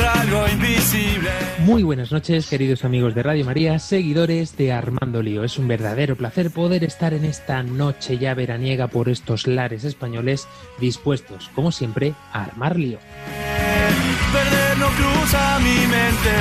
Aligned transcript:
contra 0.00 0.52
invisible. 0.52 1.30
Muy 1.60 1.82
buenas 1.82 2.12
noches, 2.12 2.48
queridos 2.48 2.84
amigos 2.84 3.14
de 3.14 3.22
Radio 3.22 3.44
María, 3.44 3.78
seguidores 3.78 4.56
de 4.56 4.72
Armando 4.72 5.22
Lío. 5.22 5.44
Es 5.44 5.58
un 5.58 5.68
verdadero 5.68 6.16
placer 6.16 6.50
poder 6.50 6.84
estar 6.84 7.12
en 7.14 7.24
esta 7.24 7.62
noche 7.62 8.18
ya 8.18 8.34
veraniega 8.34 8.88
por 8.88 9.08
estos 9.08 9.46
lares 9.46 9.84
españoles, 9.84 10.48
dispuestos, 10.78 11.50
como 11.54 11.72
siempre, 11.72 12.14
a 12.32 12.44
armar 12.44 12.76
lío. 12.76 12.98
Perder 14.32 14.78
no 14.78 14.88
cruza 14.88 15.58
mi 15.60 15.86
mente. 15.86 16.34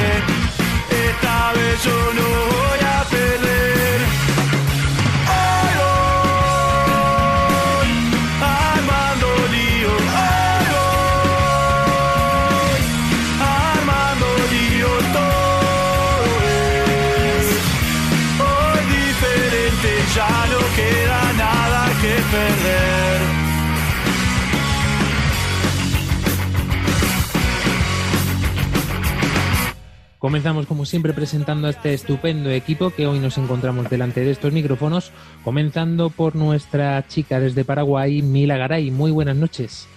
Esta 1.10 1.54
vez 1.54 1.84
yo 1.84 2.14
no 2.14 2.30
voy 2.30 2.79
perder. 22.32 23.50
Comenzamos 30.20 30.66
como 30.68 30.86
siempre 30.86 31.14
presentando 31.14 31.68
a 31.68 31.70
este 31.70 31.94
estupendo 31.94 32.50
equipo 32.50 32.90
que 32.90 33.08
hoy 33.08 33.20
nos 33.20 33.38
encontramos 33.38 33.90
delante 33.90 34.20
de 34.20 34.32
estos 34.32 34.52
micrófonos, 34.52 35.14
comenzando 35.46 36.10
por 36.10 36.36
nuestra 36.36 37.08
chica 37.08 37.40
desde 37.40 37.64
Paraguay, 37.64 38.22
Mila 38.22 38.58
Garay. 38.58 38.92
Muy 38.92 39.12
buenas 39.12 39.38
noches. 39.38 39.88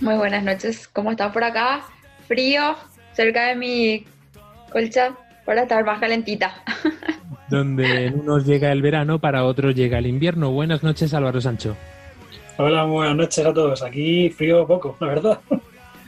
Muy 0.00 0.14
buenas 0.14 0.42
noches, 0.42 0.88
¿cómo 0.88 1.10
están 1.10 1.32
por 1.32 1.44
acá? 1.44 1.82
Frío, 2.26 2.76
cerca 3.12 3.48
de 3.48 3.56
mi 3.56 4.06
colcha 4.72 5.14
para 5.44 5.62
estar 5.62 5.84
más 5.84 6.00
calentita. 6.00 6.64
Donde 7.50 8.06
en 8.06 8.20
unos 8.20 8.46
llega 8.46 8.70
el 8.70 8.80
verano, 8.80 9.18
para 9.18 9.44
otros 9.44 9.74
llega 9.74 9.98
el 9.98 10.06
invierno. 10.06 10.52
Buenas 10.52 10.84
noches, 10.84 11.12
Álvaro 11.12 11.40
Sancho. 11.40 11.76
Hola, 12.58 12.84
buenas 12.84 13.16
noches 13.16 13.44
a 13.44 13.52
todos. 13.52 13.82
Aquí 13.82 14.30
frío 14.30 14.66
poco, 14.66 14.96
la 15.00 15.06
verdad. 15.08 15.40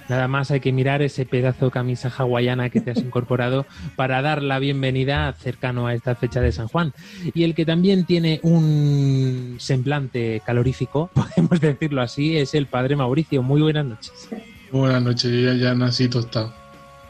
Nada 0.09 0.29
más 0.29 0.51
hay 0.51 0.61
que 0.61 0.73
mirar 0.73 1.03
ese 1.03 1.27
pedazo 1.27 1.67
de 1.67 1.71
camisa 1.71 2.13
hawaiana 2.17 2.71
que 2.71 2.81
te 2.81 2.91
has 2.91 2.99
incorporado 2.99 3.67
para 3.97 4.21
dar 4.23 4.43
la 4.43 4.59
bienvenida 4.59 5.33
cercano 5.33 5.87
a 5.87 5.95
esta 5.95 6.15
fecha 6.15 6.41
de 6.41 6.53
San 6.53 6.69
Juan. 6.69 6.93
Y 7.35 7.45
el 7.45 7.55
que 7.55 7.65
también 7.65 8.05
tiene 8.05 8.39
un 8.43 9.57
semblante 9.59 10.43
calorífico, 10.45 11.11
podemos 11.15 11.61
decirlo 11.61 12.03
así, 12.03 12.37
es 12.37 12.55
el 12.55 12.67
padre 12.67 12.95
Mauricio. 12.95 13.43
Muy 13.43 13.63
buenas 13.63 13.87
noches. 13.87 14.29
Buenas 14.71 15.03
noches, 15.03 15.31
yo 15.31 15.53
ya, 15.53 15.55
ya 15.55 15.75
nací 15.75 16.09
tostado. 16.09 16.53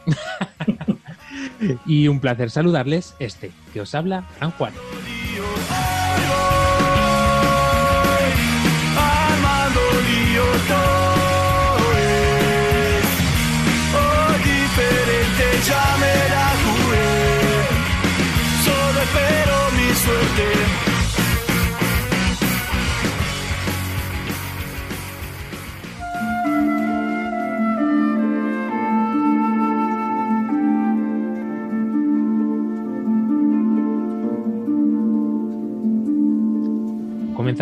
Y 1.85 2.07
un 2.07 2.19
placer 2.19 2.49
saludarles, 2.49 3.15
este 3.19 3.51
que 3.73 3.81
os 3.81 3.95
habla, 3.95 4.25
San 4.39 4.51
Juan. 4.51 4.73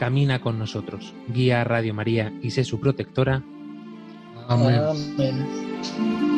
camina 0.00 0.40
con 0.40 0.58
nosotros, 0.58 1.12
guía 1.28 1.60
a 1.60 1.64
Radio 1.64 1.92
María 1.92 2.32
y 2.40 2.52
sé 2.52 2.64
su 2.64 2.80
protectora. 2.80 3.42
Amén. 4.48 4.80
Amén. 4.80 6.29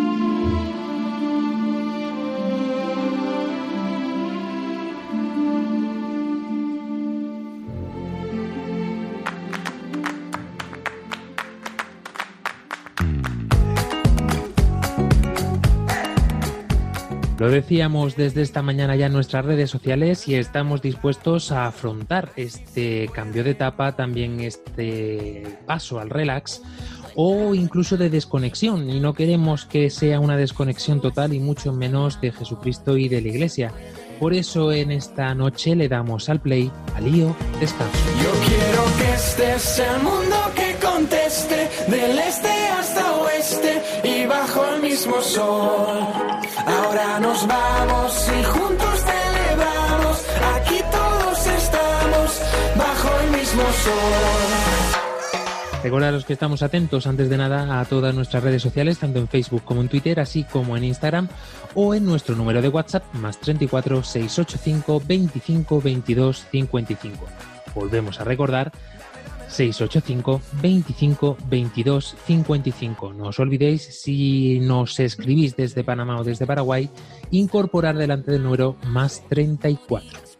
Lo 17.42 17.50
decíamos 17.50 18.14
desde 18.14 18.41
esta 18.41 18.62
mañana 18.62 18.94
ya 18.94 19.06
en 19.06 19.12
nuestras 19.12 19.44
redes 19.44 19.69
sociales 19.69 20.28
y 20.28 20.36
estamos 20.36 20.80
dispuestos 20.80 21.50
a 21.50 21.66
afrontar 21.66 22.30
este 22.36 23.10
cambio 23.12 23.42
de 23.42 23.50
etapa, 23.50 23.97
también 23.97 24.38
este 24.38 25.58
paso 25.66 25.98
al 25.98 26.08
relax 26.08 26.62
o 27.16 27.52
incluso 27.56 27.97
de 27.97 28.10
desconexión. 28.10 28.88
Y 28.88 29.00
no 29.00 29.12
queremos 29.12 29.64
que 29.64 29.91
sea 29.91 30.20
una 30.20 30.36
desconexión 30.36 31.00
total 31.00 31.34
y 31.34 31.41
mucho 31.41 31.72
menos 31.72 32.20
de 32.20 32.31
Jesucristo 32.31 32.97
y 32.97 33.08
de 33.08 33.20
la 33.20 33.28
Iglesia. 33.31 33.72
Por 34.20 34.34
eso 34.34 34.70
en 34.70 34.92
esta 34.92 35.34
noche 35.34 35.75
le 35.75 35.88
damos 35.88 36.28
al 36.28 36.41
play 36.41 36.70
a 36.94 37.00
Lío 37.00 37.34
Descanso. 37.58 37.98
Yo 38.22 38.31
quiero 38.47 38.84
que 38.98 39.19
sea 39.19 39.97
el 39.97 40.02
mundo 40.04 40.36
que 40.54 40.76
conteste 40.81 41.69
del 41.88 42.20
este 42.20 42.69
hasta 42.69 43.16
oeste 43.16 43.82
y 44.04 44.26
bajo 44.26 44.64
el 44.76 44.81
mismo 44.81 45.20
sol. 45.20 46.41
Ahora 46.92 47.20
nos 47.20 47.47
vamos 47.47 48.28
y 48.38 48.44
juntos 48.44 49.00
celebramos. 49.00 50.26
Aquí 50.56 50.78
todos 50.91 51.47
estamos 51.47 52.42
bajo 52.76 53.08
el 53.22 53.30
mismo 53.30 53.62
sol. 53.62 55.02
Recordaros 55.82 56.26
que 56.26 56.34
estamos 56.34 56.62
atentos 56.62 57.06
antes 57.06 57.31
de 57.31 57.38
nada 57.38 57.81
a 57.81 57.86
todas 57.86 58.14
nuestras 58.14 58.42
redes 58.42 58.60
sociales, 58.60 58.98
tanto 58.98 59.20
en 59.20 59.28
Facebook 59.28 59.62
como 59.64 59.81
en 59.81 59.88
Twitter, 59.88 60.20
así 60.20 60.44
como 60.44 60.76
en 60.76 60.84
Instagram 60.84 61.28
o 61.75 61.94
en 61.94 62.04
nuestro 62.04 62.36
número 62.36 62.60
de 62.60 62.69
WhatsApp 62.69 63.04
más 63.14 63.41
34 63.41 64.02
685 64.02 65.02
25 65.06 65.81
22 65.81 66.47
55. 66.50 67.26
Volvemos 67.75 68.20
a 68.20 68.25
recordar 68.25 68.70
685 69.52 70.40
25 70.60 71.37
22 71.49 72.16
55. 72.26 73.12
No 73.12 73.28
os 73.28 73.38
olvidéis, 73.38 73.82
si 73.82 74.58
nos 74.60 74.99
escribís 74.99 75.56
desde 75.56 75.84
Panamá 75.84 76.19
o 76.19 76.25
desde 76.25 76.46
Paraguay, 76.46 76.90
incorporar 77.31 77.96
delante 77.96 78.32
del 78.32 78.43
número 78.43 78.76
más 78.87 79.22
34. 79.28 80.32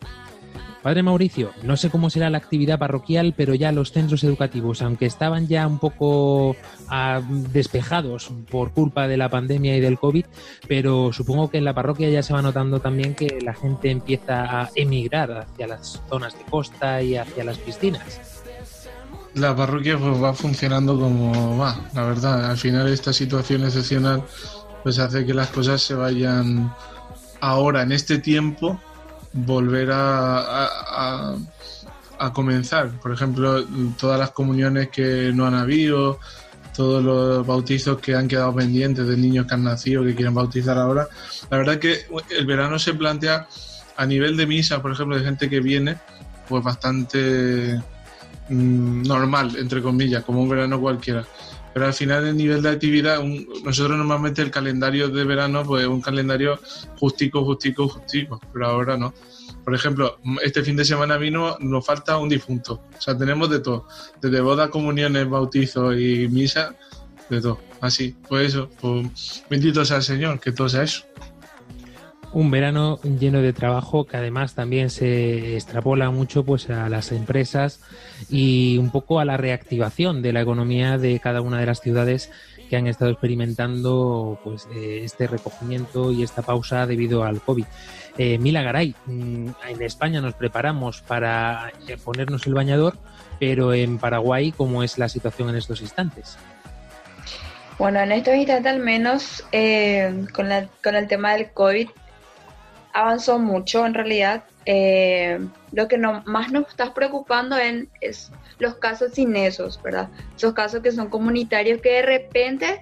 Padre 0.83 1.05
Mauricio, 1.05 1.53
no 1.63 1.77
sé 1.77 1.91
cómo 1.91 2.11
será 2.11 2.29
la 2.29 2.39
actividad 2.39 2.77
parroquial, 2.77 3.35
pero 3.37 3.55
ya 3.55 3.71
los 3.71 3.93
centros 3.93 4.25
educativos, 4.25 4.83
aunque 4.83 5.07
estaban 5.07 5.47
ya 5.47 5.65
un 5.65 5.79
poco 5.79 6.57
ah, 6.89 7.23
despejados 7.53 8.33
por 8.51 8.73
culpa 8.73 9.07
de 9.07 9.17
la 9.17 9.29
pandemia 9.29 9.77
y 9.77 9.81
del 9.81 9.97
COVID, 9.97 10.27
pero 10.67 11.13
supongo 11.13 11.51
que 11.51 11.59
en 11.59 11.67
la 11.67 11.75
parroquia 11.75 12.11
ya 12.11 12.25
se 12.25 12.33
va 12.33 12.43
notando 12.43 12.81
también 12.81 13.15
que 13.15 13.39
la 13.41 13.55
gente 13.55 13.93
empieza 13.93 14.63
a 14.63 14.71
emigrar 14.75 15.31
hacia 15.31 15.69
las 15.69 16.03
zonas 16.09 16.37
de 16.37 16.45
costa 16.47 17.01
y 17.01 17.15
hacia 17.15 17.45
las 17.45 17.59
piscinas. 17.59 18.42
La 19.35 19.57
parroquia 19.57 19.97
pues 19.99 20.23
va 20.23 20.35
funcionando 20.35 20.99
como 20.99 21.57
va, 21.57 21.81
la 21.95 22.05
verdad. 22.05 22.51
Al 22.51 22.59
final 22.59 22.89
esta 22.89 23.13
situación 23.13 23.65
excepcional 23.65 24.23
pues 24.83 24.99
hace 24.99 25.25
que 25.25 25.33
las 25.33 25.49
cosas 25.49 25.81
se 25.81 25.95
vayan 25.95 26.75
ahora, 27.41 27.83
en 27.83 27.93
este 27.93 28.19
tiempo, 28.19 28.81
volver 29.33 29.91
a, 29.93 30.39
a- 30.39 31.37
a- 32.19 32.33
comenzar. 32.33 32.91
Por 33.01 33.13
ejemplo, 33.13 33.65
todas 33.99 34.19
las 34.19 34.31
comuniones 34.33 34.89
que 34.91 35.33
no 35.35 35.47
han 35.47 35.55
habido, 35.55 36.19
todos 36.77 37.03
los 37.03 37.47
bautizos 37.47 37.99
que 37.99 38.15
han 38.15 38.29
quedado 38.29 38.55
pendientes 38.55 39.07
de 39.09 39.17
niños 39.17 39.47
que 39.47 39.55
han 39.55 39.65
nacido, 39.65 40.05
que 40.05 40.15
quieren 40.15 40.35
bautizar 40.35 40.79
ahora. 40.79 41.09
La 41.51 41.57
verdad 41.59 41.79
que 41.79 42.07
el 42.31 42.47
verano 42.47 42.79
se 42.79 42.95
plantea 42.95 43.49
a 43.97 44.07
nivel 44.07 44.37
de 44.37 44.47
misa, 44.47 44.81
por 44.83 44.93
ejemplo, 44.93 45.17
de 45.17 45.25
gente 45.25 45.49
que 45.51 45.61
viene, 45.61 45.97
pues 46.49 46.63
bastante 46.63 47.81
mm, 48.49 49.03
normal, 49.03 49.57
entre 49.57 49.83
comillas, 49.83 50.25
como 50.25 50.43
un 50.43 50.49
verano 50.49 50.81
cualquiera. 50.81 51.27
Pero 51.73 51.87
al 51.87 51.95
final, 51.95 52.27
el 52.27 52.37
nivel 52.37 52.63
de 52.63 52.71
actividad, 52.71 53.23
nosotros 53.65 53.97
normalmente 53.97 54.43
el 54.43 54.51
calendario 54.51 55.09
de 55.09 55.25
verano, 55.25 55.65
pues 55.65 55.87
un 55.87 56.03
calendario 56.03 56.61
justico, 56.99 57.45
justico, 57.45 57.89
justico, 57.89 58.41
pero 58.53 58.67
ahora 58.67 58.97
no. 58.97 59.15
Por 59.65 59.75
ejemplo, 59.75 60.19
este 60.43 60.63
fin 60.63 60.77
de 60.77 60.85
semana 60.85 61.17
vino, 61.17 61.57
nos 61.61 61.87
falta 61.87 62.19
un 62.19 62.29
difunto. 62.29 62.83
O 62.97 63.01
sea, 63.01 63.17
tenemos 63.17 63.49
de 63.49 63.61
todo. 63.61 63.87
Desde 64.21 64.41
bodas, 64.41 64.69
comuniones, 64.71 65.29
bautizos 65.29 65.97
y 65.97 66.29
misa, 66.29 66.75
de 67.31 67.41
todo. 67.41 67.59
Así, 67.81 68.15
pues 68.29 68.49
eso. 68.49 68.69
Pues 68.81 69.45
bendito 69.49 69.85
sea 69.85 69.99
el 69.99 70.03
Señor, 70.03 70.41
que 70.41 70.53
todo 70.53 70.69
sea 70.69 70.83
eso. 70.83 71.05
Un 72.33 72.51
verano 72.51 72.99
lleno 73.03 73.43
de 73.43 73.53
trabajo 73.53 74.07
que 74.07 74.17
además 74.17 74.55
también 74.55 74.89
se 74.89 75.55
extrapola 75.55 76.11
mucho 76.11 76.45
pues 76.45 76.71
a 76.71 76.89
las 76.89 77.13
empresas 77.13 77.81
y 78.31 78.79
un 78.79 78.91
poco 78.91 79.21
a 79.21 79.27
la 79.27 79.37
reactivación 79.37 80.23
de 80.23 80.33
la 80.33 80.41
economía 80.41 80.97
de 80.97 81.21
cada 81.21 81.43
una 81.43 81.61
de 81.61 81.67
las 81.67 81.81
ciudades 81.81 82.31
que 82.71 82.77
han 82.77 82.87
estado 82.87 83.11
experimentando 83.11 84.41
pues 84.43 84.67
eh, 84.75 85.03
este 85.05 85.27
recogimiento 85.27 86.11
y 86.11 86.23
esta 86.23 86.41
pausa 86.41 86.87
debido 86.87 87.23
al 87.23 87.43
COVID. 87.43 87.67
Eh, 88.17 88.39
mm, 88.39 89.49
en 89.69 89.83
España 89.83 90.23
nos 90.23 90.33
preparamos 90.33 91.03
para 91.03 91.71
eh, 91.87 91.99
ponernos 92.03 92.47
el 92.47 92.55
bañador, 92.55 92.97
pero 93.39 93.75
en 93.75 93.99
Paraguay, 93.99 94.53
¿cómo 94.57 94.83
es 94.83 94.97
la 94.97 95.11
situación 95.11 95.51
en 95.51 95.57
estos 95.57 95.83
instantes? 95.83 96.39
Bueno, 97.79 98.01
en 98.01 98.13
estos 98.13 98.37
instantes 98.37 98.73
al 98.73 98.81
menos 98.81 99.45
eh, 99.53 100.25
con 100.33 100.51
el 100.51 101.09
tema 101.09 101.33
del 101.33 101.51
COVID 101.51 101.89
avanzó 102.93 103.39
mucho 103.39 103.87
en 103.87 103.95
realidad. 103.95 104.45
lo 105.73 105.89
que 105.89 105.99
no, 105.99 106.23
más 106.27 106.53
nos 106.53 106.69
está 106.69 106.95
preocupando 106.95 107.59
en, 107.59 107.89
es 108.01 108.31
los 108.59 108.77
casos 108.77 109.13
sin 109.13 109.37
esos, 109.37 109.83
¿verdad? 109.83 110.09
Esos 110.37 110.55
casos 110.55 110.81
que 110.81 110.93
son 110.93 111.09
comunitarios 111.09 111.81
que 111.81 111.91
de 111.91 112.03
repente 112.03 112.81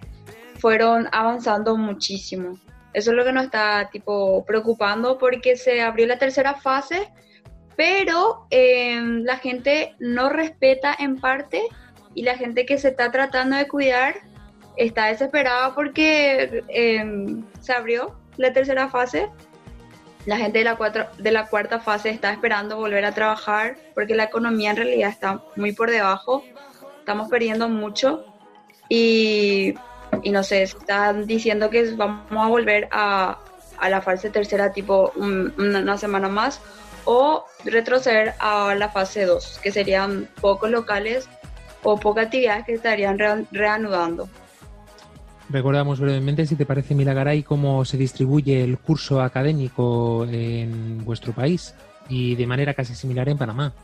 fueron 0.59 1.09
avanzando 1.13 1.77
muchísimo. 1.77 2.59
Eso 2.93 3.11
es 3.11 3.17
lo 3.17 3.25
que 3.25 3.33
nos 3.33 3.45
está 3.45 3.89
tipo 3.91 4.45
preocupando 4.45 5.19
porque 5.19 5.57
se 5.57 5.81
abrió 5.81 6.07
la 6.07 6.19
tercera 6.19 6.55
fase, 6.55 7.09
pero 7.77 8.47
em, 8.51 9.23
la 9.23 9.39
gente 9.39 9.95
no 10.01 10.29
respeta 10.29 10.95
en 10.99 11.19
parte 11.19 11.63
y 12.15 12.23
la 12.23 12.37
gente 12.37 12.67
que 12.67 12.79
se 12.79 12.89
está 12.89 13.11
tratando 13.11 13.57
de 13.57 13.69
cuidar 13.69 14.17
está 14.77 15.07
desesperada 15.07 15.75
porque 15.75 16.65
em, 16.69 17.45
se 17.61 17.73
abrió 17.73 18.17
la 18.37 18.53
tercera 18.53 18.89
fase. 18.89 19.31
La 20.27 20.37
gente 20.37 20.59
de 20.59 20.65
la, 20.65 20.77
cuatro, 20.77 21.07
de 21.19 21.31
la 21.31 21.47
cuarta 21.47 21.81
fase 21.81 22.11
está 22.11 22.31
esperando 22.31 22.77
volver 22.77 23.05
a 23.05 23.13
trabajar 23.13 23.77
porque 23.95 24.15
la 24.15 24.25
economía 24.25 24.71
en 24.71 24.77
realidad 24.77 25.11
está 25.11 25.43
muy 25.57 25.73
por 25.73 25.91
debajo. 25.91 26.45
Estamos 27.01 27.29
perdiendo 27.29 27.69
mucho 27.69 28.25
y 28.89 29.75
y 30.23 30.31
no 30.31 30.43
sé, 30.43 30.63
están 30.63 31.27
diciendo 31.27 31.71
que 31.71 31.95
vamos 31.95 32.45
a 32.45 32.49
volver 32.49 32.89
a, 32.91 33.39
la 33.89 34.03
fase 34.03 34.29
tercera 34.29 34.73
tipo 34.73 35.11
una 35.17 35.97
semana 35.97 36.29
más 36.29 36.61
o 37.07 37.47
retroceder 37.65 38.35
a 38.39 38.75
la 38.75 38.91
fase 38.91 39.25
2, 39.25 39.61
que 39.63 39.73
serían 39.73 40.29
pocos 40.41 40.71
locales 40.71 41.29
o 41.83 41.99
pocas 41.99 42.27
actividades 42.27 42.67
que 42.67 42.75
estarían 42.75 43.19
reanudando. 43.51 44.29
Recordamos 45.51 45.99
brevemente, 46.01 46.47
si 46.47 46.57
te 46.57 46.65
parece, 46.65 46.95
Milagaray, 46.95 47.43
cómo 47.43 47.85
se 47.85 47.97
distribuye 47.97 48.63
el 48.63 48.79
curso 48.79 49.21
académico 49.21 50.25
en 50.31 51.05
vuestro 51.05 51.33
país 51.33 51.75
y 52.09 52.37
de 52.37 52.47
manera 52.47 52.75
casi 52.75 52.95
similar 52.95 53.29
en 53.29 53.39
Panamá. 53.39 53.75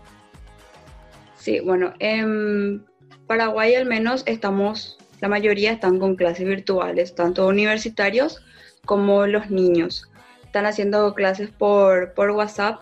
Sí, 1.37 1.61
bueno, 1.61 1.93
en 1.99 2.85
Paraguay 3.27 3.75
al 3.75 3.87
menos 3.87 4.23
estamos 4.27 4.97
la 5.21 5.29
mayoría 5.29 5.73
están 5.73 5.99
con 5.99 6.17
clases 6.17 6.47
virtuales, 6.47 7.15
tanto 7.15 7.47
universitarios 7.47 8.43
como 8.85 9.27
los 9.27 9.51
niños. 9.51 10.11
Están 10.45 10.67
haciendo 10.67 11.15
clases 11.15 11.51
por, 11.51 12.13
por 12.13 12.31
WhatsApp. 12.31 12.81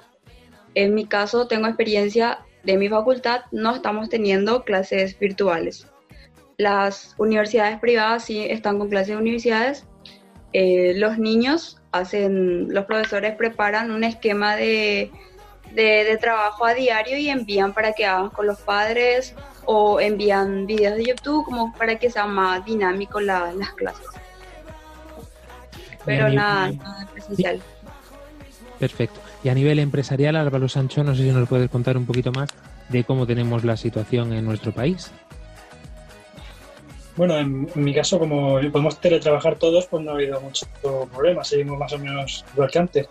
En 0.75 0.95
mi 0.95 1.07
caso, 1.07 1.47
tengo 1.47 1.67
experiencia 1.67 2.41
de 2.65 2.77
mi 2.77 2.89
facultad, 2.89 3.43
no 3.53 3.75
estamos 3.75 4.09
teniendo 4.09 4.65
clases 4.65 5.19
virtuales. 5.19 5.87
Las 6.57 7.15
universidades 7.19 7.79
privadas 7.81 8.25
sí 8.25 8.45
están 8.49 8.79
con 8.79 8.89
clases 8.89 9.09
de 9.09 9.17
universidades. 9.17 9.87
Eh, 10.53 10.95
los 10.97 11.19
niños 11.19 11.81
hacen, 11.91 12.73
los 12.73 12.85
profesores 12.85 13.35
preparan 13.35 13.91
un 13.91 14.05
esquema 14.05 14.55
de, 14.55 15.11
de, 15.73 16.17
trabajo 16.21 16.65
a 16.65 16.75
diario 16.75 17.19
y 17.19 17.29
envían 17.29 17.73
para 17.73 17.93
que 17.93 18.07
hagan 18.07 18.31
con 18.31 18.47
los 18.47 18.61
padres 18.61 19.35
o 19.65 19.99
envían 19.99 20.67
videos 20.67 20.97
de 20.97 21.05
YouTube 21.07 21.45
como 21.45 21.73
para 21.73 21.99
que 21.99 22.11
sea 22.11 22.27
más 22.27 22.65
dinámico 22.65 23.21
las 23.21 23.55
clases. 23.75 24.07
Pero 26.05 26.29
nada, 26.29 26.71
nada 26.71 27.09
presencial. 27.13 27.61
Perfecto. 28.79 29.21
Y 29.43 29.49
a 29.49 29.55
nivel 29.55 29.79
empresarial, 29.79 30.37
Álvaro 30.37 30.69
Sancho, 30.69 31.03
no 31.03 31.15
sé 31.15 31.23
si 31.23 31.31
nos 31.31 31.49
puedes 31.49 31.71
contar 31.71 31.97
un 31.97 32.07
poquito 32.07 32.33
más 32.33 32.49
de 32.89 33.05
cómo 33.05 33.27
tenemos 33.27 33.65
la 33.65 33.77
situación 33.77 34.33
en 34.33 34.45
nuestro 34.45 34.73
país. 34.73 35.11
Bueno, 37.17 37.39
en, 37.39 37.69
mi 37.77 37.95
caso, 37.95 38.19
como 38.19 38.61
podemos 38.73 39.01
teletrabajar 39.01 39.57
todos, 39.57 39.87
pues 39.87 40.03
no 40.03 40.11
ha 40.11 40.15
habido 40.15 40.41
mucho 40.41 40.67
problema, 41.13 41.45
seguimos 41.45 41.79
más 41.79 41.93
o 41.93 41.99
menos 41.99 42.45
igual 42.55 42.71
que 42.71 42.79
antes. 42.79 43.09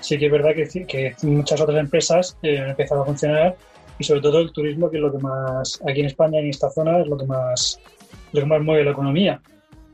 Sí 0.00 0.18
que 0.18 0.26
es 0.26 0.32
verdad 0.32 0.50
que, 0.54 0.86
que 0.86 1.14
muchas 1.22 1.60
otras 1.60 1.78
empresas 1.78 2.36
eh, 2.42 2.58
han 2.58 2.70
empezado 2.70 3.02
a 3.02 3.06
funcionar 3.06 3.56
y 3.98 4.04
sobre 4.04 4.20
todo 4.20 4.40
el 4.40 4.52
turismo, 4.52 4.88
que 4.88 4.96
es 4.96 5.02
lo 5.02 5.12
que 5.12 5.18
más, 5.18 5.80
aquí 5.86 6.00
en 6.00 6.06
España, 6.06 6.38
en 6.38 6.48
esta 6.48 6.70
zona, 6.70 7.00
es 7.00 7.06
lo 7.06 7.18
que 7.18 7.26
más, 7.26 7.78
lo 8.32 8.40
que 8.40 8.46
más 8.46 8.62
mueve 8.62 8.84
la 8.84 8.92
economía. 8.92 9.42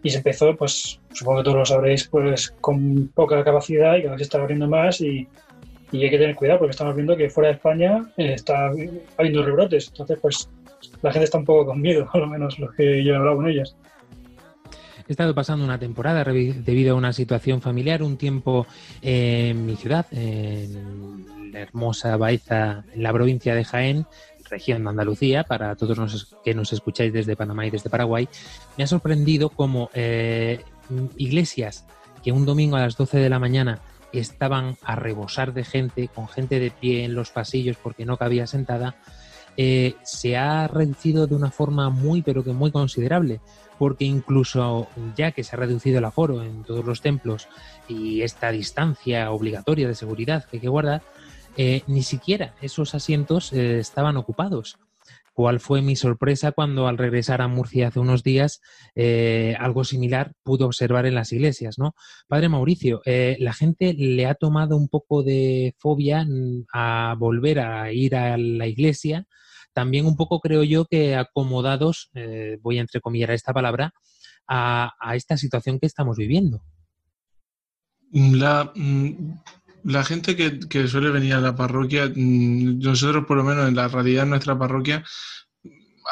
Y 0.02 0.10
se 0.10 0.18
empezó, 0.18 0.54
pues 0.54 1.00
supongo 1.12 1.38
que 1.38 1.44
todos 1.44 1.56
lo 1.56 1.66
sabréis, 1.66 2.06
pues 2.06 2.54
con 2.60 3.08
poca 3.08 3.42
capacidad 3.42 3.96
y 3.96 4.02
cada 4.02 4.12
vez 4.12 4.20
se 4.20 4.24
está 4.24 4.38
abriendo 4.38 4.68
más 4.68 5.00
y, 5.00 5.26
y 5.90 6.04
hay 6.04 6.10
que 6.10 6.18
tener 6.18 6.36
cuidado 6.36 6.60
porque 6.60 6.72
estamos 6.72 6.94
viendo 6.94 7.16
que 7.16 7.30
fuera 7.30 7.48
de 7.48 7.54
España 7.56 8.04
eh, 8.16 8.34
está 8.34 8.70
habiendo 9.16 9.42
rebrotes. 9.42 9.88
Entonces, 9.88 10.18
pues 10.20 10.48
la 11.02 11.12
gente 11.12 11.24
está 11.24 11.38
un 11.38 11.44
poco 11.44 11.66
con 11.66 11.80
miedo, 11.80 12.08
a 12.12 12.18
lo 12.18 12.26
menos 12.26 12.58
los 12.58 12.74
que 12.74 13.04
yo 13.04 13.12
he 13.12 13.16
hablado 13.16 13.36
con 13.36 13.48
ellas. 13.48 13.76
He 15.08 15.12
estado 15.12 15.34
pasando 15.34 15.64
una 15.64 15.78
temporada 15.78 16.24
debido 16.24 16.94
a 16.94 16.98
una 16.98 17.12
situación 17.12 17.60
familiar, 17.60 18.02
un 18.02 18.16
tiempo 18.16 18.66
en 19.02 19.64
mi 19.64 19.76
ciudad, 19.76 20.06
en 20.10 21.52
la 21.52 21.60
hermosa 21.60 22.16
Baeza, 22.16 22.84
en 22.92 23.04
la 23.04 23.12
provincia 23.12 23.54
de 23.54 23.64
Jaén, 23.64 24.06
región 24.50 24.82
de 24.82 24.90
Andalucía, 24.90 25.44
para 25.44 25.76
todos 25.76 25.96
los 25.96 26.36
que 26.44 26.54
nos 26.54 26.72
escucháis 26.72 27.12
desde 27.12 27.36
Panamá 27.36 27.66
y 27.66 27.70
desde 27.70 27.90
Paraguay, 27.90 28.28
me 28.76 28.82
ha 28.82 28.86
sorprendido 28.88 29.48
como 29.50 29.90
eh, 29.94 30.60
iglesias 31.16 31.86
que 32.24 32.32
un 32.32 32.44
domingo 32.44 32.76
a 32.76 32.80
las 32.80 32.96
12 32.96 33.18
de 33.18 33.28
la 33.28 33.38
mañana 33.38 33.80
estaban 34.12 34.76
a 34.82 34.96
rebosar 34.96 35.52
de 35.52 35.64
gente, 35.64 36.08
con 36.08 36.28
gente 36.28 36.58
de 36.58 36.70
pie 36.70 37.04
en 37.04 37.14
los 37.14 37.30
pasillos 37.30 37.76
porque 37.82 38.04
no 38.04 38.16
cabía 38.16 38.46
sentada, 38.46 38.96
eh, 39.56 39.94
se 40.02 40.36
ha 40.36 40.68
reducido 40.68 41.26
de 41.26 41.34
una 41.34 41.50
forma 41.50 41.88
muy, 41.88 42.22
pero 42.22 42.44
que 42.44 42.52
muy 42.52 42.70
considerable, 42.70 43.40
porque 43.78 44.04
incluso 44.04 44.88
ya 45.16 45.32
que 45.32 45.44
se 45.44 45.56
ha 45.56 45.58
reducido 45.58 45.98
el 45.98 46.04
aforo 46.04 46.42
en 46.42 46.62
todos 46.62 46.84
los 46.84 47.00
templos 47.00 47.48
y 47.88 48.22
esta 48.22 48.50
distancia 48.50 49.30
obligatoria 49.30 49.88
de 49.88 49.94
seguridad 49.94 50.44
que 50.44 50.58
hay 50.58 50.60
que 50.60 50.68
guardar, 50.68 51.02
eh, 51.56 51.82
ni 51.86 52.02
siquiera 52.02 52.54
esos 52.60 52.94
asientos 52.94 53.52
eh, 53.52 53.78
estaban 53.78 54.18
ocupados. 54.18 54.76
¿Cuál 55.32 55.60
fue 55.60 55.82
mi 55.82 55.96
sorpresa 55.96 56.52
cuando 56.52 56.88
al 56.88 56.96
regresar 56.96 57.42
a 57.42 57.48
Murcia 57.48 57.88
hace 57.88 58.00
unos 58.00 58.22
días 58.22 58.62
algo 59.58 59.84
similar 59.84 60.32
pude 60.42 60.64
observar 60.64 61.04
en 61.04 61.14
las 61.14 61.30
iglesias, 61.30 61.78
¿no? 61.78 61.94
Padre 62.26 62.48
Mauricio, 62.48 63.02
la 63.04 63.52
gente 63.52 63.92
le 63.92 64.24
ha 64.24 64.34
tomado 64.34 64.78
un 64.78 64.88
poco 64.88 65.22
de 65.22 65.74
fobia 65.76 66.24
mm, 66.24 66.64
a 66.72 67.16
volver 67.18 67.60
a 67.60 67.92
ir 67.92 68.16
a 68.16 68.38
la 68.38 68.66
iglesia 68.66 69.26
también 69.76 70.06
un 70.06 70.16
poco 70.16 70.40
creo 70.40 70.64
yo 70.64 70.86
que 70.86 71.16
acomodados, 71.16 72.08
eh, 72.14 72.56
voy 72.62 72.78
a 72.78 72.80
entrecomillar 72.80 73.32
esta 73.32 73.52
palabra, 73.52 73.92
a, 74.48 74.90
esta 75.14 75.36
situación 75.36 75.78
que 75.78 75.84
estamos 75.84 76.16
viviendo. 76.16 76.62
La, 78.10 78.72
mm, 78.74 79.34
la 79.84 80.02
gente 80.02 80.34
que, 80.34 80.88
suele 80.88 81.10
venir 81.10 81.34
a 81.34 81.42
la 81.42 81.54
parroquia, 81.54 82.06
mm, 82.06 82.78
nosotros 82.78 83.26
por 83.26 83.36
lo 83.36 83.44
menos 83.44 83.68
en 83.68 83.76
la 83.76 83.88
realidad 83.88 84.22
de 84.22 84.30
nuestra 84.30 84.58
parroquia, 84.58 85.04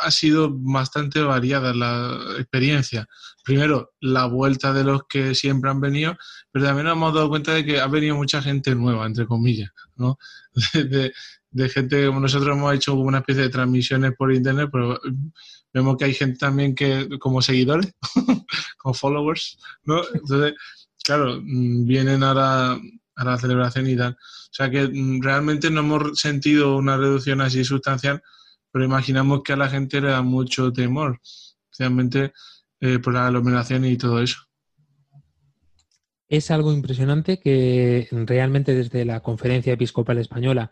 ha 0.03 0.11
sido 0.11 0.51
bastante 0.53 1.23
variada 1.23 1.73
la 1.73 2.19
experiencia. 2.37 3.07
Primero, 3.45 3.95
la 3.99 4.27
vuelta 4.27 4.75
de 4.75 4.85
los 4.85 5.05
que 5.09 5.35
siempre 5.35 5.71
han 5.71 5.81
venido, 5.81 6.19
pero 6.53 6.67
también 6.67 6.85
nos 6.85 6.97
hemos 6.97 7.15
dado 7.15 7.31
cuenta 7.31 7.55
de 7.55 7.65
que 7.65 7.81
ha 7.81 7.87
venido 7.87 8.15
mucha 8.15 8.43
gente 8.43 8.75
nueva, 8.75 9.07
entre 9.07 9.25
comillas, 9.27 9.71
¿no? 9.97 10.19
gente 11.69 12.07
como 12.07 12.21
nosotros 12.21 12.57
hemos 12.57 12.75
hecho 12.75 12.95
una 12.95 13.19
especie 13.19 13.45
de 13.45 13.49
transmisiones 13.49 14.13
por 14.17 14.33
internet, 14.33 14.69
pero 14.73 15.01
vemos 15.73 15.97
que 15.97 16.05
hay 16.05 16.15
gente 16.15 16.39
también 16.39 16.75
que 16.75 17.09
como 17.19 17.43
seguidores, 17.43 17.93
como 18.79 18.95
followers, 18.95 19.59
¿no? 19.85 20.03
Entonces, 20.13 20.55
claro, 21.03 21.41
mm, 21.43 21.87
vienen 21.87 22.23
a 22.23 22.35
la, 22.35 22.81
a 23.17 23.25
la 23.25 23.39
celebración 23.39 23.89
y 23.89 23.97
tal. 23.97 24.13
O 24.13 24.57
sea 24.57 24.71
que 24.71 24.87
mm, 24.87 25.21
realmente 25.23 25.71
no 25.71 25.81
hemos 25.81 26.19
sentido 26.19 26.77
una 26.77 26.97
reducción 26.97 27.41
así 27.41 27.65
sustancial, 27.65 28.23
pero 28.71 28.85
imaginamos 28.85 29.43
que 29.43 29.53
a 29.53 29.57
la 29.57 29.69
gente 29.69 30.01
le 30.01 30.09
da 30.09 30.23
mucho 30.23 30.73
temor, 30.73 31.21
especialmente 31.71 32.33
eh, 32.81 32.99
por 32.99 33.15
la 33.15 33.27
aglomeración 33.27 33.85
y 33.85 33.97
todo 33.97 34.21
eso. 34.21 34.39
Es 36.29 36.51
algo 36.51 36.73
impresionante 36.73 37.39
que 37.39 38.09
realmente 38.11 38.75
desde 38.75 39.05
la 39.05 39.21
Conferencia 39.21 39.75
Episcopal 39.75 40.19
Española, 40.19 40.71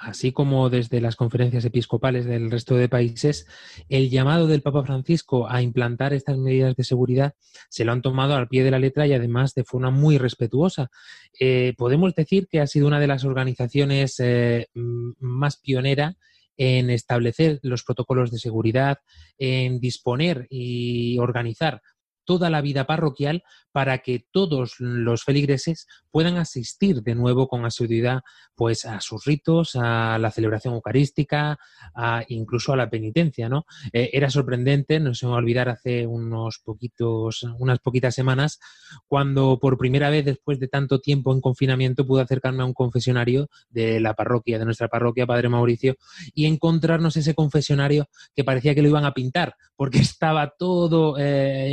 así 0.00 0.32
como 0.32 0.70
desde 0.70 1.00
las 1.02 1.14
conferencias 1.14 1.64
episcopales 1.66 2.24
del 2.24 2.50
resto 2.50 2.74
de 2.74 2.88
países, 2.88 3.46
el 3.90 4.08
llamado 4.08 4.46
del 4.46 4.62
Papa 4.62 4.82
Francisco 4.82 5.48
a 5.48 5.60
implantar 5.60 6.14
estas 6.14 6.38
medidas 6.38 6.74
de 6.74 6.84
seguridad 6.84 7.34
se 7.68 7.84
lo 7.84 7.92
han 7.92 8.00
tomado 8.00 8.34
al 8.34 8.48
pie 8.48 8.64
de 8.64 8.70
la 8.70 8.78
letra 8.78 9.06
y 9.06 9.12
además 9.12 9.54
de 9.54 9.64
forma 9.64 9.90
muy 9.90 10.16
respetuosa. 10.16 10.90
Eh, 11.38 11.74
podemos 11.76 12.14
decir 12.14 12.48
que 12.48 12.60
ha 12.60 12.66
sido 12.66 12.86
una 12.86 12.98
de 12.98 13.06
las 13.06 13.24
organizaciones 13.24 14.18
eh, 14.20 14.68
más 14.74 15.58
pionera 15.58 16.16
en 16.56 16.88
establecer 16.88 17.60
los 17.62 17.84
protocolos 17.84 18.30
de 18.30 18.38
seguridad, 18.38 18.98
en 19.38 19.80
disponer 19.80 20.46
y 20.48 21.18
organizar 21.18 21.82
toda 22.24 22.50
la 22.50 22.60
vida 22.60 22.86
parroquial 22.86 23.42
para 23.72 23.98
que 23.98 24.24
todos 24.30 24.74
los 24.78 25.22
feligreses 25.22 25.86
puedan 26.10 26.36
asistir 26.36 27.02
de 27.02 27.14
nuevo 27.14 27.48
con 27.48 27.64
asiduidad 27.64 28.20
pues 28.54 28.84
a 28.84 29.00
sus 29.00 29.24
ritos, 29.24 29.76
a 29.76 30.18
la 30.18 30.30
celebración 30.30 30.74
eucarística, 30.74 31.58
a, 31.94 32.24
incluso 32.28 32.72
a 32.72 32.76
la 32.76 32.90
penitencia, 32.90 33.48
¿no? 33.48 33.64
Eh, 33.92 34.10
era 34.12 34.28
sorprendente, 34.28 35.00
no 35.00 35.14
se 35.14 35.26
me 35.26 35.32
va 35.32 35.38
a 35.38 35.40
olvidar 35.40 35.68
hace 35.68 36.06
unos 36.06 36.58
poquitos, 36.58 37.44
unas 37.58 37.78
poquitas 37.78 38.14
semanas, 38.14 38.58
cuando 39.06 39.58
por 39.60 39.78
primera 39.78 40.10
vez 40.10 40.24
después 40.24 40.58
de 40.58 40.68
tanto 40.68 41.00
tiempo 41.00 41.32
en 41.32 41.40
confinamiento 41.40 42.06
pude 42.06 42.22
acercarme 42.22 42.62
a 42.62 42.66
un 42.66 42.74
confesionario 42.74 43.48
de 43.70 44.00
la 44.00 44.14
parroquia, 44.14 44.58
de 44.58 44.64
nuestra 44.64 44.88
parroquia, 44.88 45.26
Padre 45.26 45.48
Mauricio, 45.48 45.96
y 46.34 46.46
encontrarnos 46.46 47.16
ese 47.16 47.34
confesionario 47.34 48.08
que 48.34 48.44
parecía 48.44 48.74
que 48.74 48.82
lo 48.82 48.88
iban 48.88 49.04
a 49.04 49.14
pintar, 49.14 49.54
porque 49.76 49.98
estaba 50.00 50.54
todo 50.58 51.16
eh, 51.18 51.70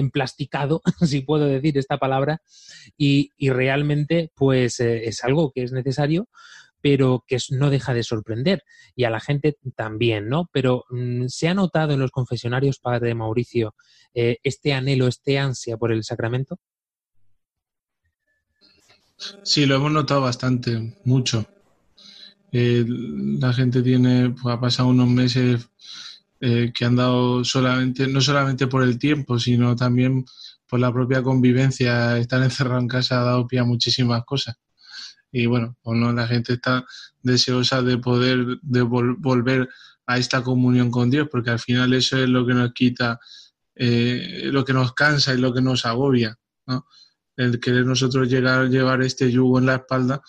si 1.06 1.22
puedo 1.22 1.46
decir 1.46 1.78
esta 1.78 1.98
palabra, 1.98 2.42
y, 2.98 3.32
realmente 3.40 4.32
pues 4.36 4.80
eh, 4.80 5.06
es 5.06 5.24
algo 5.24 5.52
que 5.52 5.64
es 5.64 5.72
necesario, 5.72 6.30
pero 6.82 7.24
que 7.28 7.38
no 7.52 7.70
deja 7.70 7.94
de 7.94 8.04
sorprender 8.04 8.64
y 8.96 9.04
a 9.04 9.10
la 9.10 9.20
gente 9.20 9.58
también, 9.76 10.30
¿no? 10.30 10.50
Pero 10.54 10.86
mm, 10.90 11.26
¿se 11.28 11.48
ha 11.48 11.54
notado 11.54 11.94
en 11.94 12.00
los 12.00 12.12
confesionarios, 12.12 12.80
Padre 12.80 13.16
Mauricio, 13.16 13.76
eh, 14.14 14.38
este 14.44 14.74
anhelo, 14.74 15.08
este 15.08 15.40
ansia 15.40 15.78
por 15.78 15.92
el 15.92 16.04
sacramento? 16.04 16.60
Sí, 19.44 19.66
lo 19.66 19.76
hemos 19.76 19.92
notado 19.92 20.22
bastante, 20.22 20.96
mucho. 21.04 21.46
Eh, 22.52 22.86
la 22.88 23.52
gente 23.52 23.82
tiene, 23.82 24.30
pues, 24.30 24.56
ha 24.56 24.60
pasado 24.60 24.90
unos 24.90 25.10
meses 25.10 25.70
eh, 26.40 26.72
que 26.72 26.86
han 26.86 26.96
dado 26.96 27.44
solamente, 27.44 28.08
no 28.08 28.22
solamente 28.22 28.68
por 28.68 28.84
el 28.84 29.00
tiempo, 29.00 29.40
sino 29.40 29.76
también 29.76 30.24
por 30.68 30.80
la 30.80 30.94
propia 30.94 31.24
convivencia. 31.24 32.18
Estar 32.18 32.44
encerrado 32.44 32.80
en 32.80 32.88
casa 32.88 33.22
ha 33.22 33.24
dado 33.24 33.48
pie 33.48 33.60
a 33.60 33.64
muchísimas 33.64 34.24
cosas. 34.24 34.56
Y 35.32 35.48
bueno, 35.48 35.78
pues 35.82 35.98
no, 35.98 36.14
la 36.14 36.28
gente 36.28 36.54
está 36.54 36.86
deseosa 37.24 37.82
de 37.82 37.98
poder 37.98 38.60
de 38.62 38.82
volver 38.84 39.70
a 40.06 40.18
esta 40.20 40.44
comunión 40.44 40.92
con 40.92 41.10
Dios, 41.10 41.28
porque 41.32 41.50
al 41.50 41.60
final 41.60 41.94
eso 41.94 42.18
es 42.18 42.30
lo 42.30 42.46
que 42.46 42.54
nos 42.54 42.72
quita, 42.74 43.20
eh, 43.76 44.50
lo 44.52 44.64
que 44.64 44.74
nos 44.74 44.94
cansa 44.94 45.34
y 45.34 45.40
lo 45.40 45.54
que 45.54 45.62
nos 45.62 45.86
agobia. 45.86 46.38
¿no? 46.68 46.86
El 47.36 47.60
querer 47.60 47.86
nosotros 47.86 48.30
llegar 48.30 48.70
llevar 48.70 49.02
este 49.02 49.32
yugo 49.32 49.60
en 49.60 49.66
la 49.66 49.76
espalda 49.76 50.22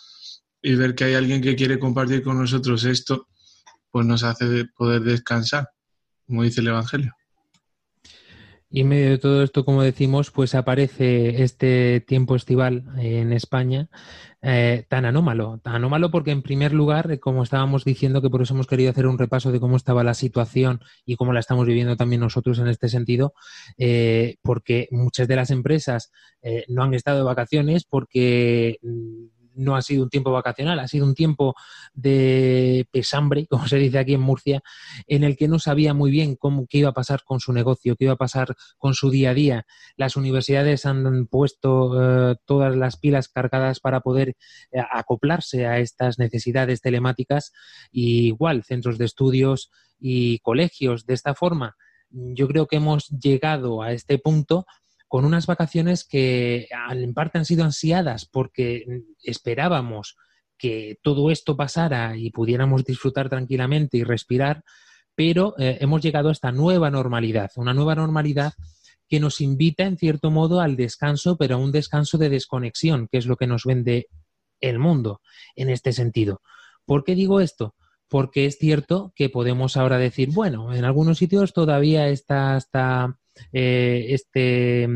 y 0.62 0.74
ver 0.74 0.94
que 0.94 1.04
hay 1.04 1.14
alguien 1.14 1.42
que 1.42 1.54
quiere 1.54 1.78
compartir 1.78 2.22
con 2.22 2.38
nosotros 2.38 2.84
esto, 2.84 3.28
pues 3.90 4.06
nos 4.06 4.24
hace 4.24 4.64
poder 4.74 5.02
descansar 5.02 5.68
como 6.28 6.44
dice 6.44 6.61
el 6.61 6.68
Evangelio. 6.68 7.12
Y 8.70 8.82
en 8.82 8.88
medio 8.88 9.11
de 9.11 9.18
todo 9.18 9.42
esto, 9.42 9.64
como 9.64 9.82
decimos, 9.82 10.30
pues 10.30 10.54
aparece 10.54 11.42
este 11.42 12.04
tiempo 12.06 12.37
estival 12.37 12.85
en 12.99 13.32
España 13.32 13.88
eh, 14.42 14.85
tan 14.88 15.06
anómalo. 15.06 15.58
Tan 15.62 15.76
anómalo 15.76 16.11
porque, 16.11 16.32
en 16.32 16.42
primer 16.42 16.75
lugar, 16.75 17.11
eh, 17.11 17.18
como 17.18 17.42
estábamos 17.42 17.85
diciendo, 17.85 18.20
que 18.20 18.28
por 18.28 18.42
eso 18.42 18.52
hemos 18.52 18.66
querido 18.66 18.90
hacer 18.90 19.06
un 19.06 19.18
repaso 19.18 19.50
de 19.52 19.58
cómo 19.58 19.76
estaba 19.76 20.04
la 20.04 20.12
situación 20.12 20.80
y 21.06 21.16
cómo 21.16 21.32
la 21.32 21.40
estamos 21.40 21.66
viviendo 21.66 21.97
también 21.97 22.20
nosotros 22.20 22.58
en 22.58 22.68
este 22.68 22.90
sentido, 22.90 23.32
eh, 23.78 24.37
porque 24.42 24.87
muchas 24.90 25.28
de 25.28 25.37
las 25.37 25.50
empresas 25.50 26.12
no 26.68 26.85
han 26.85 26.94
estado 26.94 27.18
de 27.18 27.25
vacaciones 27.25 27.85
porque 27.85 28.78
mm, 28.82 29.38
no 29.58 29.76
ha 29.76 29.82
sido 29.82 30.04
un 30.04 30.10
tiempo 30.10 30.32
vacacional, 30.32 30.78
ha 30.78 30.88
sido 30.88 31.04
un 31.04 31.14
tiempo 31.14 31.54
de 31.92 32.86
pesambre, 32.90 33.46
como 33.46 33.66
se 33.66 33.76
dice 33.76 33.98
aquí 33.98 34.14
en 34.14 34.20
Murcia, 34.20 34.62
en 35.06 35.24
el 35.24 35.36
que 35.36 35.48
no 35.48 35.58
sabía 35.58 35.94
muy 35.94 36.10
bien 36.10 36.36
cómo 36.36 36.66
qué 36.68 36.78
iba 36.78 36.90
a 36.90 36.94
pasar 36.94 37.22
con 37.24 37.40
su 37.40 37.52
negocio, 37.52 37.96
qué 37.96 38.04
iba 38.04 38.14
a 38.14 38.16
pasar 38.16 38.54
con 38.78 38.94
su 38.94 39.10
día 39.10 39.30
a 39.30 39.34
día. 39.34 39.66
Las 39.96 40.16
universidades 40.16 40.86
han 40.86 41.26
puesto 41.26 42.30
eh, 42.30 42.36
todas 42.46 42.74
las 42.76 42.96
pilas 42.96 43.28
cargadas 43.28 43.80
para 43.80 44.00
poder 44.00 44.36
eh, 44.70 44.80
acoplarse 44.90 45.66
a 45.66 45.78
estas 45.78 46.18
necesidades 46.18 46.80
telemáticas 46.80 47.52
y 47.90 48.28
igual 48.28 48.64
centros 48.64 48.98
de 48.98 49.04
estudios 49.04 49.70
y 49.98 50.38
colegios 50.40 51.04
de 51.06 51.14
esta 51.14 51.34
forma. 51.34 51.76
Yo 52.10 52.48
creo 52.48 52.66
que 52.66 52.76
hemos 52.76 53.08
llegado 53.08 53.82
a 53.82 53.92
este 53.92 54.18
punto 54.18 54.64
con 55.08 55.24
unas 55.24 55.46
vacaciones 55.46 56.04
que 56.04 56.68
en 56.90 57.14
parte 57.14 57.38
han 57.38 57.44
sido 57.44 57.64
ansiadas 57.64 58.26
porque 58.26 58.84
esperábamos 59.22 60.16
que 60.58 60.98
todo 61.02 61.30
esto 61.30 61.56
pasara 61.56 62.16
y 62.16 62.30
pudiéramos 62.30 62.84
disfrutar 62.84 63.28
tranquilamente 63.28 63.96
y 63.96 64.04
respirar, 64.04 64.64
pero 65.14 65.54
eh, 65.58 65.78
hemos 65.80 66.02
llegado 66.02 66.28
a 66.28 66.32
esta 66.32 66.52
nueva 66.52 66.90
normalidad, 66.90 67.50
una 67.56 67.74
nueva 67.74 67.94
normalidad 67.94 68.52
que 69.08 69.20
nos 69.20 69.40
invita 69.40 69.84
en 69.84 69.96
cierto 69.96 70.30
modo 70.30 70.60
al 70.60 70.76
descanso, 70.76 71.36
pero 71.38 71.54
a 71.54 71.58
un 71.58 71.72
descanso 71.72 72.18
de 72.18 72.28
desconexión, 72.28 73.08
que 73.10 73.18
es 73.18 73.26
lo 73.26 73.36
que 73.36 73.46
nos 73.46 73.64
vende 73.64 74.08
el 74.60 74.78
mundo 74.78 75.22
en 75.56 75.70
este 75.70 75.92
sentido. 75.92 76.42
¿Por 76.84 77.04
qué 77.04 77.14
digo 77.14 77.40
esto? 77.40 77.74
Porque 78.08 78.46
es 78.46 78.56
cierto 78.58 79.12
que 79.14 79.28
podemos 79.28 79.76
ahora 79.76 79.98
decir, 79.98 80.30
bueno, 80.32 80.74
en 80.74 80.84
algunos 80.84 81.18
sitios 81.18 81.52
todavía 81.52 82.08
está 82.08 82.58
eh, 83.52 84.06
este, 84.08 84.88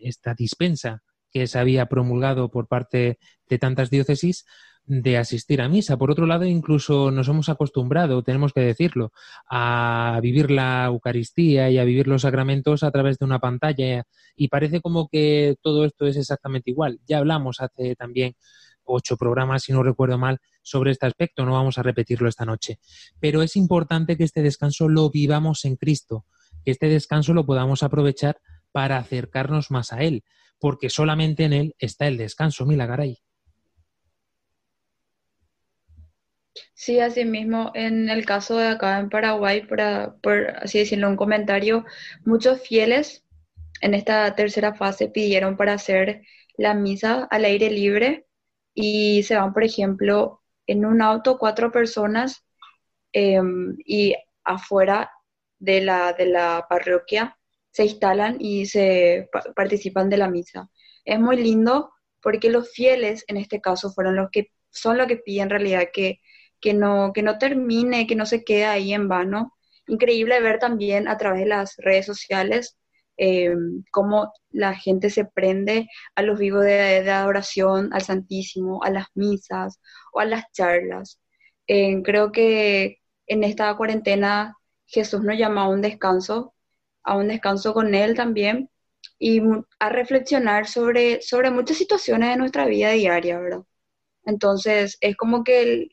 esta 0.00 0.34
dispensa 0.34 1.02
que 1.30 1.46
se 1.46 1.58
había 1.58 1.86
promulgado 1.86 2.50
por 2.50 2.68
parte 2.68 3.18
de 3.48 3.58
tantas 3.58 3.90
diócesis 3.90 4.44
de 4.88 5.18
asistir 5.18 5.60
a 5.60 5.68
misa. 5.68 5.98
Por 5.98 6.10
otro 6.10 6.26
lado, 6.26 6.46
incluso 6.46 7.10
nos 7.10 7.28
hemos 7.28 7.50
acostumbrado, 7.50 8.22
tenemos 8.22 8.54
que 8.54 8.60
decirlo, 8.60 9.12
a 9.48 10.18
vivir 10.22 10.50
la 10.50 10.86
Eucaristía 10.86 11.70
y 11.70 11.78
a 11.78 11.84
vivir 11.84 12.08
los 12.08 12.22
sacramentos 12.22 12.82
a 12.82 12.90
través 12.90 13.18
de 13.18 13.26
una 13.26 13.38
pantalla 13.38 14.04
y 14.34 14.48
parece 14.48 14.80
como 14.80 15.08
que 15.08 15.56
todo 15.60 15.84
esto 15.84 16.06
es 16.06 16.16
exactamente 16.16 16.70
igual. 16.70 17.00
Ya 17.06 17.18
hablamos 17.18 17.60
hace 17.60 17.96
también 17.96 18.34
ocho 18.84 19.18
programas, 19.18 19.64
si 19.64 19.72
no 19.72 19.82
recuerdo 19.82 20.16
mal, 20.16 20.38
sobre 20.68 20.92
este 20.92 21.06
aspecto, 21.06 21.44
no 21.44 21.52
vamos 21.52 21.78
a 21.78 21.82
repetirlo 21.82 22.28
esta 22.28 22.44
noche. 22.44 22.78
Pero 23.20 23.42
es 23.42 23.56
importante 23.56 24.16
que 24.16 24.24
este 24.24 24.42
descanso 24.42 24.88
lo 24.88 25.10
vivamos 25.10 25.64
en 25.64 25.76
Cristo, 25.76 26.26
que 26.64 26.70
este 26.70 26.88
descanso 26.88 27.34
lo 27.34 27.46
podamos 27.46 27.82
aprovechar 27.82 28.38
para 28.72 28.98
acercarnos 28.98 29.70
más 29.70 29.92
a 29.92 30.02
Él, 30.02 30.24
porque 30.58 30.90
solamente 30.90 31.44
en 31.44 31.52
Él 31.52 31.74
está 31.78 32.06
el 32.06 32.16
descanso, 32.16 32.66
Milagaray. 32.66 33.18
Sí, 36.74 37.00
así 37.00 37.24
mismo, 37.24 37.70
en 37.74 38.08
el 38.08 38.24
caso 38.24 38.56
de 38.56 38.68
acá 38.68 38.98
en 38.98 39.08
Paraguay, 39.08 39.66
para, 39.66 40.14
por 40.22 40.50
así 40.62 40.78
decirlo, 40.78 41.08
un 41.08 41.16
comentario, 41.16 41.84
muchos 42.24 42.60
fieles 42.60 43.24
en 43.80 43.94
esta 43.94 44.34
tercera 44.34 44.74
fase 44.74 45.08
pidieron 45.08 45.56
para 45.56 45.74
hacer 45.74 46.22
la 46.56 46.74
misa 46.74 47.24
al 47.30 47.44
aire 47.44 47.70
libre 47.70 48.26
y 48.74 49.22
se 49.22 49.36
van, 49.36 49.52
por 49.52 49.64
ejemplo, 49.64 50.42
en 50.68 50.84
un 50.84 51.02
auto 51.02 51.38
cuatro 51.38 51.72
personas 51.72 52.44
em, 53.12 53.76
y 53.84 54.14
afuera 54.44 55.10
de 55.58 55.80
la, 55.80 56.12
de 56.12 56.26
la 56.26 56.66
parroquia 56.68 57.36
se 57.70 57.84
instalan 57.84 58.36
y 58.38 58.66
se 58.66 59.28
participan 59.56 60.08
de 60.10 60.18
la 60.18 60.28
misa. 60.28 60.70
Es 61.04 61.18
muy 61.18 61.36
lindo 61.36 61.90
porque 62.22 62.50
los 62.50 62.70
fieles 62.70 63.24
en 63.28 63.38
este 63.38 63.60
caso 63.60 63.90
fueron 63.90 64.16
los 64.16 64.30
que 64.30 64.52
son 64.70 64.98
los 64.98 65.06
que 65.06 65.16
piden 65.16 65.44
en 65.44 65.50
realidad 65.50 65.88
que, 65.92 66.20
que, 66.60 66.74
no, 66.74 67.12
que 67.14 67.22
no 67.22 67.38
termine, 67.38 68.06
que 68.06 68.14
no 68.14 68.26
se 68.26 68.44
quede 68.44 68.66
ahí 68.66 68.92
en 68.92 69.08
vano. 69.08 69.54
Increíble 69.86 70.40
ver 70.40 70.58
también 70.58 71.08
a 71.08 71.16
través 71.16 71.40
de 71.40 71.46
las 71.48 71.76
redes 71.78 72.04
sociales 72.04 72.76
eh, 73.18 73.54
cómo 73.90 74.32
la 74.50 74.74
gente 74.74 75.10
se 75.10 75.24
prende 75.24 75.88
a 76.14 76.22
los 76.22 76.38
vivos 76.38 76.64
de, 76.64 77.02
de, 77.02 77.10
adoración 77.10 77.92
al 77.92 78.02
Santísimo, 78.02 78.82
a 78.84 78.90
las 78.90 79.06
misas 79.14 79.80
o 80.12 80.20
a 80.20 80.24
las 80.24 80.44
charlas. 80.52 81.20
Eh, 81.66 82.02
creo 82.02 82.32
que 82.32 82.98
en 83.26 83.44
esta 83.44 83.76
cuarentena 83.76 84.56
Jesús 84.86 85.22
nos 85.22 85.36
llama 85.36 85.64
a 85.64 85.68
un 85.68 85.82
descanso, 85.82 86.54
a 87.02 87.16
un 87.16 87.28
descanso 87.28 87.74
con 87.74 87.94
Él 87.94 88.14
también 88.16 88.70
y 89.18 89.40
a 89.80 89.88
reflexionar 89.90 90.66
sobre, 90.66 91.20
sobre 91.22 91.50
muchas 91.50 91.76
situaciones 91.78 92.30
de 92.30 92.36
nuestra 92.36 92.66
vida 92.66 92.90
diaria, 92.92 93.38
¿verdad? 93.38 93.64
Entonces, 94.24 94.98
es 95.00 95.16
como 95.16 95.44
que 95.44 95.88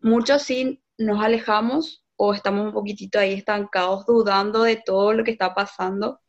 muchos 0.00 0.42
sí 0.42 0.82
nos 0.98 1.22
alejamos 1.22 2.04
o 2.16 2.34
estamos 2.34 2.66
un 2.66 2.72
poquitito 2.72 3.18
ahí 3.18 3.34
estancados, 3.34 4.04
dudando 4.06 4.62
de 4.64 4.76
todo 4.76 5.12
lo 5.14 5.24
que 5.24 5.30
está 5.32 5.54
pasando, 5.54 6.20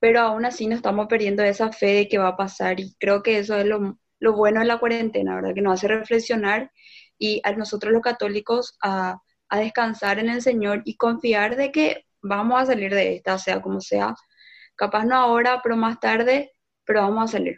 pero 0.00 0.20
aún 0.20 0.44
así 0.44 0.66
no 0.66 0.76
estamos 0.76 1.06
perdiendo 1.08 1.42
esa 1.42 1.72
fe 1.72 1.86
de 1.94 2.08
que 2.08 2.18
va 2.18 2.28
a 2.28 2.36
pasar 2.36 2.80
y 2.80 2.94
creo 2.98 3.22
que 3.22 3.38
eso 3.38 3.56
es 3.56 3.66
lo, 3.66 3.98
lo 4.20 4.32
bueno 4.34 4.60
de 4.60 4.66
la 4.66 4.78
cuarentena, 4.78 5.34
¿verdad? 5.36 5.54
Que 5.54 5.62
nos 5.62 5.74
hace 5.74 5.88
reflexionar 5.88 6.70
y 7.18 7.40
a 7.44 7.52
nosotros 7.52 7.92
los 7.92 8.02
católicos 8.02 8.76
a, 8.82 9.18
a 9.48 9.58
descansar 9.58 10.18
en 10.18 10.28
el 10.30 10.42
Señor 10.42 10.82
y 10.84 10.96
confiar 10.96 11.56
de 11.56 11.72
que 11.72 12.06
vamos 12.22 12.60
a 12.62 12.66
salir 12.66 12.94
de 12.94 13.16
esta, 13.16 13.38
sea 13.38 13.60
como 13.62 13.80
sea, 13.80 14.14
capaz 14.76 15.04
no 15.04 15.16
ahora, 15.16 15.60
pero 15.62 15.76
más 15.76 16.00
tarde, 16.00 16.52
pero 16.84 17.02
vamos 17.02 17.30
a 17.30 17.38
salir 17.38 17.57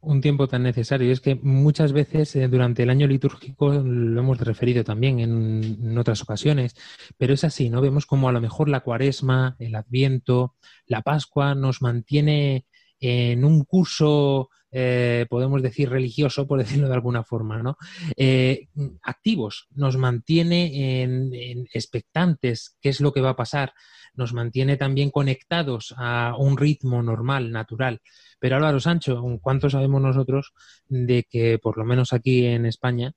un 0.00 0.20
tiempo 0.20 0.48
tan 0.48 0.62
necesario. 0.62 1.12
Es 1.12 1.20
que 1.20 1.34
muchas 1.36 1.92
veces 1.92 2.34
eh, 2.36 2.48
durante 2.48 2.82
el 2.82 2.90
año 2.90 3.06
litúrgico 3.06 3.72
lo 3.72 4.20
hemos 4.20 4.38
referido 4.40 4.84
también 4.84 5.20
en, 5.20 5.78
en, 5.80 5.98
otras 5.98 6.22
ocasiones, 6.22 6.74
pero 7.16 7.34
es 7.34 7.44
así, 7.44 7.70
¿no? 7.70 7.80
Vemos 7.80 8.06
como 8.06 8.28
a 8.28 8.32
lo 8.32 8.40
mejor 8.40 8.68
la 8.68 8.80
cuaresma, 8.80 9.56
el 9.58 9.74
adviento, 9.74 10.56
la 10.86 11.02
Pascua 11.02 11.54
nos 11.54 11.82
mantiene 11.82 12.66
en 13.00 13.44
un 13.44 13.64
curso 13.64 14.50
eh, 14.70 15.26
podemos 15.30 15.62
decir 15.62 15.88
religioso, 15.88 16.46
por 16.46 16.58
decirlo 16.58 16.88
de 16.88 16.94
alguna 16.94 17.24
forma, 17.24 17.62
¿no? 17.62 17.76
Eh, 18.16 18.68
activos, 19.02 19.66
nos 19.74 19.96
mantiene 19.96 21.02
en, 21.02 21.66
expectantes 21.72 22.76
qué 22.80 22.90
es 22.90 23.00
lo 23.00 23.12
que 23.12 23.20
va 23.20 23.30
a 23.30 23.36
pasar, 23.36 23.72
nos 24.14 24.32
mantiene 24.34 24.76
también 24.76 25.10
conectados 25.10 25.94
a 25.96 26.34
un 26.36 26.56
ritmo 26.56 27.02
normal, 27.02 27.50
natural. 27.52 28.00
Pero 28.38 28.56
Álvaro 28.56 28.80
Sancho, 28.80 29.22
¿cuánto 29.40 29.70
sabemos 29.70 30.02
nosotros 30.02 30.52
de 30.86 31.24
que, 31.24 31.58
por 31.58 31.78
lo 31.78 31.84
menos 31.84 32.12
aquí 32.12 32.44
en 32.46 32.66
España, 32.66 33.12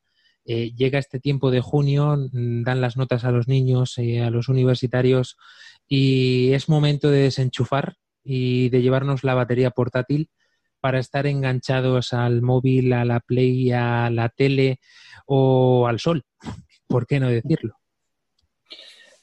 eh, 0.46 0.74
llega 0.76 1.00
este 1.00 1.20
tiempo 1.20 1.52
de 1.52 1.62
junio, 1.62 2.18
dan 2.32 2.82
las 2.82 2.98
notas 2.98 3.26
a 3.26 3.32
los 3.32 3.48
niños, 3.48 3.98
eh, 3.98 4.22
a 4.22 4.30
los 4.32 4.50
universitarios, 4.50 5.38
y 5.88 6.54
es 6.54 6.70
momento 6.70 7.12
de 7.12 7.24
desenchufar 7.24 7.98
y 8.24 8.70
de 8.70 8.82
llevarnos 8.82 9.24
la 9.24 9.34
batería 9.34 9.72
portátil 9.72 10.30
para 10.80 11.00
estar 11.00 11.28
enganchados 11.28 12.12
al 12.12 12.42
móvil, 12.42 12.92
a 12.94 13.06
la 13.06 13.20
play, 13.20 13.72
a 13.72 14.10
la 14.10 14.30
tele 14.30 14.80
o 15.28 15.88
al 15.88 16.00
sol. 16.00 16.24
¿Por 16.88 17.06
qué 17.06 17.20
no 17.20 17.30
decirlo? 17.30 17.76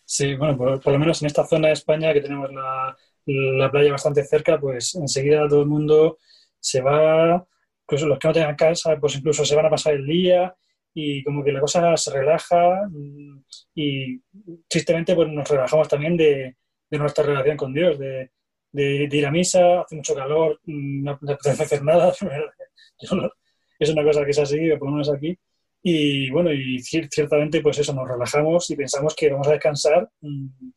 Sí, 0.04 0.36
bueno, 0.36 0.56
por, 0.56 0.86
lo 0.86 0.98
menos 0.98 1.20
en 1.20 1.26
esta 1.26 1.46
zona 1.46 1.68
de 1.68 1.74
España 1.74 2.14
que 2.14 2.22
tenemos 2.22 2.50
la, 2.52 2.96
la 3.26 3.70
playa 3.70 3.92
bastante 3.92 4.24
cerca, 4.24 4.58
pues 4.58 4.94
enseguida 4.94 5.48
todo 5.48 5.62
el 5.62 5.68
mundo 5.68 6.18
se 6.58 6.80
va, 6.80 7.46
incluso 7.82 8.06
los 8.06 8.18
que 8.18 8.28
no 8.28 8.34
tengan 8.34 8.56
casa, 8.56 8.96
pues 8.98 9.16
incluso 9.16 9.44
se 9.44 9.54
van 9.54 9.66
a 9.66 9.70
pasar 9.70 9.94
el 9.94 10.06
día 10.06 10.56
y 10.94 11.22
como 11.24 11.44
que 11.44 11.52
la 11.52 11.60
cosa 11.60 11.96
se 11.96 12.10
relaja 12.10 12.88
y 13.74 14.20
tristemente 14.66 15.14
pues 15.14 15.28
nos 15.28 15.48
relajamos 15.48 15.88
también 15.88 16.16
de, 16.16 16.56
de 16.88 16.98
nuestra 16.98 17.24
relación 17.24 17.56
con 17.56 17.74
Dios, 17.74 17.98
de, 17.98 18.30
de, 18.72 19.08
ir 19.10 19.26
a 19.26 19.30
misa, 19.30 19.80
hace 19.80 19.96
mucho 19.96 20.14
calor, 20.14 20.60
mm, 20.64 21.04
no, 21.04 21.12
apetece 21.12 21.62
hacer 21.62 21.82
nada, 21.82 22.12
no, 23.12 23.30
es 23.78 23.90
una 23.90 24.04
cosa 24.04 24.24
que 24.24 24.30
es 24.30 24.38
así, 24.38 24.58
por 24.78 24.88
lo 24.88 24.92
menos 24.92 25.10
aquí. 25.10 25.38
Y 25.82 26.30
bueno, 26.30 26.52
y 26.52 26.80
ciertamente 26.80 27.60
pues 27.60 27.78
eso, 27.78 27.94
nos 27.94 28.08
relajamos 28.08 28.68
y 28.70 28.76
pensamos 28.76 29.14
que 29.14 29.30
vamos 29.30 29.48
a 29.48 29.52
descansar, 29.52 30.08
mm, 30.20 30.70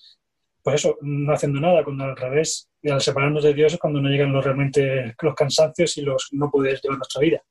pues 0.63 0.75
eso, 0.75 0.97
no 1.01 1.33
haciendo 1.33 1.59
nada, 1.59 1.83
cuando 1.83 2.03
al 2.03 2.15
revés, 2.15 2.69
y 2.81 2.89
al 2.89 3.01
separarnos 3.01 3.43
de 3.43 3.53
Dios 3.53 3.73
es 3.73 3.79
cuando 3.79 4.01
no 4.01 4.09
llegan 4.09 4.31
los, 4.31 4.43
realmente 4.43 5.15
los 5.21 5.35
cansancios 5.35 5.97
y 5.97 6.01
los 6.01 6.29
no 6.31 6.49
poder 6.49 6.79
llevar 6.81 6.97
nuestra 6.97 7.21
vida. 7.21 7.43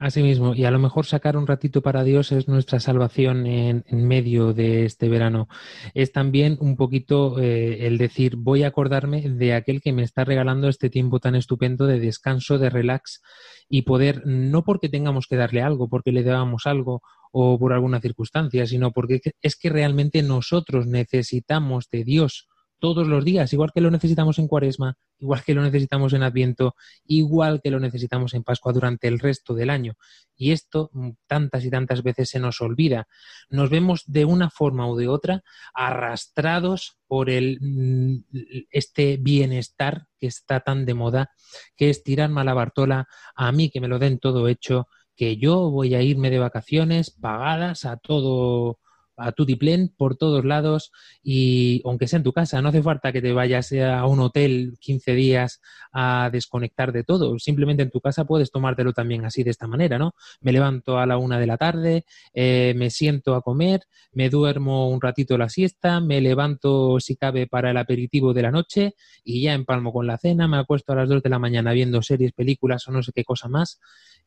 Así 0.00 0.22
mismo, 0.22 0.54
y 0.54 0.64
a 0.64 0.70
lo 0.70 0.78
mejor 0.78 1.04
sacar 1.04 1.36
un 1.36 1.46
ratito 1.46 1.82
para 1.82 2.04
Dios 2.04 2.32
es 2.32 2.48
nuestra 2.48 2.80
salvación 2.80 3.46
en, 3.46 3.84
en 3.86 4.08
medio 4.08 4.54
de 4.54 4.86
este 4.86 5.10
verano. 5.10 5.46
Es 5.92 6.10
también 6.10 6.56
un 6.58 6.74
poquito 6.76 7.38
eh, 7.38 7.86
el 7.86 7.98
decir, 7.98 8.36
voy 8.36 8.62
a 8.62 8.68
acordarme 8.68 9.20
de 9.28 9.52
aquel 9.52 9.82
que 9.82 9.92
me 9.92 10.02
está 10.02 10.24
regalando 10.24 10.68
este 10.68 10.88
tiempo 10.88 11.20
tan 11.20 11.34
estupendo 11.34 11.86
de 11.86 12.00
descanso, 12.00 12.56
de 12.56 12.70
relax 12.70 13.20
y 13.68 13.82
poder, 13.82 14.22
no 14.24 14.64
porque 14.64 14.88
tengamos 14.88 15.26
que 15.26 15.36
darle 15.36 15.60
algo, 15.60 15.90
porque 15.90 16.12
le 16.12 16.22
debamos 16.22 16.66
algo 16.66 17.02
o 17.30 17.58
por 17.58 17.74
alguna 17.74 18.00
circunstancia, 18.00 18.66
sino 18.66 18.92
porque 18.92 19.20
es 19.42 19.54
que 19.54 19.68
realmente 19.68 20.22
nosotros 20.22 20.86
necesitamos 20.86 21.90
de 21.90 22.04
Dios 22.04 22.48
todos 22.80 23.06
los 23.06 23.24
días, 23.24 23.52
igual 23.52 23.70
que 23.72 23.80
lo 23.80 23.90
necesitamos 23.90 24.38
en 24.38 24.48
Cuaresma, 24.48 24.96
igual 25.18 25.44
que 25.44 25.54
lo 25.54 25.62
necesitamos 25.62 26.12
en 26.14 26.22
Adviento, 26.22 26.74
igual 27.04 27.60
que 27.62 27.70
lo 27.70 27.78
necesitamos 27.78 28.34
en 28.34 28.42
Pascua 28.42 28.72
durante 28.72 29.06
el 29.06 29.20
resto 29.20 29.54
del 29.54 29.70
año. 29.70 29.94
Y 30.36 30.52
esto 30.52 30.90
mm, 30.92 31.10
tantas 31.26 31.64
y 31.64 31.70
tantas 31.70 32.02
veces 32.02 32.30
se 32.30 32.40
nos 32.40 32.60
olvida. 32.60 33.06
Nos 33.50 33.70
vemos 33.70 34.02
de 34.06 34.24
una 34.24 34.50
forma 34.50 34.90
u 34.90 34.96
de 34.96 35.08
otra 35.08 35.42
arrastrados 35.74 36.98
por 37.06 37.30
el, 37.30 37.58
mm, 37.60 38.24
este 38.70 39.18
bienestar 39.18 40.06
que 40.18 40.26
está 40.26 40.60
tan 40.60 40.86
de 40.86 40.94
moda, 40.94 41.30
que 41.76 41.90
es 41.90 42.02
tirarme 42.02 42.40
a 42.40 43.06
a 43.36 43.52
mí 43.52 43.70
que 43.70 43.80
me 43.80 43.88
lo 43.88 43.98
den 43.98 44.18
todo 44.18 44.48
hecho, 44.48 44.88
que 45.14 45.36
yo 45.36 45.70
voy 45.70 45.94
a 45.94 46.02
irme 46.02 46.30
de 46.30 46.38
vacaciones 46.38 47.10
pagadas 47.10 47.84
a 47.84 47.98
todo 47.98 48.78
a 49.20 49.32
tu 49.32 49.44
diplén 49.44 49.92
por 49.96 50.16
todos 50.16 50.44
lados 50.44 50.92
y 51.22 51.82
aunque 51.84 52.06
sea 52.06 52.18
en 52.18 52.22
tu 52.22 52.32
casa, 52.32 52.60
no 52.60 52.68
hace 52.68 52.82
falta 52.82 53.12
que 53.12 53.22
te 53.22 53.32
vayas 53.32 53.72
a 53.72 54.06
un 54.06 54.20
hotel 54.20 54.76
15 54.80 55.14
días 55.14 55.60
a 55.92 56.30
desconectar 56.32 56.92
de 56.92 57.04
todo, 57.04 57.38
simplemente 57.38 57.82
en 57.82 57.90
tu 57.90 58.00
casa 58.00 58.24
puedes 58.24 58.50
tomártelo 58.50 58.92
también 58.92 59.24
así 59.24 59.42
de 59.42 59.50
esta 59.50 59.66
manera, 59.66 59.98
¿no? 59.98 60.14
Me 60.40 60.52
levanto 60.52 60.98
a 60.98 61.06
la 61.06 61.18
una 61.18 61.38
de 61.38 61.46
la 61.46 61.56
tarde, 61.56 62.04
eh, 62.34 62.74
me 62.76 62.90
siento 62.90 63.34
a 63.34 63.42
comer, 63.42 63.82
me 64.12 64.30
duermo 64.30 64.88
un 64.88 65.00
ratito 65.00 65.36
la 65.38 65.48
siesta, 65.48 66.00
me 66.00 66.20
levanto 66.20 66.98
si 67.00 67.16
cabe 67.16 67.46
para 67.46 67.70
el 67.70 67.76
aperitivo 67.76 68.32
de 68.32 68.42
la 68.42 68.50
noche 68.50 68.94
y 69.24 69.42
ya 69.42 69.54
empalmo 69.54 69.92
con 69.92 70.06
la 70.06 70.18
cena, 70.18 70.48
me 70.48 70.58
acuesto 70.58 70.92
a 70.92 70.96
las 70.96 71.08
dos 71.08 71.22
de 71.22 71.30
la 71.30 71.38
mañana 71.38 71.72
viendo 71.72 72.02
series, 72.02 72.32
películas 72.32 72.86
o 72.88 72.92
no 72.92 73.02
sé 73.02 73.12
qué 73.14 73.24
cosa 73.24 73.48
más 73.48 73.80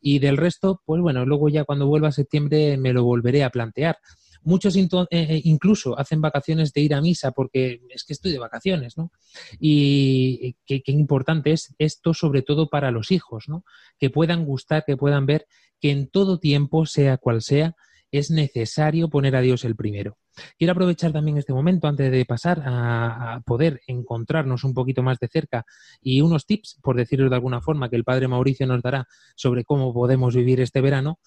y 0.04 0.20
del 0.20 0.38
resto, 0.38 0.82
pues 0.86 1.02
bueno, 1.02 1.26
luego 1.26 1.48
ya 1.50 1.64
cuando 1.64 1.88
vuelva 1.88 2.10
a 2.10 2.12
septiembre 2.12 2.78
me 2.78 2.92
lo 2.94 3.04
volveré 3.04 3.44
a 3.44 3.50
plantear. 3.50 3.98
Muchos 4.46 4.76
eh, 4.76 4.88
eh, 5.12 5.42
incluso 5.46 5.98
hacen 5.98 6.22
vacaciones 6.22 6.74
de 6.74 6.82
ir 6.82 6.94
a 6.94 7.02
misa 7.02 7.32
porque 7.32 7.82
es 7.90 8.04
que 8.04 8.14
estoy 8.14 8.32
de 8.32 8.40
vacaciones, 8.40 8.98
¿no? 8.98 9.12
Y 9.60 10.56
qué, 10.66 10.82
qué 10.82 10.92
importante 10.92 11.52
es 11.52 11.74
esto, 11.78 12.14
sobre 12.14 12.42
todo 12.42 12.70
para 12.70 12.92
los 12.92 13.12
hijos, 13.12 13.46
¿no? 13.48 13.64
Que 13.98 14.10
puedan 14.10 14.46
gustar, 14.46 14.84
que 14.86 14.98
puedan 14.98 15.26
ver 15.26 15.48
que 15.80 15.92
en 15.92 16.08
todo 16.08 16.40
tiempo, 16.40 16.86
sea 16.86 17.18
cual 17.18 17.42
sea, 17.42 17.76
es 18.14 18.30
necesario 18.30 19.10
poner 19.10 19.36
a 19.36 19.42
Dios 19.42 19.66
el 19.66 19.76
primero. 19.76 20.18
Quiero 20.58 20.74
aprovechar 20.74 21.12
también 21.12 21.38
este 21.38 21.52
momento 21.52 21.88
antes 21.88 22.12
de 22.12 22.26
pasar 22.26 22.62
a, 22.64 23.34
a, 23.34 23.40
poder 23.42 23.82
encontrarnos 23.88 24.64
un 24.64 24.76
poquito 24.76 25.02
más 25.02 25.18
de 25.20 25.28
cerca 25.28 25.66
y 26.00 26.22
unos 26.22 26.46
tips, 26.46 26.80
por 26.84 26.96
decirlo 26.96 27.28
de 27.28 27.36
alguna 27.36 27.60
forma, 27.60 27.90
que 27.90 27.96
el 27.96 28.04
Padre 28.04 28.28
Mauricio 28.28 28.68
nos 28.68 28.84
dará 28.84 29.08
sobre 29.36 29.64
cómo 29.66 29.94
podemos 29.94 30.36
vivir 30.36 30.62
este 30.62 30.80
verano, 30.80 31.20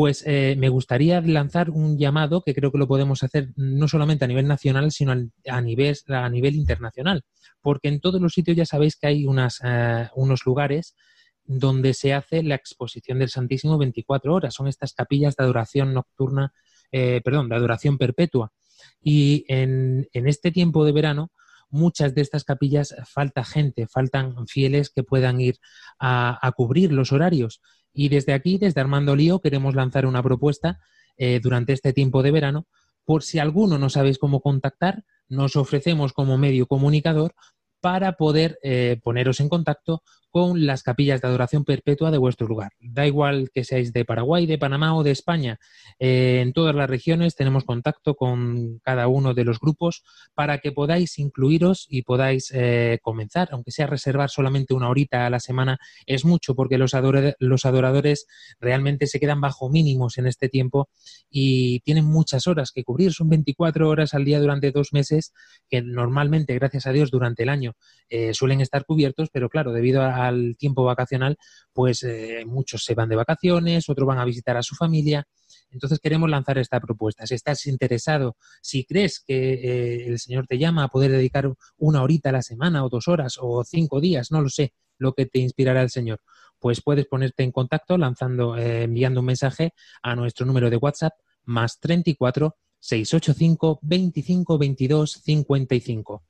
pues 0.00 0.24
eh, 0.26 0.56
me 0.56 0.70
gustaría 0.70 1.20
lanzar 1.20 1.68
un 1.68 1.98
llamado 1.98 2.40
que 2.40 2.54
creo 2.54 2.72
que 2.72 2.78
lo 2.78 2.88
podemos 2.88 3.22
hacer 3.22 3.50
no 3.56 3.86
solamente 3.86 4.24
a 4.24 4.28
nivel 4.28 4.48
nacional, 4.48 4.90
sino 4.92 5.12
a 5.12 5.60
nivel, 5.60 6.54
internacional, 6.54 7.22
porque 7.60 7.88
en 7.88 8.00
todos 8.00 8.18
los 8.18 8.32
sitios 8.32 8.56
ya 8.56 8.64
sabéis 8.64 8.96
que 8.96 9.08
hay 9.08 9.26
unas, 9.26 9.60
eh, 9.62 10.08
unos 10.14 10.46
lugares 10.46 10.96
donde 11.44 11.92
se 11.92 12.14
hace 12.14 12.42
la 12.42 12.54
exposición 12.54 13.18
del 13.18 13.28
Santísimo 13.28 13.76
24 13.76 14.32
horas. 14.32 14.54
Son 14.54 14.68
estas 14.68 14.94
capillas 14.94 15.36
de 15.36 15.44
adoración 15.44 15.92
nocturna, 15.92 16.54
eh, 16.90 17.20
perdón, 17.22 17.50
de 17.50 17.56
adoración 17.56 17.98
perpetua. 17.98 18.54
Y 19.02 19.44
en, 19.48 20.08
en 20.14 20.26
este 20.26 20.50
tiempo 20.50 20.86
de 20.86 20.92
verano, 20.92 21.30
muchas 21.68 22.14
de 22.14 22.22
estas 22.22 22.44
capillas 22.44 22.94
falta 23.04 23.44
gente, 23.44 23.86
faltan 23.86 24.46
fieles 24.46 24.88
que 24.88 25.02
puedan 25.02 25.42
ir 25.42 25.58
a 25.98 26.52
cubrir 26.56 26.90
los 26.90 27.12
horarios. 27.12 27.60
Y 27.92 28.08
desde 28.08 28.32
aquí, 28.32 28.58
desde 28.58 28.80
Armando 28.80 29.16
Lío, 29.16 29.40
queremos 29.40 29.74
lanzar 29.74 30.06
una 30.06 30.22
propuesta 30.22 30.78
eh, 31.16 31.40
durante 31.42 31.72
este 31.72 31.92
tiempo 31.92 32.22
de 32.22 32.30
verano. 32.30 32.66
Por 33.04 33.22
si 33.22 33.38
alguno 33.38 33.78
no 33.78 33.90
sabéis 33.90 34.18
cómo 34.18 34.40
contactar, 34.40 35.04
nos 35.28 35.56
ofrecemos 35.56 36.12
como 36.12 36.38
medio 36.38 36.66
comunicador 36.66 37.34
para 37.80 38.12
poder 38.12 38.58
eh, 38.62 39.00
poneros 39.02 39.40
en 39.40 39.48
contacto 39.48 40.02
con 40.30 40.64
las 40.64 40.82
capillas 40.82 41.20
de 41.20 41.28
adoración 41.28 41.64
perpetua 41.64 42.10
de 42.10 42.18
vuestro 42.18 42.46
lugar. 42.46 42.72
Da 42.78 43.06
igual 43.06 43.50
que 43.52 43.64
seáis 43.64 43.92
de 43.92 44.04
Paraguay, 44.04 44.46
de 44.46 44.58
Panamá 44.58 44.96
o 44.96 45.02
de 45.02 45.10
España. 45.10 45.58
Eh, 45.98 46.40
en 46.40 46.52
todas 46.52 46.74
las 46.74 46.88
regiones 46.88 47.34
tenemos 47.34 47.64
contacto 47.64 48.14
con 48.14 48.78
cada 48.78 49.08
uno 49.08 49.34
de 49.34 49.44
los 49.44 49.58
grupos 49.58 50.04
para 50.34 50.58
que 50.58 50.72
podáis 50.72 51.18
incluiros 51.18 51.86
y 51.88 52.02
podáis 52.02 52.52
eh, 52.54 52.98
comenzar, 53.02 53.48
aunque 53.52 53.72
sea 53.72 53.86
reservar 53.86 54.30
solamente 54.30 54.72
una 54.72 54.88
horita 54.88 55.26
a 55.26 55.30
la 55.30 55.40
semana, 55.40 55.78
es 56.06 56.24
mucho 56.24 56.54
porque 56.54 56.78
los, 56.78 56.94
adoradores 56.94 58.26
realmente 58.60 59.06
se 59.06 59.18
quedan 59.18 59.40
bajo 59.40 59.68
mínimos 59.68 60.18
en 60.18 60.26
este 60.26 60.48
tiempo 60.48 60.88
y 61.28 61.80
tienen 61.80 62.04
muchas 62.04 62.46
horas 62.46 62.70
que 62.72 62.84
cubrir. 62.84 63.12
Son 63.12 63.28
24 63.28 63.88
horas 63.88 64.14
al 64.14 64.24
día 64.24 64.40
durante 64.40 64.70
dos 64.70 64.92
meses 64.92 65.32
que 65.68 65.82
normalmente, 65.82 66.54
gracias 66.54 66.86
a 66.86 66.92
Dios, 66.92 67.10
durante 67.10 67.42
el 67.42 67.48
año 67.48 67.74
eh, 68.08 68.34
suelen 68.34 68.60
estar 68.60 68.84
cubiertos, 68.84 69.28
pero 69.32 69.48
claro, 69.48 69.72
debido 69.72 70.02
a 70.02 70.19
al 70.26 70.56
tiempo 70.56 70.84
vacacional, 70.84 71.36
pues 71.72 72.02
eh, 72.02 72.44
muchos 72.46 72.84
se 72.84 72.94
van 72.94 73.08
de 73.08 73.16
vacaciones, 73.16 73.88
otros 73.88 74.06
van 74.06 74.18
a 74.18 74.24
visitar 74.24 74.56
a 74.56 74.62
su 74.62 74.74
familia. 74.74 75.26
Entonces 75.70 75.98
queremos 76.00 76.28
lanzar 76.28 76.58
esta 76.58 76.80
propuesta. 76.80 77.26
Si 77.26 77.34
estás 77.34 77.66
interesado, 77.66 78.36
si 78.60 78.84
crees 78.84 79.20
que 79.20 79.54
eh, 79.54 80.06
el 80.08 80.18
Señor 80.18 80.46
te 80.46 80.58
llama 80.58 80.84
a 80.84 80.88
poder 80.88 81.10
dedicar 81.12 81.52
una 81.76 82.02
horita 82.02 82.30
a 82.30 82.32
la 82.32 82.42
semana 82.42 82.84
o 82.84 82.88
dos 82.88 83.08
horas 83.08 83.36
o 83.40 83.64
cinco 83.64 84.00
días, 84.00 84.30
no 84.30 84.42
lo 84.42 84.48
sé, 84.48 84.74
lo 84.98 85.14
que 85.14 85.26
te 85.26 85.38
inspirará 85.38 85.82
el 85.82 85.90
Señor, 85.90 86.20
pues 86.58 86.82
puedes 86.82 87.06
ponerte 87.06 87.42
en 87.42 87.52
contacto 87.52 87.96
lanzando, 87.96 88.56
eh, 88.56 88.84
enviando 88.84 89.20
un 89.20 89.26
mensaje 89.26 89.72
a 90.02 90.14
nuestro 90.14 90.46
número 90.46 90.70
de 90.70 90.76
WhatsApp 90.76 91.14
más 91.44 91.80
34 91.80 92.56
685 92.78 93.80
25 93.82 94.58
22 94.58 95.12
55. 95.24 96.24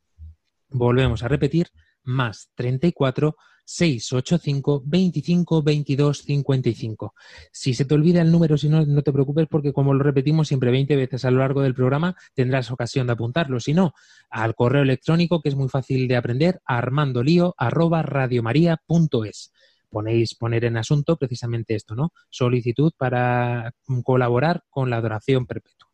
Volvemos 0.68 1.22
a 1.22 1.28
repetir, 1.28 1.68
más 2.02 2.50
34 2.54 3.36
685 3.70 4.82
25 4.84 5.62
22 5.62 6.22
55. 6.22 7.14
Si 7.52 7.72
se 7.72 7.84
te 7.84 7.94
olvida 7.94 8.20
el 8.20 8.32
número, 8.32 8.58
si 8.58 8.68
no, 8.68 8.84
no 8.84 9.02
te 9.02 9.12
preocupes 9.12 9.46
porque 9.48 9.72
como 9.72 9.94
lo 9.94 10.02
repetimos 10.02 10.48
siempre 10.48 10.72
20 10.72 10.96
veces 10.96 11.24
a 11.24 11.30
lo 11.30 11.38
largo 11.38 11.62
del 11.62 11.74
programa, 11.74 12.16
tendrás 12.34 12.72
ocasión 12.72 13.06
de 13.06 13.12
apuntarlo. 13.12 13.60
Si 13.60 13.72
no, 13.72 13.94
al 14.28 14.56
correo 14.56 14.82
electrónico 14.82 15.40
que 15.40 15.50
es 15.50 15.54
muy 15.54 15.68
fácil 15.68 16.08
de 16.08 16.16
aprender, 16.16 16.60
armandolío 16.64 17.54
arroba 17.56 18.02
radiomaria.es. 18.02 19.52
Ponéis 19.88 20.34
poner 20.34 20.64
en 20.64 20.76
asunto 20.76 21.16
precisamente 21.16 21.76
esto, 21.76 21.94
¿no? 21.94 22.12
Solicitud 22.28 22.92
para 22.98 23.72
colaborar 24.02 24.64
con 24.68 24.90
la 24.90 24.96
adoración 24.96 25.46
perpetua. 25.46 25.88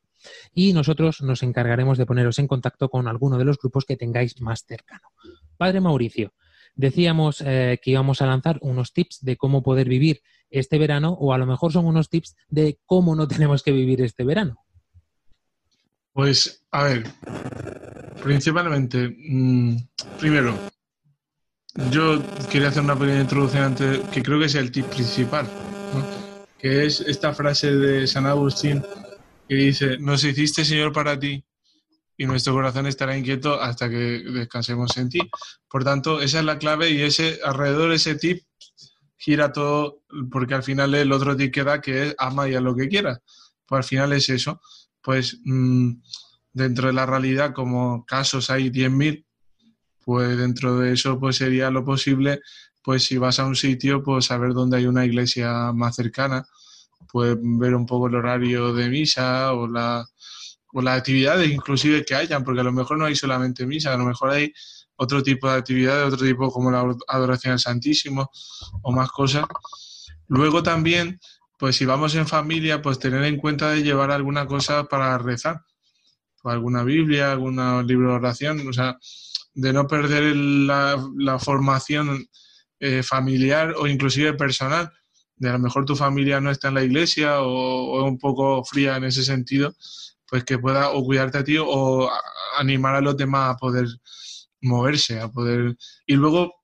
Y 0.55 0.73
nosotros 0.73 1.21
nos 1.21 1.43
encargaremos 1.43 1.99
de 1.99 2.07
poneros 2.07 2.39
en 2.39 2.49
contacto 2.49 2.89
con 2.89 3.07
alguno 3.07 3.37
de 3.37 3.45
los 3.45 3.59
grupos 3.59 3.85
que 3.85 3.99
tengáis 3.99 4.41
más 4.41 4.65
cercano. 4.67 5.09
Padre 5.59 5.81
Mauricio, 5.81 6.33
Decíamos 6.77 7.43
eh, 7.45 7.81
que 7.83 7.91
íbamos 7.91 8.23
a 8.23 8.27
lanzar 8.27 8.59
unos 8.61 8.93
tips 8.93 9.21
de 9.23 9.37
cómo 9.37 9.63
poder 9.63 9.89
vivir 9.89 10.21
este 10.51 10.79
verano 10.79 11.17
o 11.19 11.33
a 11.33 11.39
lo 11.39 11.47
mejor 11.47 11.73
son 11.73 11.87
unos 11.87 12.09
tips 12.09 12.37
de 12.49 12.79
cómo 12.87 13.17
no 13.17 13.27
tenemos 13.29 13.63
que 13.63 13.73
vivir 13.73 14.03
este 14.03 14.25
verano. 14.25 14.63
Pues, 16.13 16.65
a 16.71 16.85
ver, 16.85 17.05
principalmente, 18.23 19.15
mm, 19.19 19.77
primero, 20.19 20.55
yo 21.91 22.23
quería 22.51 22.69
hacer 22.69 22.83
una 22.83 22.99
pequeña 22.99 23.21
introducción 23.21 23.65
antes, 23.65 24.01
que 24.09 24.23
creo 24.23 24.39
que 24.39 24.47
es 24.47 24.55
el 24.55 24.71
tip 24.71 24.87
principal, 24.87 25.47
que 26.59 26.87
es 26.87 27.01
esta 27.03 27.35
frase 27.35 27.71
de 27.73 28.07
San 28.07 28.25
Agustín 28.25 28.83
que 29.49 29.55
dice, 29.55 29.99
nos 29.99 30.25
hiciste 30.25 30.65
Señor 30.65 30.93
para 30.93 31.19
ti 31.19 31.45
y 32.17 32.27
nuestro 32.27 32.55
corazón 32.55 32.87
estará 32.87 33.17
inquieto 33.17 33.61
hasta 33.61 33.91
que 33.91 34.23
descansemos 34.33 34.97
en 34.97 35.09
ti. 35.09 35.21
Por 35.69 35.85
tanto, 35.85 36.21
esa 36.21 36.39
es 36.39 36.45
la 36.45 36.59
clave 36.59 36.91
y 36.91 37.03
ese 37.03 37.39
alrededor 37.45 37.91
de 37.91 37.97
ese 37.97 38.15
tip 38.15 38.43
gira 39.17 39.53
todo, 39.53 40.03
porque 40.31 40.55
al 40.55 40.63
final 40.63 40.95
el 40.95 41.13
otro 41.13 41.37
tip 41.37 41.53
que 41.53 41.65
da 41.65 41.81
que 41.81 42.09
es 42.09 42.15
ama 42.19 42.49
y 42.49 42.55
a 42.55 42.61
lo 42.61 42.75
que 42.75 42.89
quiera. 42.89 43.21
Pues 43.67 43.79
al 43.79 43.85
final 43.85 44.13
es 44.13 44.29
eso. 44.29 44.61
Pues 45.03 45.41
mm, 45.45 45.93
dentro 46.53 46.89
de 46.89 46.95
la 46.95 47.07
realidad, 47.07 47.53
como 47.53 48.05
casos 48.07 48.51
hay 48.51 48.71
10.000, 48.71 49.25
pues 50.05 50.39
dentro 50.39 50.79
de 50.79 50.93
eso 50.93 51.19
pues 51.19 51.37
sería 51.37 51.71
lo 51.71 51.85
posible, 51.85 52.41
pues 52.83 53.05
si 53.05 53.19
vas 53.19 53.41
a 53.41 53.47
un 53.47 53.57
sitio, 53.57 54.03
pues 54.03 54.27
saber 54.27 54.55
dónde 54.55 54.77
hay 54.77 54.87
una 54.87 55.05
iglesia 55.05 55.73
más 55.73 55.97
cercana, 55.97 56.47
pues 57.11 57.37
ver 57.41 57.75
un 57.75 57.85
poco 57.85 58.07
el 58.07 58.15
horario 58.15 58.73
de 58.73 58.89
misa 58.89 59.53
o 59.53 59.67
la 59.67 60.07
o 60.77 60.83
las 60.83 60.99
actividades 60.99 61.51
inclusive 61.51 62.05
que 62.05 62.15
hayan, 62.15 62.45
porque 62.45 62.61
a 62.61 62.65
lo 62.65 62.73
mejor 62.73 62.99
no 62.99 63.07
hay 63.07 63.17
solamente 63.17 63.65
misa, 63.65 63.95
a 63.95 63.97
lo 63.97 64.05
mejor 64.05 64.31
hay 64.31 64.53
otro 64.97 65.23
tipo 65.23 65.49
de 65.49 65.57
actividades, 65.57 66.13
otro 66.13 66.27
tipo 66.27 66.51
como 66.51 66.71
la 66.71 66.85
adoración 67.09 67.55
al 67.55 67.59
Santísimo 67.59 68.31
o 68.83 68.93
más 68.93 69.11
cosas. 69.11 69.47
Luego 70.29 70.63
también, 70.63 71.19
pues 71.59 71.77
si 71.77 71.87
vamos 71.87 72.15
en 72.15 72.27
familia, 72.27 72.83
pues 72.83 72.99
tener 72.99 73.25
en 73.25 73.39
cuenta 73.39 73.71
de 73.71 73.83
llevar 73.83 74.11
alguna 74.11 74.47
cosa 74.47 74.85
para 74.85 75.17
rezar, 75.17 75.63
pues 76.43 76.53
alguna 76.53 76.83
Biblia, 76.83 77.33
algún 77.33 77.57
libro 77.87 78.11
de 78.11 78.17
oración, 78.17 78.69
o 78.69 78.73
sea, 78.75 78.99
de 79.55 79.73
no 79.73 79.87
perder 79.87 80.37
la, 80.37 81.39
formación 81.39 82.29
eh, 82.81 83.03
familiar 83.03 83.75
o 83.79 83.87
inclusive 83.87 84.35
personal, 84.35 84.93
de 85.37 85.49
a 85.49 85.53
lo 85.53 85.59
mejor 85.59 85.87
tu 85.87 85.97
familia 85.97 86.39
no 86.39 86.51
está 86.51 86.69
en 86.69 86.75
la 86.75 86.85
iglesia 86.85 87.41
o, 87.41 87.99
es 88.05 88.11
un 88.11 88.19
poco 88.19 88.63
fría 88.63 88.97
en 88.97 89.05
ese 89.05 89.25
sentido, 89.25 89.75
pues 90.29 90.45
que 90.45 90.59
pueda 90.59 90.91
o 90.91 91.05
cuidarte 91.05 91.39
a 91.39 91.45
ti 91.45 91.57
o 91.59 92.11
animar 92.59 92.97
a 92.97 93.01
los 93.01 93.17
demás 93.17 93.55
a 93.55 93.57
poder 93.57 93.87
moverse, 94.61 95.21
a 95.21 95.29
poder... 95.29 95.77
Y 96.07 96.15
luego, 96.15 96.55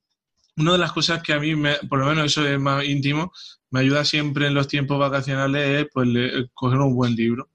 una 0.56 0.72
de 0.72 0.78
las 0.78 0.92
cosas 0.92 1.22
que 1.22 1.32
a 1.32 1.40
mí, 1.40 1.54
me, 1.54 1.76
por 1.88 1.98
lo 1.98 2.06
menos 2.06 2.26
eso 2.26 2.46
es 2.46 2.58
más 2.58 2.84
íntimo, 2.84 3.32
me 3.70 3.80
ayuda 3.80 4.04
siempre 4.04 4.46
en 4.46 4.54
los 4.54 4.68
tiempos 4.68 4.98
vacacionales 4.98 5.82
es 5.82 5.88
pues, 5.92 6.08
coger 6.52 6.78
un 6.78 6.94
buen 6.94 7.14
libro. 7.14 7.50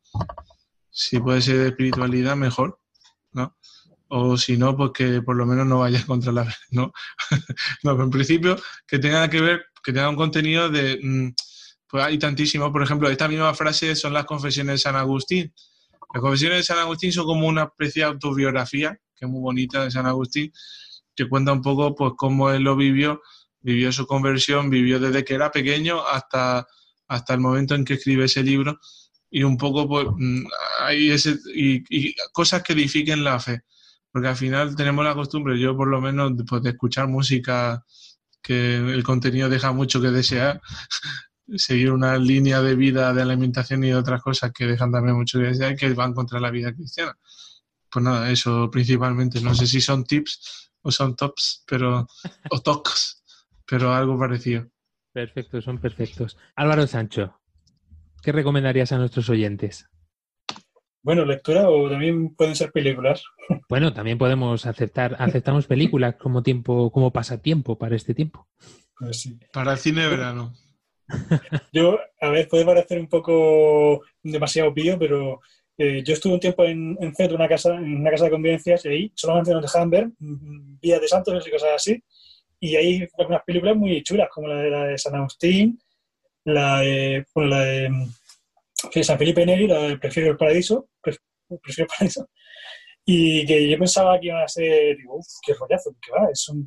Si 0.89 1.19
puede 1.19 1.41
ser 1.41 1.57
de 1.57 1.67
espiritualidad, 1.67 2.35
mejor, 2.35 2.79
¿no? 3.33 3.55
O 4.09 4.37
si 4.37 4.57
no, 4.57 4.75
pues 4.75 4.91
que 4.93 5.21
por 5.21 5.35
lo 5.35 5.45
menos 5.45 5.67
no 5.67 5.79
vayas 5.79 6.05
contra 6.05 6.31
la... 6.31 6.55
¿no? 6.71 6.91
no, 7.83 8.01
en 8.01 8.09
principio, 8.09 8.57
que 8.87 8.99
tenga 8.99 9.29
que 9.29 9.41
ver, 9.41 9.65
que 9.83 9.93
tenga 9.93 10.09
un 10.09 10.15
contenido 10.15 10.69
de... 10.69 10.99
Mm, 11.01 11.29
pues 11.89 12.03
hay 12.03 12.19
tantísimo, 12.19 12.69
por 12.69 12.83
ejemplo, 12.83 13.09
esta 13.09 13.29
misma 13.29 13.53
frase 13.53 13.95
son 13.95 14.11
las 14.11 14.25
confesiones 14.25 14.73
de 14.73 14.77
San 14.79 14.97
Agustín, 14.97 15.53
las 16.13 16.21
confesiones 16.21 16.59
de 16.59 16.63
San 16.63 16.79
Agustín 16.79 17.11
son 17.11 17.25
como 17.25 17.47
una 17.47 17.63
especie 17.63 18.03
de 18.03 18.09
autobiografía, 18.09 18.97
que 19.15 19.25
es 19.25 19.31
muy 19.31 19.41
bonita 19.41 19.83
de 19.83 19.91
San 19.91 20.05
Agustín, 20.05 20.51
que 21.15 21.27
cuenta 21.27 21.51
un 21.51 21.61
poco 21.61 21.95
pues 21.95 22.13
cómo 22.15 22.49
él 22.51 22.63
lo 22.63 22.75
vivió, 22.75 23.21
vivió 23.59 23.91
su 23.91 24.05
conversión, 24.05 24.69
vivió 24.69 24.99
desde 24.99 25.25
que 25.25 25.33
era 25.33 25.51
pequeño 25.51 26.05
hasta, 26.05 26.65
hasta 27.07 27.33
el 27.33 27.39
momento 27.39 27.75
en 27.75 27.83
que 27.83 27.95
escribe 27.95 28.25
ese 28.25 28.43
libro 28.43 28.79
y 29.29 29.43
un 29.43 29.57
poco 29.57 29.87
pues 29.87 30.07
mm, 30.15 30.45
hay 30.81 31.11
ese, 31.11 31.37
y, 31.53 32.13
cosas 32.31 32.63
que 32.63 32.73
edifiquen 32.73 33.23
la 33.23 33.39
fe, 33.39 33.61
porque 34.11 34.29
al 34.29 34.37
final 34.37 34.75
tenemos 34.75 35.03
la 35.03 35.15
costumbre, 35.15 35.59
yo 35.59 35.75
por 35.75 35.87
lo 35.87 35.99
menos, 35.99 36.31
pues, 36.47 36.61
de 36.63 36.69
escuchar 36.69 37.07
música 37.07 37.83
que 38.41 38.77
el 38.77 39.03
contenido 39.03 39.49
deja 39.49 39.71
mucho 39.73 40.01
que 40.01 40.09
desear, 40.09 40.61
seguir 41.55 41.91
una 41.91 42.17
línea 42.17 42.61
de 42.61 42.75
vida 42.75 43.13
de 43.13 43.21
alimentación 43.21 43.83
y 43.83 43.93
otras 43.93 44.21
cosas 44.21 44.51
que 44.51 44.65
dejan 44.65 44.91
también 44.91 45.15
mucho 45.15 45.39
que 45.39 45.45
desear 45.45 45.75
que 45.75 45.93
van 45.93 46.13
contra 46.13 46.39
la 46.39 46.51
vida 46.51 46.73
cristiana. 46.73 47.17
Pues 47.91 48.03
nada, 48.03 48.29
eso 48.31 48.69
principalmente. 48.69 49.41
No 49.41 49.55
sé 49.55 49.65
si 49.67 49.79
son 49.81 50.03
tips 50.03 50.71
o 50.81 50.91
son 50.91 51.15
tops, 51.15 51.63
pero 51.67 52.07
o 52.49 52.59
tocs, 52.61 53.23
pero 53.65 53.93
algo 53.93 54.19
parecido. 54.19 54.67
Perfecto, 55.13 55.61
son 55.61 55.79
perfectos. 55.79 56.37
Álvaro 56.55 56.85
Sancho, 56.85 57.39
¿qué 58.21 58.31
recomendarías 58.31 58.91
a 58.91 58.97
nuestros 58.97 59.29
oyentes? 59.29 59.89
Bueno, 61.01 61.23
lectura 61.23 61.69
o 61.69 61.89
también 61.89 62.35
pueden 62.35 62.55
ser 62.55 62.71
películas. 62.71 63.23
Bueno, 63.69 63.93
también 63.93 64.17
podemos 64.17 64.65
aceptar, 64.65 65.15
aceptamos 65.19 65.67
películas 65.67 66.15
como 66.15 66.41
tiempo, 66.41 66.91
como 66.91 67.11
pasatiempo 67.11 67.77
para 67.77 67.95
este 67.95 68.13
tiempo. 68.13 68.47
Pues 68.97 69.21
sí. 69.21 69.39
Para 69.51 69.73
el 69.73 69.77
cine 69.77 70.03
de 70.03 70.07
verano. 70.09 70.53
Yo, 71.71 71.99
a 72.21 72.29
ver, 72.29 72.47
puede 72.47 72.65
parecer 72.65 72.99
un 72.99 73.07
poco 73.07 74.01
demasiado 74.21 74.73
pío, 74.73 74.97
pero 74.99 75.39
eh, 75.77 76.03
yo 76.03 76.13
estuve 76.13 76.33
un 76.33 76.39
tiempo 76.39 76.63
en, 76.63 76.97
en 76.99 77.35
una 77.35 77.47
casa, 77.47 77.75
en 77.75 77.97
una 77.97 78.11
casa 78.11 78.25
de 78.25 78.31
convivencias, 78.31 78.85
y 78.85 78.89
ahí 78.89 79.11
solamente 79.15 79.51
nos 79.51 79.61
dejaban 79.61 79.89
ver 79.89 80.07
mm, 80.19 80.79
Vías 80.81 81.01
de 81.01 81.07
Santos 81.07 81.47
y 81.47 81.51
cosas 81.51 81.69
así. 81.75 82.03
Y 82.59 82.75
hay 82.75 83.07
algunas 83.17 83.43
películas 83.43 83.75
muy 83.75 84.01
chulas, 84.03 84.29
como 84.33 84.47
la 84.47 84.61
de, 84.61 84.69
la 84.69 84.83
de 84.85 84.97
San 84.97 85.15
Agustín, 85.15 85.79
la 86.45 86.79
de, 86.79 87.25
la 87.35 87.63
de, 87.63 87.89
mm, 87.89 89.03
San 89.03 89.17
Felipe 89.17 89.45
Neri, 89.45 89.67
la 89.67 89.79
de 89.79 89.97
Prefiero 89.97 90.31
el 90.31 90.37
Paraíso, 90.37 90.89
Prefiero 91.01 91.23
el 91.83 91.87
Paraíso. 91.87 92.29
Y 93.05 93.45
que 93.45 93.69
yo 93.69 93.77
pensaba 93.77 94.19
que 94.19 94.27
iban 94.27 94.43
a 94.43 94.47
ser, 94.49 94.97
uff, 95.07 95.25
qué 95.45 95.53
rollazo, 95.53 95.95
que 96.01 96.11
va, 96.11 96.27
son 96.33 96.65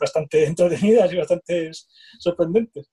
bastante 0.00 0.44
entretenidas 0.46 1.12
y 1.12 1.16
bastante 1.16 1.70
sorprendentes. 2.18 2.90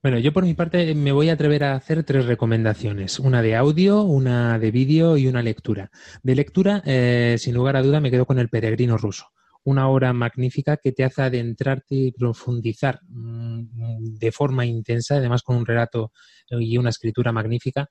Bueno, 0.00 0.20
yo 0.20 0.32
por 0.32 0.44
mi 0.44 0.54
parte 0.54 0.94
me 0.94 1.10
voy 1.10 1.28
a 1.28 1.32
atrever 1.32 1.64
a 1.64 1.74
hacer 1.74 2.04
tres 2.04 2.26
recomendaciones, 2.26 3.18
una 3.18 3.42
de 3.42 3.56
audio, 3.56 4.02
una 4.02 4.56
de 4.60 4.70
vídeo 4.70 5.16
y 5.16 5.26
una 5.26 5.42
lectura. 5.42 5.90
De 6.22 6.36
lectura, 6.36 6.84
eh, 6.86 7.34
sin 7.36 7.54
lugar 7.54 7.76
a 7.76 7.82
duda, 7.82 7.98
me 7.98 8.12
quedo 8.12 8.24
con 8.24 8.38
El 8.38 8.48
peregrino 8.48 8.96
ruso, 8.96 9.26
una 9.64 9.88
obra 9.88 10.12
magnífica 10.12 10.76
que 10.76 10.92
te 10.92 11.02
hace 11.02 11.22
adentrarte 11.22 11.96
y 11.96 12.12
profundizar 12.12 13.00
mm, 13.08 14.18
de 14.20 14.30
forma 14.30 14.64
intensa, 14.64 15.16
además 15.16 15.42
con 15.42 15.56
un 15.56 15.66
relato 15.66 16.12
y 16.48 16.78
una 16.78 16.90
escritura 16.90 17.32
magnífica, 17.32 17.88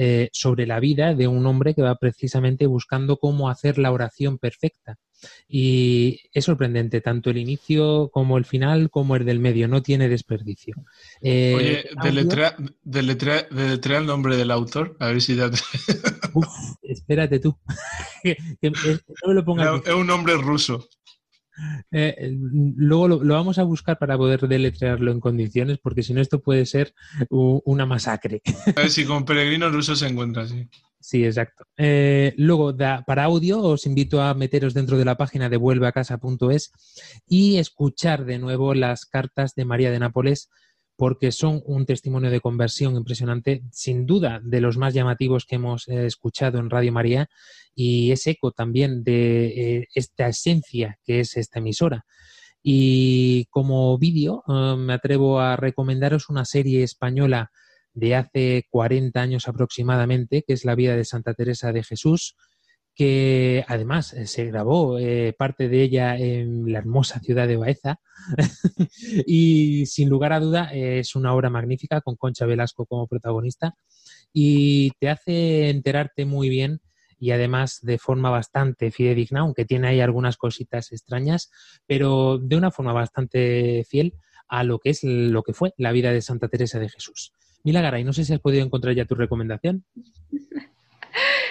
eh, 0.00 0.28
sobre 0.32 0.64
la 0.64 0.78
vida 0.78 1.12
de 1.12 1.26
un 1.26 1.44
hombre 1.44 1.74
que 1.74 1.82
va 1.82 1.96
precisamente 1.96 2.66
buscando 2.66 3.16
cómo 3.16 3.50
hacer 3.50 3.78
la 3.78 3.90
oración 3.90 4.38
perfecta. 4.38 4.96
Y 5.48 6.20
es 6.32 6.44
sorprendente, 6.44 7.00
tanto 7.00 7.30
el 7.30 7.38
inicio 7.38 8.08
como 8.12 8.38
el 8.38 8.44
final, 8.44 8.90
como 8.90 9.16
el 9.16 9.24
del 9.24 9.40
medio, 9.40 9.66
no 9.66 9.82
tiene 9.82 10.08
desperdicio. 10.08 10.76
Eh, 11.20 11.54
Oye, 11.56 11.84
deletrea, 12.00 12.54
deletrea, 12.84 13.98
el 13.98 14.06
nombre 14.06 14.36
del 14.36 14.52
autor, 14.52 14.96
a 15.00 15.08
ver 15.08 15.20
si 15.20 15.34
ya 15.34 15.50
Uf, 16.32 16.46
espérate 16.82 17.40
tú. 17.40 17.58
no 19.26 19.32
lo 19.32 19.44
pongas. 19.44 19.82
Es 19.84 19.94
un 19.94 20.06
nombre 20.06 20.36
ruso. 20.36 20.88
Eh, 21.90 22.36
luego 22.76 23.08
lo, 23.08 23.18
vamos 23.18 23.58
a 23.58 23.62
buscar 23.62 23.98
para 23.98 24.16
poder 24.16 24.46
deletrearlo 24.48 25.12
en 25.12 25.20
condiciones, 25.20 25.78
porque 25.78 26.02
si 26.02 26.14
no, 26.14 26.20
esto 26.20 26.40
puede 26.40 26.66
ser 26.66 26.94
una 27.30 27.86
masacre. 27.86 28.42
A 28.76 28.80
ver 28.80 28.90
si 28.90 29.04
con 29.04 29.24
peregrino 29.24 29.70
ruso 29.70 29.96
se 29.96 30.06
encuentra 30.06 30.42
así. 30.42 30.68
Sí, 31.00 31.24
exacto. 31.24 31.64
Eh, 31.76 32.34
luego, 32.36 32.76
para 32.76 33.24
audio, 33.24 33.60
os 33.60 33.86
invito 33.86 34.20
a 34.20 34.34
meteros 34.34 34.74
dentro 34.74 34.98
de 34.98 35.04
la 35.04 35.16
página 35.16 35.48
de 35.48 35.56
vuelveacasa.es 35.56 36.72
y 37.26 37.56
escuchar 37.56 38.24
de 38.24 38.38
nuevo 38.38 38.74
las 38.74 39.06
cartas 39.06 39.54
de 39.54 39.64
María 39.64 39.90
de 39.90 40.00
Nápoles 40.00 40.50
porque 40.98 41.30
son 41.30 41.62
un 41.64 41.86
testimonio 41.86 42.28
de 42.28 42.40
conversión 42.40 42.96
impresionante, 42.96 43.62
sin 43.70 44.04
duda 44.04 44.40
de 44.42 44.60
los 44.60 44.76
más 44.76 44.94
llamativos 44.94 45.44
que 45.46 45.54
hemos 45.54 45.86
eh, 45.86 46.06
escuchado 46.06 46.58
en 46.58 46.70
Radio 46.70 46.92
María 46.92 47.30
y 47.72 48.10
es 48.10 48.26
eco 48.26 48.50
también 48.50 49.04
de 49.04 49.46
eh, 49.46 49.86
esta 49.94 50.26
esencia 50.26 50.98
que 51.04 51.20
es 51.20 51.36
esta 51.36 51.60
emisora. 51.60 52.04
Y 52.64 53.44
como 53.50 53.96
vídeo 53.96 54.42
eh, 54.48 54.74
me 54.76 54.92
atrevo 54.92 55.38
a 55.38 55.54
recomendaros 55.54 56.30
una 56.30 56.44
serie 56.44 56.82
española 56.82 57.52
de 57.94 58.16
hace 58.16 58.64
40 58.68 59.20
años 59.20 59.46
aproximadamente, 59.46 60.42
que 60.44 60.54
es 60.54 60.64
La 60.64 60.74
vida 60.74 60.96
de 60.96 61.04
Santa 61.04 61.32
Teresa 61.32 61.72
de 61.72 61.84
Jesús, 61.84 62.34
que 62.98 63.64
además 63.68 64.12
eh, 64.12 64.26
se 64.26 64.46
grabó 64.46 64.98
eh, 64.98 65.32
parte 65.32 65.68
de 65.68 65.82
ella 65.84 66.16
en 66.16 66.72
la 66.72 66.80
hermosa 66.80 67.20
ciudad 67.20 67.46
de 67.46 67.56
Baeza 67.56 68.00
y 69.24 69.86
sin 69.86 70.08
lugar 70.08 70.32
a 70.32 70.40
duda 70.40 70.64
es 70.74 71.14
una 71.14 71.32
obra 71.32 71.48
magnífica 71.48 72.00
con 72.00 72.16
Concha 72.16 72.44
Velasco 72.44 72.86
como 72.86 73.06
protagonista 73.06 73.76
y 74.32 74.90
te 74.98 75.10
hace 75.10 75.70
enterarte 75.70 76.24
muy 76.24 76.48
bien 76.48 76.80
y 77.20 77.30
además 77.30 77.78
de 77.82 77.98
forma 77.98 78.30
bastante 78.30 78.90
fidedigna, 78.90 79.40
aunque 79.40 79.64
tiene 79.64 79.88
ahí 79.88 80.00
algunas 80.00 80.36
cositas 80.36 80.90
extrañas, 80.90 81.50
pero 81.86 82.38
de 82.38 82.56
una 82.56 82.72
forma 82.72 82.92
bastante 82.92 83.84
fiel 83.88 84.14
a 84.48 84.64
lo 84.64 84.80
que 84.80 84.90
es 84.90 85.04
lo 85.04 85.44
que 85.44 85.52
fue 85.52 85.72
la 85.76 85.92
vida 85.92 86.12
de 86.12 86.20
Santa 86.20 86.48
Teresa 86.48 86.80
de 86.80 86.88
Jesús. 86.88 87.32
Mila 87.62 87.96
y 88.00 88.04
no 88.04 88.12
sé 88.12 88.24
si 88.24 88.32
has 88.32 88.40
podido 88.40 88.64
encontrar 88.64 88.96
ya 88.96 89.04
tu 89.04 89.14
recomendación. 89.14 89.84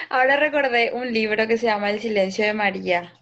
Ahora 0.09 0.37
recordé 0.37 0.91
un 0.93 1.13
libro 1.13 1.47
que 1.47 1.57
se 1.57 1.67
llama 1.67 1.89
El 1.91 1.99
silencio 1.99 2.45
de 2.45 2.53
María. 2.53 3.13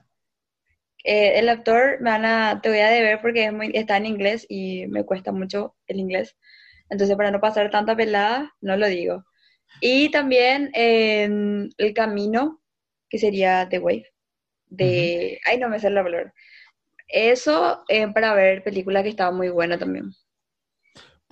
Eh, 1.03 1.39
el 1.39 1.49
autor 1.49 2.01
me 2.01 2.09
van 2.11 2.25
a, 2.25 2.61
te 2.61 2.69
voy 2.69 2.79
a 2.79 2.89
deber 2.89 3.21
porque 3.21 3.45
es 3.45 3.53
muy, 3.53 3.71
está 3.73 3.97
en 3.97 4.07
inglés 4.07 4.45
y 4.49 4.87
me 4.87 5.05
cuesta 5.05 5.31
mucho 5.31 5.75
el 5.87 5.99
inglés. 5.99 6.35
Entonces, 6.89 7.15
para 7.15 7.31
no 7.31 7.39
pasar 7.39 7.69
tanta 7.71 7.95
pelada, 7.95 8.53
no 8.61 8.77
lo 8.77 8.87
digo. 8.87 9.23
Y 9.81 10.09
también 10.11 10.71
El 10.73 11.93
Camino, 11.95 12.61
que 13.09 13.17
sería 13.19 13.67
The 13.69 13.79
Wave. 13.79 14.13
De. 14.67 15.39
Ay, 15.45 15.59
no 15.59 15.69
me 15.69 15.79
sé 15.79 15.89
la 15.89 16.03
palabra. 16.03 16.33
Eso 17.07 17.83
eh, 17.89 18.07
para 18.13 18.33
ver 18.33 18.63
película 18.63 19.03
que 19.03 19.09
estaba 19.09 19.31
muy 19.31 19.49
buena 19.49 19.77
también. 19.77 20.11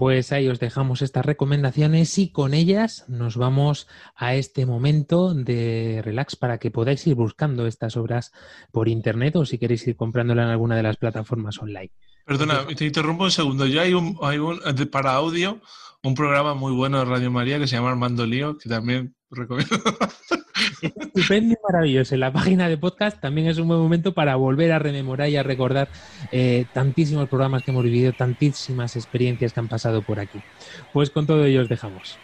Pues 0.03 0.33
ahí 0.33 0.49
os 0.49 0.59
dejamos 0.59 1.01
estas 1.01 1.25
recomendaciones 1.25 2.17
y 2.17 2.29
con 2.29 2.53
ellas 2.53 3.05
nos 3.07 3.37
vamos 3.37 3.87
a 4.17 4.35
este 4.35 4.65
momento 4.65 5.33
de 5.33 6.01
relax 6.03 6.35
para 6.35 6.57
que 6.57 6.71
podáis 6.71 7.07
ir 7.07 7.15
buscando 7.15 7.67
estas 7.67 7.95
obras 7.95 8.33
por 8.73 8.89
internet 8.89 9.37
o 9.37 9.45
si 9.45 9.57
queréis 9.57 9.87
ir 9.87 9.95
comprándolas 9.95 10.43
en 10.43 10.51
alguna 10.51 10.75
de 10.75 10.83
las 10.83 10.97
plataformas 10.97 11.57
online. 11.59 11.91
Perdona, 12.25 12.67
te 12.67 12.83
interrumpo 12.83 13.23
un 13.23 13.31
segundo. 13.31 13.65
Ya 13.65 13.83
hay 13.83 13.93
un, 13.93 14.17
hay 14.21 14.39
un 14.39 14.59
para 14.91 15.13
audio 15.13 15.61
un 16.03 16.15
programa 16.15 16.53
muy 16.53 16.73
bueno 16.73 16.99
de 16.99 17.05
Radio 17.05 17.31
María 17.31 17.57
que 17.59 17.67
se 17.67 17.77
llama 17.77 17.89
Armando 17.89 18.25
Lío, 18.25 18.57
que 18.57 18.69
también 18.69 19.15
recomiendo. 19.31 19.75
Estupendo 20.81 21.53
y 21.53 21.57
maravilloso. 21.63 22.13
En 22.13 22.19
la 22.19 22.33
página 22.33 22.67
de 22.67 22.77
podcast 22.77 23.19
también 23.21 23.47
es 23.47 23.57
un 23.57 23.69
buen 23.69 23.79
momento 23.79 24.13
para 24.13 24.35
volver 24.35 24.73
a 24.73 24.79
rememorar 24.79 25.29
y 25.29 25.37
a 25.37 25.43
recordar 25.43 25.87
eh, 26.31 26.65
tantísimos 26.73 27.29
programas 27.29 27.63
que 27.63 27.71
hemos 27.71 27.85
vivido, 27.85 28.11
tantísimas 28.11 28.97
experiencias 28.97 29.53
que 29.53 29.59
han 29.61 29.69
pasado 29.69 30.01
por 30.01 30.19
aquí. 30.19 30.41
Pues 30.91 31.09
con 31.09 31.25
todo 31.25 31.45
ello 31.45 31.61
os 31.61 31.69
dejamos. 31.69 32.19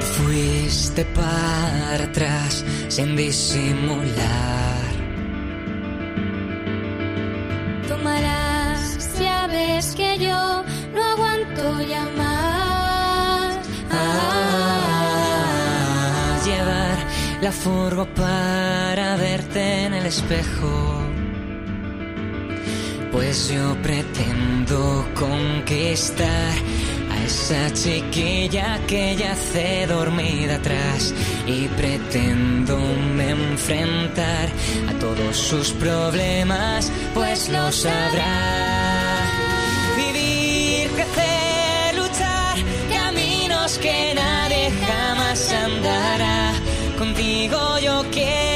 Fuiste 0.00 1.04
para 1.06 2.04
atrás 2.04 2.64
sin 2.88 3.16
disimular 3.16 4.67
es 9.78 9.94
que 9.94 10.18
yo 10.18 10.64
no 10.92 11.04
aguanto 11.04 11.80
llamar. 11.82 13.62
Ah, 13.92 15.16
llevar 16.44 16.98
la 17.40 17.52
furgo 17.52 18.06
para 18.14 19.16
verte 19.16 19.84
en 19.84 19.94
el 19.94 20.06
espejo. 20.06 21.02
Pues 23.12 23.50
yo 23.50 23.76
pretendo 23.80 25.06
conquistar 25.14 26.54
a 27.12 27.24
esa 27.24 27.72
chiquilla 27.72 28.80
que 28.88 29.14
yace 29.16 29.86
dormida 29.86 30.56
atrás 30.56 31.14
y 31.46 31.68
pretendo 31.68 32.76
enfrentar 33.20 34.48
a 34.88 34.92
todos 34.98 35.36
sus 35.36 35.70
problemas, 35.72 36.90
pues 37.14 37.48
lo 37.48 37.70
sabrá. 37.70 38.77
Que 43.80 44.14
nadie 44.14 44.70
jamás 44.86 45.52
andará. 45.52 46.52
Contigo 46.98 47.78
yo 47.78 48.04
quiero 48.10 48.47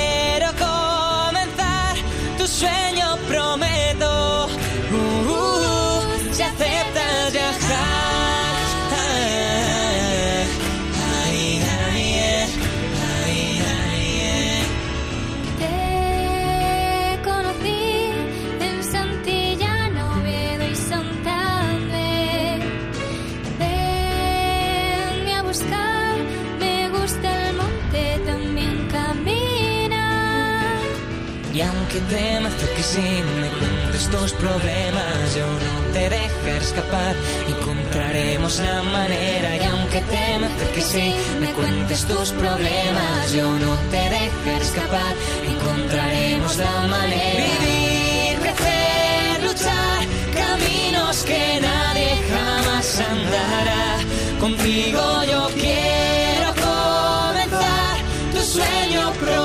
que 31.92 32.00
temas 32.00 32.54
que 32.54 32.82
si 32.82 33.00
me 33.00 33.48
cuentes 33.58 34.08
tus 34.08 34.32
problemas 34.32 35.34
yo 35.36 35.46
no 35.46 35.92
te 35.92 36.08
dejaré 36.08 36.56
escapar 36.56 37.14
encontraremos 37.48 38.58
la 38.60 38.82
manera. 38.82 39.56
Y 39.56 39.64
aunque 39.64 40.00
temas 40.00 40.50
que 40.74 40.80
si 40.80 41.14
me 41.38 41.52
cuentes 41.52 42.06
tus 42.06 42.30
problemas 42.32 43.32
yo 43.32 43.46
no 43.58 43.74
te 43.90 44.02
dejaré 44.16 44.62
escapar 44.62 45.14
encontraremos 45.52 46.56
la 46.56 46.86
manera. 46.94 47.44
Vivir 47.60 48.38
crecer 48.40 49.42
luchar 49.42 50.00
caminos 50.32 51.24
que 51.24 51.60
nadie 51.60 52.10
jamás 52.32 53.00
andará. 53.00 53.98
Contigo 54.40 55.24
yo 55.30 55.48
quiero 55.54 56.48
comenzar 56.54 57.96
tu 58.32 58.40
sueño 58.40 59.12
prometo 59.20 59.41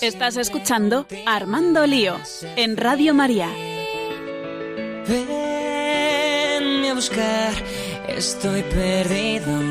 Estás 0.00 0.36
escuchando 0.36 1.06
Armando 1.26 1.86
Lío 1.86 2.16
en 2.56 2.76
Radio 2.76 3.14
María. 3.14 3.48
Venme 5.08 6.90
a 6.90 6.94
buscar, 6.94 7.54
estoy 8.08 8.62
perdido. 8.62 9.62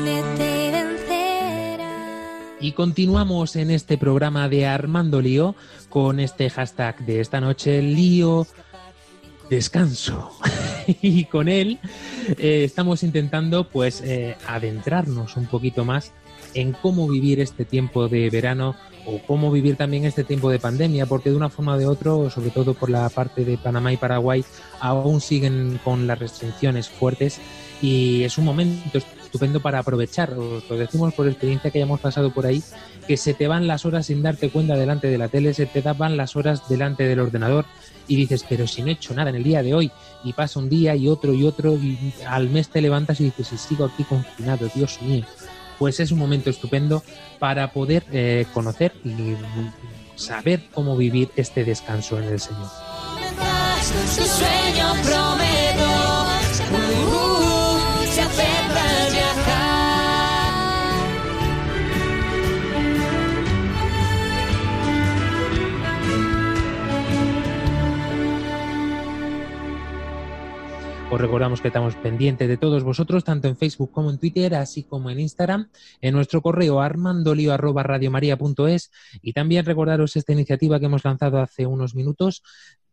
Y 2.60 2.72
continuamos 2.72 3.56
en 3.56 3.70
este 3.72 3.98
programa 3.98 4.48
de 4.48 4.66
Armando 4.66 5.20
Lío 5.20 5.56
con 5.88 6.20
este 6.20 6.48
hashtag 6.48 7.04
de 7.04 7.20
esta 7.20 7.40
noche, 7.40 7.82
Lío 7.82 8.46
Descanso. 9.50 10.30
y 11.02 11.24
con 11.24 11.48
él 11.48 11.78
eh, 12.38 12.62
estamos 12.64 13.02
intentando 13.02 13.68
pues 13.68 14.00
eh, 14.00 14.36
adentrarnos 14.46 15.36
un 15.36 15.46
poquito 15.46 15.84
más 15.84 16.12
en 16.54 16.72
cómo 16.72 17.08
vivir 17.08 17.40
este 17.40 17.64
tiempo 17.64 18.08
de 18.08 18.30
verano 18.30 18.74
o 19.06 19.20
cómo 19.26 19.50
vivir 19.50 19.76
también 19.76 20.04
este 20.04 20.24
tiempo 20.24 20.50
de 20.50 20.58
pandemia, 20.58 21.06
porque 21.06 21.30
de 21.30 21.36
una 21.36 21.50
forma 21.50 21.74
o 21.74 21.78
de 21.78 21.86
otra, 21.86 22.30
sobre 22.30 22.50
todo 22.50 22.74
por 22.74 22.90
la 22.90 23.08
parte 23.08 23.44
de 23.44 23.58
Panamá 23.58 23.92
y 23.92 23.96
Paraguay, 23.96 24.44
aún 24.80 25.20
siguen 25.20 25.80
con 25.82 26.06
las 26.06 26.18
restricciones 26.18 26.88
fuertes 26.88 27.40
y 27.80 28.22
es 28.22 28.38
un 28.38 28.44
momento 28.44 28.98
estupendo 28.98 29.60
para 29.60 29.80
aprovechar. 29.80 30.32
Lo 30.32 30.76
decimos 30.76 31.14
por 31.14 31.26
experiencia 31.26 31.70
que 31.70 31.78
hayamos 31.78 32.00
pasado 32.00 32.32
por 32.32 32.46
ahí, 32.46 32.62
que 33.08 33.16
se 33.16 33.34
te 33.34 33.48
van 33.48 33.66
las 33.66 33.84
horas 33.84 34.06
sin 34.06 34.22
darte 34.22 34.50
cuenta 34.50 34.76
delante 34.76 35.08
de 35.08 35.18
la 35.18 35.28
tele, 35.28 35.52
se 35.54 35.66
te 35.66 35.80
van 35.80 36.16
las 36.16 36.36
horas 36.36 36.68
delante 36.68 37.04
del 37.04 37.20
ordenador 37.20 37.64
y 38.06 38.16
dices, 38.16 38.44
pero 38.48 38.66
si 38.66 38.82
no 38.82 38.88
he 38.88 38.92
hecho 38.92 39.14
nada 39.14 39.30
en 39.30 39.36
el 39.36 39.44
día 39.44 39.62
de 39.62 39.74
hoy, 39.74 39.90
y 40.24 40.32
pasa 40.32 40.60
un 40.60 40.68
día 40.68 40.94
y 40.94 41.08
otro 41.08 41.32
y 41.32 41.44
otro, 41.44 41.74
y 41.74 42.12
al 42.26 42.50
mes 42.50 42.68
te 42.68 42.80
levantas 42.80 43.20
y 43.20 43.24
dices, 43.24 43.48
si 43.48 43.58
sigo 43.58 43.84
aquí 43.84 44.04
confinado, 44.04 44.68
Dios 44.74 45.00
mío. 45.02 45.24
Pues 45.78 46.00
es 46.00 46.12
un 46.12 46.18
momento 46.18 46.50
estupendo 46.50 47.02
para 47.38 47.72
poder 47.72 48.04
eh, 48.12 48.46
conocer 48.52 48.92
y 49.04 49.36
saber 50.16 50.68
cómo 50.72 50.96
vivir 50.96 51.30
este 51.36 51.64
descanso 51.64 52.18
en 52.18 52.24
el 52.24 52.40
Señor. 52.40 52.68
Os 71.12 71.20
recordamos 71.20 71.60
que 71.60 71.68
estamos 71.68 71.94
pendientes 71.96 72.48
de 72.48 72.56
todos 72.56 72.84
vosotros, 72.84 73.22
tanto 73.22 73.46
en 73.46 73.58
Facebook 73.58 73.92
como 73.92 74.08
en 74.08 74.16
Twitter, 74.16 74.54
así 74.54 74.82
como 74.82 75.10
en 75.10 75.20
Instagram, 75.20 75.68
en 76.00 76.14
nuestro 76.14 76.40
correo 76.40 76.80
armandolio.radiomaria.es 76.80 78.90
y 79.20 79.34
también 79.34 79.66
recordaros 79.66 80.16
esta 80.16 80.32
iniciativa 80.32 80.80
que 80.80 80.86
hemos 80.86 81.04
lanzado 81.04 81.38
hace 81.38 81.66
unos 81.66 81.94
minutos. 81.94 82.42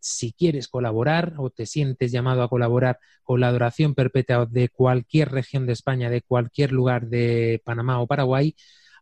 Si 0.01 0.34
quieres 0.34 0.67
colaborar 0.67 1.36
o 1.38 1.49
te 1.49 1.65
sientes 1.65 2.12
llamado 2.12 2.43
a 2.43 2.49
colaborar 2.49 2.99
con 3.23 3.39
la 3.39 3.47
adoración 3.47 3.95
perpetua 3.95 4.45
de 4.45 4.67
cualquier 4.67 5.32
región 5.32 5.65
de 5.65 5.71
España, 5.71 6.10
de 6.10 6.21
cualquier 6.21 6.73
lugar 6.73 7.08
de 7.08 7.62
Panamá 7.63 8.01
o 8.01 8.08
Paraguay, 8.08 8.53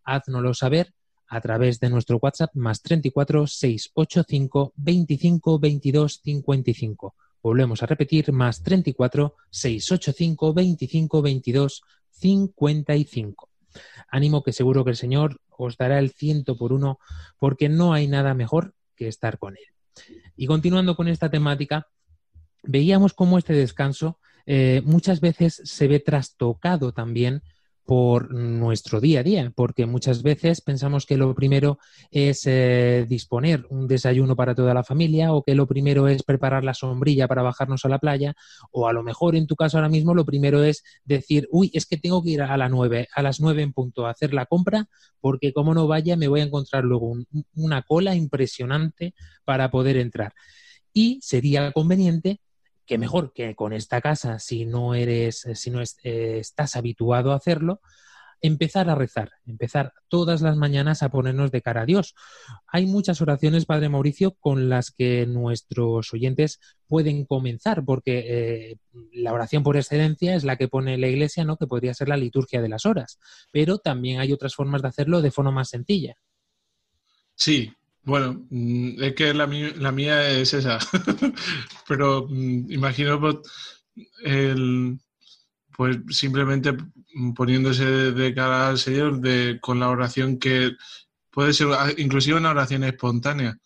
háznoslo 0.04 0.54
saber 0.54 0.94
a 1.28 1.42
través 1.42 1.80
de 1.80 1.90
nuestro 1.90 2.20
WhatsApp 2.22 2.52
más 2.54 2.84
34 2.84 3.48
685 3.48 4.74
25 4.76 5.58
22 5.58 6.22
55. 6.24 7.16
Volvemos 7.42 7.84
a 7.84 7.86
repetir, 7.86 8.32
más 8.32 8.64
34 8.64 9.36
685 9.50 10.54
25 10.54 11.22
22 11.22 11.82
55. 12.12 13.50
Ánimo 14.10 14.44
que 14.44 14.54
seguro 14.54 14.84
que 14.84 14.92
el 14.92 14.98
Señor 14.98 15.40
os 15.50 15.78
dará 15.78 16.00
el 16.00 16.12
ciento 16.12 16.58
por 16.58 16.74
uno, 16.74 17.00
porque 17.40 17.70
no 17.70 17.94
hay 17.94 18.08
nada 18.08 18.34
mejor 18.34 18.74
que 18.96 19.08
estar 19.08 19.38
con 19.38 19.56
Él. 19.56 20.04
Y 20.36 20.48
continuando 20.48 20.96
con 20.96 21.08
esta 21.08 21.30
temática, 21.30 21.88
veíamos 22.64 23.14
cómo 23.14 23.38
este 23.38 23.54
descanso 23.54 24.20
eh, 24.46 24.82
muchas 24.86 25.20
veces 25.20 25.62
se 25.64 25.88
ve 25.88 26.00
trastocado 26.00 26.94
también 26.94 27.42
por 27.88 28.34
nuestro 28.34 29.00
día 29.00 29.22
a 29.22 29.24
día, 29.24 29.54
porque 29.56 29.86
muchas 29.86 30.22
veces 30.22 30.60
pensamos 30.60 31.06
que 31.06 31.16
lo 31.16 31.34
primero 31.34 31.80
es 32.12 32.46
eh, 32.46 33.06
disponer 33.08 33.66
un 33.70 33.88
desayuno 33.88 34.36
para 34.36 34.54
toda 34.54 34.74
la 34.74 34.84
familia 34.84 35.32
o 35.32 35.42
que 35.42 35.56
lo 35.56 35.68
primero 35.68 36.10
es 36.10 36.22
preparar 36.22 36.66
la 36.66 36.74
sombrilla 36.74 37.30
para 37.30 37.44
bajarnos 37.44 37.86
a 37.86 37.90
la 37.90 38.00
playa 38.00 38.36
o 38.72 38.90
a 38.90 38.94
lo 38.94 39.04
mejor 39.04 39.38
en 39.38 39.48
tu 39.48 39.56
caso 39.56 39.78
ahora 39.78 39.88
mismo 39.88 40.14
lo 40.14 40.26
primero 40.26 40.66
es 40.66 40.84
decir, 41.06 41.48
uy, 41.50 41.72
es 41.74 41.86
que 41.86 41.96
tengo 41.96 42.22
que 42.22 42.32
ir 42.32 42.42
a 42.42 42.58
las 42.58 42.70
nueve, 42.70 43.08
a 43.16 43.22
las 43.22 43.40
nueve 43.40 43.62
en 43.62 43.72
punto 43.72 44.06
a 44.06 44.10
hacer 44.10 44.34
la 44.34 44.48
compra 44.48 44.90
porque 45.22 45.54
como 45.54 45.74
no 45.74 45.88
vaya 45.88 46.18
me 46.18 46.28
voy 46.28 46.42
a 46.42 46.44
encontrar 46.44 46.84
luego 46.84 47.16
una 47.56 47.84
cola 47.84 48.16
impresionante 48.16 49.14
para 49.46 49.72
poder 49.72 49.96
entrar. 49.96 50.34
Y 50.92 51.20
sería 51.22 51.72
conveniente 51.72 52.42
que 52.88 52.98
mejor 52.98 53.34
que 53.34 53.54
con 53.54 53.74
esta 53.74 54.02
casa, 54.02 54.40
si 54.40 54.66
no 54.66 54.96
eres, 54.96 55.46
eh, 55.46 55.56
si 55.56 55.70
no 55.70 55.82
eh, 55.82 56.40
estás 56.40 56.76
habituado 56.76 57.32
a 57.32 57.36
hacerlo, 57.36 57.82
empezar 58.40 58.90
a 58.90 58.96
rezar, 58.96 59.32
empezar 59.46 59.94
todas 60.08 60.42
las 60.42 60.58
mañanas 60.58 61.02
a 61.04 61.10
ponernos 61.10 61.52
de 61.52 61.62
cara 61.62 61.82
a 61.82 61.86
Dios. 61.86 62.16
Hay 62.68 62.86
muchas 62.86 63.22
oraciones, 63.22 63.66
Padre 63.66 63.90
Mauricio, 63.90 64.36
con 64.40 64.70
las 64.70 64.92
que 64.92 65.26
nuestros 65.26 66.14
oyentes 66.14 66.60
pueden 66.88 67.26
comenzar, 67.26 67.84
porque 67.84 68.26
eh, 68.28 68.78
la 69.12 69.34
oración 69.34 69.64
por 69.64 69.76
excelencia 69.76 70.36
es 70.36 70.44
la 70.44 70.56
que 70.56 70.68
pone 70.68 70.98
la 70.98 71.08
Iglesia, 71.08 71.44
¿no? 71.44 71.58
Que 71.58 71.68
podría 71.68 71.94
ser 71.94 72.10
la 72.10 72.18
liturgia 72.18 72.62
de 72.62 72.70
las 72.70 72.86
horas, 72.86 73.20
pero 73.52 73.80
también 73.80 74.20
hay 74.20 74.32
otras 74.32 74.56
formas 74.56 74.82
de 74.82 74.90
hacerlo 74.90 75.22
de 75.22 75.32
forma 75.32 75.52
más 75.52 75.70
sencilla. 75.70 76.16
Sí, 77.36 77.72
bueno, 78.08 78.46
mm, 78.50 79.04
es 79.04 79.16
que 79.16 79.34
la, 79.34 79.48
mía, 79.48 80.30
es 80.32 80.54
esa, 80.54 80.80
pero 81.88 82.26
mm, 82.30 82.72
imagino 82.72 83.20
pues, 83.20 83.36
pues 85.76 85.98
simplemente 86.18 86.74
poniéndose 87.36 87.86
de 88.14 88.34
cara 88.34 88.70
al 88.70 88.78
Señor 88.78 89.20
de, 89.20 89.60
con 89.62 89.82
la 89.82 89.90
oración 89.90 90.40
que 90.40 90.72
puede 91.32 91.52
ser 91.52 91.68
inclusive 91.98 92.38
una 92.38 92.52
oración 92.52 92.86
espontánea. 92.86 93.58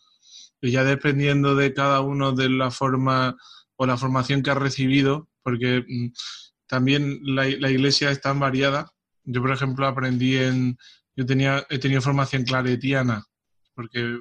Y 0.60 0.72
ya 0.72 0.82
dependiendo 0.82 1.54
de 1.54 1.72
cada 1.72 2.00
uno 2.00 2.32
de 2.32 2.48
la 2.48 2.72
forma 2.72 3.36
o 3.76 3.86
la 3.86 3.96
formación 3.96 4.42
que 4.42 4.50
ha 4.50 4.54
recibido, 4.56 5.28
porque 5.44 5.84
mm, 5.86 6.12
también 6.66 7.20
la, 7.22 7.44
la 7.46 7.70
iglesia 7.70 8.10
es 8.10 8.20
tan 8.20 8.40
variada. 8.40 8.90
Yo, 9.22 9.40
por 9.40 9.52
ejemplo, 9.52 9.86
aprendí 9.86 10.36
en, 10.36 10.76
yo 11.14 11.26
tenía, 11.26 11.64
he 11.70 11.78
tenido 11.78 12.00
formación 12.00 12.42
claretiana, 12.42 13.24
porque 13.74 14.20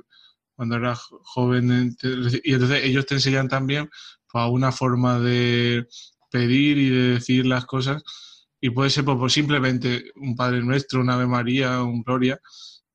cuando 0.61 0.75
eras 0.75 1.07
joven, 1.23 1.97
y 2.43 2.53
entonces 2.53 2.81
ellos 2.83 3.07
te 3.07 3.15
enseñan 3.15 3.47
también 3.47 3.89
pues, 4.31 4.45
una 4.47 4.71
forma 4.71 5.19
de 5.19 5.87
pedir 6.29 6.77
y 6.77 6.89
de 6.91 7.13
decir 7.13 7.47
las 7.47 7.65
cosas, 7.65 8.03
y 8.59 8.69
puede 8.69 8.91
ser 8.91 9.03
pues, 9.03 9.17
pues, 9.17 9.33
simplemente 9.33 10.11
un 10.17 10.35
Padre 10.35 10.61
Nuestro, 10.61 11.01
una 11.01 11.15
Ave 11.15 11.25
María, 11.25 11.81
un 11.81 12.03
Gloria, 12.03 12.39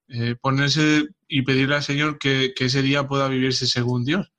eh, 0.06 0.36
ponerse 0.40 1.08
y 1.26 1.42
pedirle 1.42 1.74
al 1.74 1.82
Señor 1.82 2.18
que, 2.20 2.54
ese 2.56 2.82
día 2.82 3.08
pueda 3.08 3.26
vivirse 3.26 3.66
según 3.66 4.04
Dios. 4.04 4.30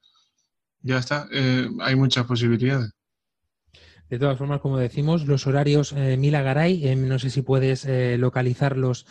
Ya 0.79 0.99
está, 0.99 1.27
eh, 1.33 1.67
hay 1.81 1.97
muchas 1.97 2.25
posibilidades. 2.25 2.91
De 4.09 4.19
todas 4.19 4.37
formas, 4.37 4.61
como 4.61 4.77
decimos, 4.77 5.25
los 5.25 5.47
horarios 5.47 5.91
eh, 5.91 6.15
Mila 6.15 6.41
Garay, 6.41 6.87
eh, 6.87 6.95
no 6.95 7.19
sé 7.19 7.29
si 7.29 7.41
puedes 7.41 7.83
eh, 7.85 8.17
localizarlos 8.17 9.05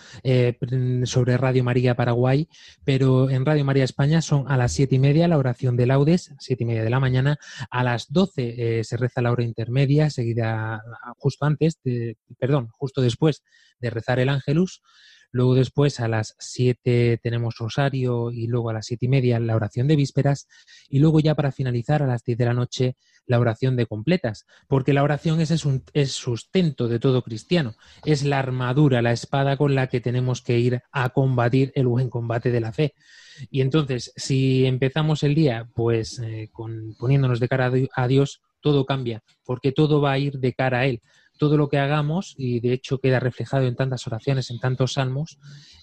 sobre 1.05 1.37
Radio 1.37 1.65
María 1.65 1.97
Paraguay, 1.97 2.49
pero 2.85 3.29
en 3.29 3.45
Radio 3.45 3.65
María 3.65 3.85
España 3.85 4.23
son 4.23 4.51
a 4.51 4.57
las 4.57 4.73
siete 4.73 4.95
y 4.95 4.99
media 4.99 5.29
la 5.29 5.39
oración 5.39 5.77
de 5.77 5.87
laudes, 5.87 6.33
siete 6.39 6.65
y 6.65 6.67
media 6.67 6.83
de 6.83 6.91
la 6.91 7.01
mañana, 7.01 7.37
a 7.71 7.85
las 7.85 8.11
doce 8.11 8.83
se 8.83 8.97
reza 8.97 9.21
la 9.21 9.33
hora 9.33 9.45
intermedia, 9.45 10.11
seguida 10.11 10.83
justo 11.19 11.45
antes, 11.45 11.79
perdón, 12.39 12.69
justo 12.73 13.03
después 13.03 13.43
de 13.81 13.91
rezar 13.91 14.19
el 14.19 14.31
ángelus. 14.31 14.83
Luego 15.37 15.55
después 15.55 16.01
a 16.01 16.09
las 16.09 16.35
7 16.39 17.21
tenemos 17.23 17.59
rosario 17.59 18.31
y 18.31 18.47
luego 18.47 18.71
a 18.71 18.73
las 18.73 18.87
siete 18.87 19.05
y 19.05 19.11
media 19.11 19.39
la 19.39 19.55
oración 19.55 19.87
de 19.87 19.95
vísperas 19.95 20.49
y 20.89 20.99
luego 20.99 21.21
ya 21.21 21.35
para 21.35 21.53
finalizar 21.53 22.03
a 22.03 22.07
las 22.07 22.25
10 22.25 22.39
de 22.39 22.45
la 22.47 22.55
noche 22.55 22.97
la 23.27 23.39
oración 23.39 23.77
de 23.77 23.85
completas, 23.85 24.47
porque 24.67 24.95
la 24.95 25.03
oración 25.03 25.43
es, 25.43 25.53
es 25.93 26.13
sustento 26.13 26.89
de 26.89 26.99
todo 26.99 27.21
cristiano, 27.21 27.75
es 28.07 28.25
la 28.25 28.39
armadura, 28.39 29.03
la 29.03 29.13
espada 29.13 29.59
con 29.59 29.75
la 29.75 29.89
que 29.89 30.01
tenemos 30.01 30.41
que 30.41 30.59
ir 30.59 30.81
a 30.91 31.11
combatir 31.11 31.71
el 31.75 31.87
buen 31.87 32.09
combate 32.09 32.51
de 32.51 32.61
la 32.61 32.73
fe. 32.73 32.95
Y 33.51 33.61
entonces, 33.61 34.15
si 34.17 34.65
empezamos 34.65 35.23
el 35.23 35.35
día 35.35 35.69
pues 35.75 36.19
eh, 36.19 36.49
con, 36.51 36.95
poniéndonos 36.99 37.41
de 37.41 37.49
cara 37.49 37.71
a 37.95 38.09
Dios, 38.09 38.41
todo 38.63 38.87
cambia, 38.87 39.23
porque 39.45 39.73
todo 39.73 40.01
va 40.01 40.13
a 40.13 40.19
ir 40.19 40.39
de 40.39 40.55
cara 40.55 40.79
a 40.79 40.87
Él 40.87 41.03
todo 41.37 41.57
lo 41.57 41.69
que 41.69 41.79
hagamos, 41.79 42.35
y 42.37 42.61
de 42.61 42.73
hecho 42.73 42.99
queda 42.99 43.21
reflejado 43.21 43.67
en 43.67 43.77
tantas 43.77 44.07
oraciones, 44.07 44.51
en 44.51 44.59
tantos 44.59 44.95
salmos, 44.95 45.39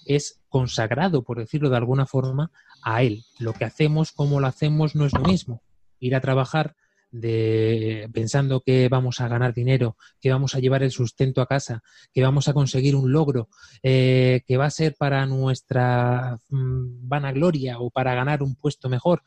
es 0.06 0.42
consagrado, 0.50 1.24
por 1.24 1.40
decirlo 1.40 1.70
de 1.70 1.78
alguna 1.78 2.06
forma, 2.06 2.52
a 2.84 3.04
Él. 3.04 3.24
Lo 3.40 3.54
que 3.54 3.66
hacemos, 3.66 4.12
como 4.12 4.40
lo 4.40 4.48
hacemos, 4.48 4.96
no 4.96 5.06
es 5.06 5.14
lo 5.14 5.22
mismo. 5.22 5.62
Ir 6.00 6.16
a 6.16 6.22
trabajar 6.22 6.76
de 7.14 8.10
pensando 8.12 8.62
que 8.62 8.90
vamos 8.90 9.22
a 9.22 9.28
ganar 9.28 9.54
dinero, 9.54 9.96
que 10.20 10.32
vamos 10.32 10.56
a 10.56 10.60
llevar 10.60 10.82
el 10.82 10.92
sustento 10.92 11.42
a 11.42 11.46
casa, 11.46 11.84
que 12.12 12.24
vamos 12.24 12.48
a 12.48 12.54
conseguir 12.54 12.96
un 12.96 13.12
logro, 13.12 13.50
eh, 13.84 14.42
que 14.48 14.58
va 14.58 14.66
a 14.66 14.72
ser 14.72 14.96
para 14.98 15.26
nuestra 15.28 16.40
mm, 16.50 17.08
vanagloria 17.08 17.80
o 17.80 17.92
para 17.92 18.16
ganar 18.16 18.42
un 18.42 18.56
puesto 18.56 18.90
mejor. 18.90 19.22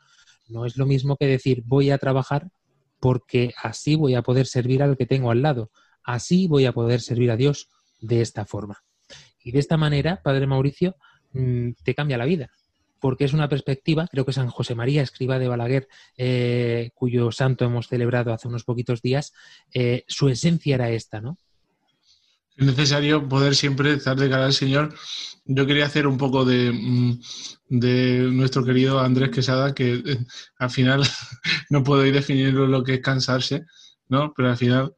No 0.49 0.65
es 0.65 0.77
lo 0.77 0.85
mismo 0.85 1.15
que 1.15 1.27
decir 1.27 1.63
voy 1.65 1.89
a 1.89 1.97
trabajar 1.97 2.49
porque 2.99 3.53
así 3.61 3.95
voy 3.95 4.15
a 4.15 4.21
poder 4.21 4.47
servir 4.47 4.83
al 4.83 4.97
que 4.97 5.05
tengo 5.05 5.31
al 5.31 5.41
lado. 5.41 5.71
Así 6.07 6.47
voy 6.47 6.65
a 6.65 6.71
poder 6.71 7.01
servir 7.01 7.29
a 7.29 7.35
Dios 7.35 7.69
de 7.99 8.21
esta 8.21 8.45
forma. 8.45 8.81
Y 9.43 9.51
de 9.51 9.59
esta 9.59 9.77
manera, 9.77 10.21
Padre 10.23 10.47
Mauricio, 10.47 10.95
mm, 11.33 11.71
te 11.83 11.93
cambia 11.93 12.17
la 12.17 12.25
vida 12.25 12.49
porque 12.99 13.25
es 13.25 13.33
una 13.33 13.47
perspectiva, 13.47 14.07
creo 14.11 14.25
que 14.25 14.33
San 14.33 14.49
José 14.49 14.73
María, 14.73 15.03
escriba 15.03 15.37
de 15.37 15.47
Balaguer, 15.47 15.87
eh, 16.17 16.89
cuyo 16.95 17.31
santo 17.31 17.65
hemos 17.65 17.87
celebrado 17.87 18.33
hace 18.33 18.47
unos 18.47 18.63
poquitos 18.63 19.03
días, 19.03 19.33
eh, 19.71 20.03
su 20.07 20.29
esencia 20.29 20.75
era 20.75 20.89
esta, 20.89 21.21
¿no? 21.21 21.37
Es 22.55 22.65
necesario 22.65 23.27
poder 23.29 23.55
siempre 23.55 23.93
estar 23.93 24.17
de 24.17 24.31
cara 24.31 24.45
al 24.45 24.53
Señor. 24.53 24.95
Yo 25.45 25.67
quería 25.67 25.85
hacer 25.85 26.07
un 26.07 26.17
poco 26.17 26.43
de, 26.43 26.71
mm, 26.71 28.35
nuestro 28.35 28.65
querido 28.65 28.99
Andrés 28.99 29.29
Quesada, 29.29 29.75
que 29.75 29.93
eh, 29.93 30.25
al 30.57 30.71
final 30.71 31.03
no 31.69 31.83
puedo 31.83 32.03
ir 32.03 32.15
definiendo 32.15 32.65
lo 32.65 32.83
que 32.83 32.95
es 32.95 33.01
cansarse, 33.01 33.63
¿no? 34.09 34.33
Pero 34.35 34.49
al 34.49 34.57
final 34.57 34.95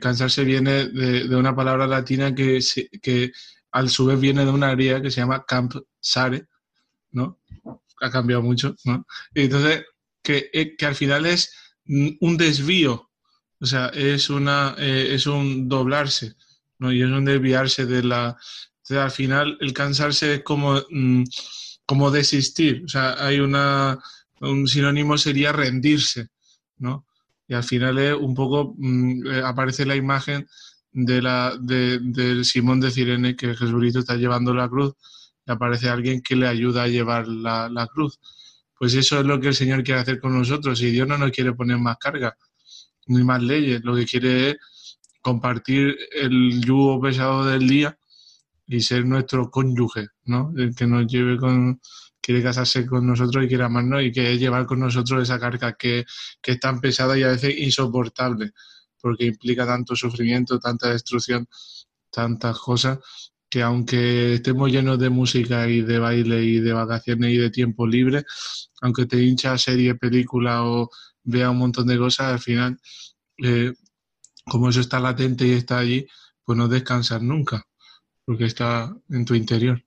cansarse 0.00 0.44
viene 0.44 0.86
de, 0.86 1.36
una 1.36 1.54
palabra 1.54 1.86
latina 1.86 2.34
que, 2.34 2.60
que 3.02 3.32
al 3.72 3.90
su 3.90 4.06
vez 4.06 4.20
viene 4.20 4.44
de 4.44 4.50
una 4.50 4.70
griega 4.70 5.02
que 5.02 5.10
se 5.10 5.20
llama 5.20 5.44
campsare, 5.44 6.46
¿no? 7.10 7.40
Ha 8.00 8.10
cambiado 8.10 8.42
mucho, 8.42 8.76
¿no? 8.84 9.04
Y 9.34 9.42
entonces, 9.42 9.84
que, 10.22 10.48
eh, 10.52 10.76
que 10.76 10.86
al 10.86 10.94
final 10.94 11.26
es 11.26 11.52
un 11.86 12.36
desvío, 12.36 13.10
o 13.60 13.66
sea, 13.66 13.88
es, 13.88 14.30
una, 14.30 14.76
eh, 14.78 15.08
es 15.10 15.26
un 15.26 15.68
doblarse, 15.68 16.34
¿no? 16.78 16.92
Y 16.92 17.02
es 17.02 17.08
un 17.08 17.24
desviarse 17.24 17.84
de 17.86 18.04
la... 18.04 18.36
al 18.90 19.10
final, 19.10 19.58
el 19.60 19.72
cansarse 19.72 20.34
es 20.34 20.42
como, 20.42 20.80
mm, 20.90 21.24
como 21.84 22.10
desistir, 22.10 22.82
o 22.84 22.88
sea, 22.88 23.24
hay 23.24 23.40
una... 23.40 23.98
Un 24.40 24.68
sinónimo 24.68 25.16
sería 25.16 25.52
rendirse, 25.52 26.28
¿no? 26.78 27.06
Y 27.48 27.54
al 27.54 27.64
final 27.64 27.98
es 27.98 28.14
un 28.14 28.34
poco, 28.34 28.74
mm, 28.78 29.26
eh, 29.26 29.42
aparece 29.44 29.84
la 29.86 29.96
imagen 29.96 30.46
de 30.92 31.20
la, 31.22 31.56
de, 31.60 31.98
del 32.00 32.44
Simón 32.44 32.80
de 32.80 32.90
Cirene 32.90 33.36
que 33.36 33.54
Jesucristo 33.54 34.00
está 34.00 34.16
llevando 34.16 34.54
la 34.54 34.68
cruz 34.68 34.94
y 35.46 35.52
aparece 35.52 35.88
alguien 35.88 36.22
que 36.22 36.36
le 36.36 36.46
ayuda 36.46 36.84
a 36.84 36.88
llevar 36.88 37.26
la, 37.28 37.88
cruz. 37.92 38.18
Pues 38.78 38.94
eso 38.94 39.20
es 39.20 39.26
lo 39.26 39.40
que 39.40 39.48
el 39.48 39.54
Señor 39.54 39.82
quiere 39.82 40.00
hacer 40.00 40.20
con 40.20 40.36
nosotros 40.38 40.80
y 40.82 40.90
Dios 40.90 41.06
no 41.08 41.18
nos 41.18 41.30
quiere 41.32 41.52
poner 41.52 41.78
más 41.78 41.96
carga 41.98 42.36
ni 43.06 43.22
más 43.22 43.42
leyes, 43.42 43.84
lo 43.84 43.94
que 43.94 44.06
quiere 44.06 44.50
es 44.50 44.56
compartir 45.20 45.96
el 46.12 46.62
yugo 46.62 47.00
pesado 47.00 47.44
del 47.44 47.68
día 47.68 47.98
y 48.66 48.80
ser 48.80 49.04
nuestro 49.04 49.50
cónyuge, 49.50 50.08
¿no? 50.24 50.52
El 50.56 50.74
que 50.74 50.86
nos 50.86 51.06
lleve 51.06 51.36
con, 51.36 51.80
quiere 52.24 52.42
casarse 52.42 52.86
con 52.86 53.06
nosotros 53.06 53.44
y 53.44 53.48
quiere 53.48 53.64
amarnos 53.64 54.02
y 54.02 54.10
quiere 54.10 54.38
llevar 54.38 54.64
con 54.64 54.80
nosotros 54.80 55.22
esa 55.22 55.38
carga 55.38 55.74
que, 55.74 56.06
que, 56.40 56.52
es 56.52 56.60
tan 56.60 56.80
pesada 56.80 57.18
y 57.18 57.22
a 57.22 57.28
veces 57.28 57.54
insoportable, 57.58 58.52
porque 58.98 59.26
implica 59.26 59.66
tanto 59.66 59.94
sufrimiento, 59.94 60.58
tanta 60.58 60.88
destrucción, 60.88 61.46
tantas 62.10 62.58
cosas, 62.58 62.98
que 63.50 63.60
aunque 63.62 64.34
estemos 64.34 64.72
llenos 64.72 64.98
de 64.98 65.10
música 65.10 65.68
y 65.68 65.82
de 65.82 65.98
baile 65.98 66.42
y 66.42 66.60
de 66.60 66.72
vacaciones 66.72 67.30
y 67.34 67.36
de 67.36 67.50
tiempo 67.50 67.86
libre, 67.86 68.24
aunque 68.80 69.04
te 69.04 69.22
hincha 69.22 69.58
serie, 69.58 69.94
película 69.94 70.64
o 70.64 70.88
vea 71.24 71.50
un 71.50 71.58
montón 71.58 71.86
de 71.86 71.98
cosas, 71.98 72.32
al 72.32 72.40
final, 72.40 72.78
eh, 73.36 73.74
como 74.46 74.70
eso 74.70 74.80
está 74.80 74.98
latente 74.98 75.46
y 75.46 75.52
está 75.52 75.78
allí, 75.78 76.06
pues 76.42 76.56
no 76.56 76.68
descansas 76.68 77.20
nunca, 77.20 77.66
porque 78.24 78.46
está 78.46 78.96
en 79.10 79.26
tu 79.26 79.34
interior. 79.34 79.84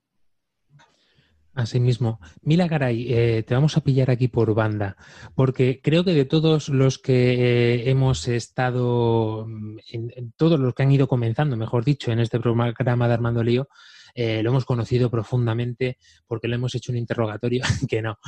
Así 1.58 1.80
mismo. 1.80 2.20
Mila 2.44 2.68
Garay, 2.68 3.12
eh, 3.12 3.42
te 3.42 3.56
vamos 3.56 3.78
a 3.78 3.82
pillar 3.82 4.12
aquí 4.12 4.28
por 4.28 4.54
banda, 4.54 4.96
porque 5.34 5.82
creo 5.82 6.04
que 6.04 6.14
de 6.14 6.26
todos 6.26 6.70
los 6.70 7.00
que 7.00 7.34
eh, 7.34 7.90
hemos 7.90 8.28
estado, 8.28 9.48
mm, 9.48 9.78
en, 9.92 10.34
todos 10.38 10.60
los 10.60 10.76
que 10.76 10.84
han 10.84 10.92
ido 10.92 11.08
comenzando, 11.08 11.58
mejor 11.58 11.84
dicho, 11.84 12.12
en 12.12 12.20
este 12.20 12.40
programa 12.40 12.72
de 13.08 13.14
Armando 13.14 13.42
Lío, 13.42 13.70
eh, 14.14 14.44
lo 14.44 14.52
hemos 14.52 14.66
conocido 14.66 15.10
profundamente 15.10 15.98
porque 16.28 16.48
le 16.48 16.58
hemos 16.58 16.76
hecho 16.76 16.92
un 16.92 17.00
interrogatorio 17.00 17.64
que 17.90 18.04
no. 18.04 18.20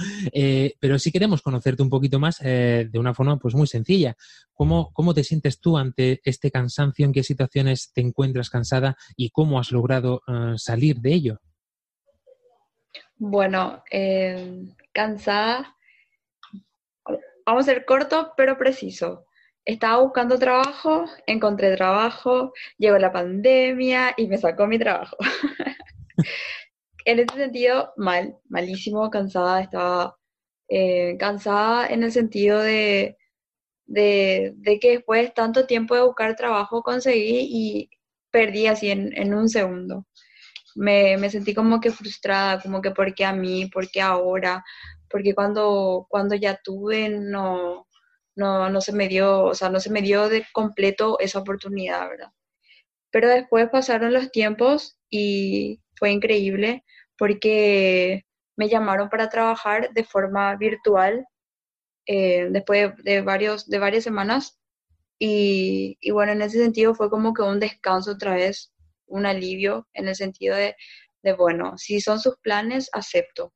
pero 0.79 0.97
sí 0.97 1.11
queremos 1.11 1.43
conocerte 1.43 1.83
un 1.83 1.89
poquito 1.89 2.19
más 2.19 2.39
de 2.39 2.89
una 2.95 3.13
forma 3.13 3.37
pues 3.37 3.53
muy 3.53 3.67
sencilla. 3.67 4.15
¿Cómo, 4.53 4.91
¿Cómo 4.91 5.13
te 5.13 5.23
sientes 5.23 5.59
tú 5.59 5.77
ante 5.77 6.19
este 6.23 6.49
cansancio? 6.49 7.05
¿En 7.05 7.13
qué 7.13 7.21
situaciones 7.21 7.91
te 7.93 8.01
encuentras 8.01 8.49
cansada 8.49 8.97
y 9.15 9.29
cómo 9.29 9.59
has 9.59 9.71
logrado 9.71 10.21
salir 10.57 10.99
de 10.99 11.13
ello? 11.13 11.41
Bueno, 13.19 13.83
eh, 13.91 14.65
cansada. 14.93 15.75
Vamos 17.45 17.67
a 17.67 17.71
ser 17.73 17.85
corto 17.85 18.33
pero 18.37 18.57
preciso. 18.57 19.25
Estaba 19.65 20.01
buscando 20.01 20.39
trabajo, 20.39 21.05
encontré 21.27 21.75
trabajo, 21.75 22.53
llegó 22.77 22.97
la 22.97 23.11
pandemia 23.11 24.13
y 24.17 24.27
me 24.27 24.37
sacó 24.37 24.67
mi 24.67 24.79
trabajo. 24.79 25.17
en 27.05 27.19
ese 27.19 27.35
sentido, 27.37 27.93
mal, 27.97 28.37
malísimo, 28.49 29.09
cansada. 29.09 29.61
Estaba 29.61 30.17
eh, 30.69 31.17
cansada 31.19 31.87
en 31.87 32.03
el 32.03 32.11
sentido 32.11 32.59
de, 32.61 33.17
de, 33.85 34.79
que 34.81 34.91
después 34.91 35.23
de 35.23 35.31
tanto 35.31 35.67
tiempo 35.67 35.95
de 35.95 36.03
buscar 36.03 36.35
trabajo 36.35 36.83
conseguí 36.83 37.47
y 37.51 37.89
perdí 38.31 38.67
así 38.67 38.91
en, 38.91 39.15
en 39.17 39.33
un 39.33 39.49
segundo 39.49 40.05
me, 40.79 41.29
sentí 41.29 41.53
como 41.53 41.81
que 41.81 41.91
frustrada, 41.91 42.61
como 42.61 42.81
que 42.81 42.91
¿por 42.91 43.13
qué 43.13 43.25
a 43.25 43.33
mí? 43.33 43.65
¿Por 43.67 43.89
qué 43.91 44.01
ahora? 44.01 44.63
Porque 45.09 45.35
cuando, 45.35 46.07
cuando 46.09 46.35
ya 46.35 46.59
tuve 46.63 47.09
no, 47.09 47.87
no, 48.35 48.69
no 48.69 48.81
se 48.81 48.93
me 48.93 49.09
dio, 49.09 49.43
o 49.45 49.55
sea, 49.55 49.69
no 49.69 49.79
se 49.81 49.91
me 49.91 50.01
dio 50.01 50.29
de 50.29 50.45
completo 50.53 51.19
esa 51.19 51.39
oportunidad, 51.39 52.09
¿verdad? 52.09 52.31
Pero 53.11 53.27
después 53.29 53.69
pasaron 53.69 54.13
los 54.13 54.31
tiempos 54.31 54.97
y 55.09 55.81
fue 55.97 56.11
increíble 56.11 56.85
porque 57.17 58.25
me 58.55 58.69
llamaron 58.69 59.09
para 59.09 59.29
trabajar 59.29 59.91
de 59.93 60.03
forma 60.05 60.55
virtual 60.55 61.25
eh, 62.07 62.47
después 62.51 62.93
de, 63.03 63.21
varios, 63.21 63.67
de 63.67 63.79
varias 63.79 64.03
semanas 64.05 64.59
y, 65.19 65.97
y, 66.01 66.11
bueno, 66.11 66.31
en 66.31 66.41
ese 66.41 66.59
sentido 66.59 66.95
fue 66.95 67.09
como 67.09 67.33
que 67.33 67.41
un 67.41 67.59
descanso 67.59 68.11
otra 68.11 68.35
vez 68.35 68.71
un 69.09 69.25
alivio 69.25 69.87
en 69.93 70.07
el 70.07 70.15
sentido 70.15 70.55
de, 70.55 70.75
bueno, 71.37 71.77
si 71.77 72.01
son 72.01 72.19
sus 72.19 72.37
planes, 72.37 72.89
acepto. 72.93 73.53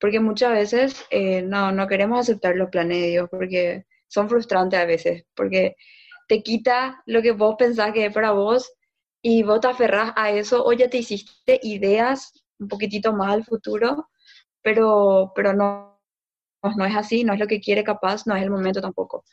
Porque 0.00 0.20
muchas 0.20 0.52
veces 0.52 1.04
eh, 1.10 1.42
no, 1.42 1.72
no 1.72 1.86
queremos 1.88 2.20
aceptar 2.20 2.56
los 2.56 2.70
planes 2.70 2.98
de 2.98 3.08
Dios 3.08 3.28
porque 3.30 3.84
son 4.06 4.28
frustrantes 4.28 4.78
a 4.78 4.84
veces, 4.84 5.24
porque 5.34 5.74
te 6.28 6.42
quita 6.42 7.02
lo 7.06 7.22
que 7.22 7.32
vos 7.32 7.56
pensás 7.58 7.92
que 7.92 8.06
es 8.06 8.14
para 8.14 8.32
vos 8.32 8.72
y 9.22 9.42
vos 9.42 9.60
te 9.60 9.68
aferrás 9.68 10.12
a 10.16 10.30
eso 10.30 10.64
o 10.64 10.72
ya 10.72 10.88
te 10.88 10.98
hiciste 10.98 11.58
ideas 11.62 12.32
un 12.58 12.68
poquitito 12.68 13.12
más 13.12 13.32
al 13.32 13.44
futuro, 13.44 14.08
pero, 14.62 15.32
pero 15.34 15.52
no, 15.52 16.00
no 16.62 16.84
es 16.84 16.96
así, 16.96 17.24
no 17.24 17.32
es 17.32 17.40
lo 17.40 17.46
que 17.46 17.60
quiere 17.60 17.84
capaz, 17.84 18.26
no 18.26 18.36
es 18.36 18.42
el 18.42 18.50
momento 18.50 18.80
tampoco. 18.80 19.24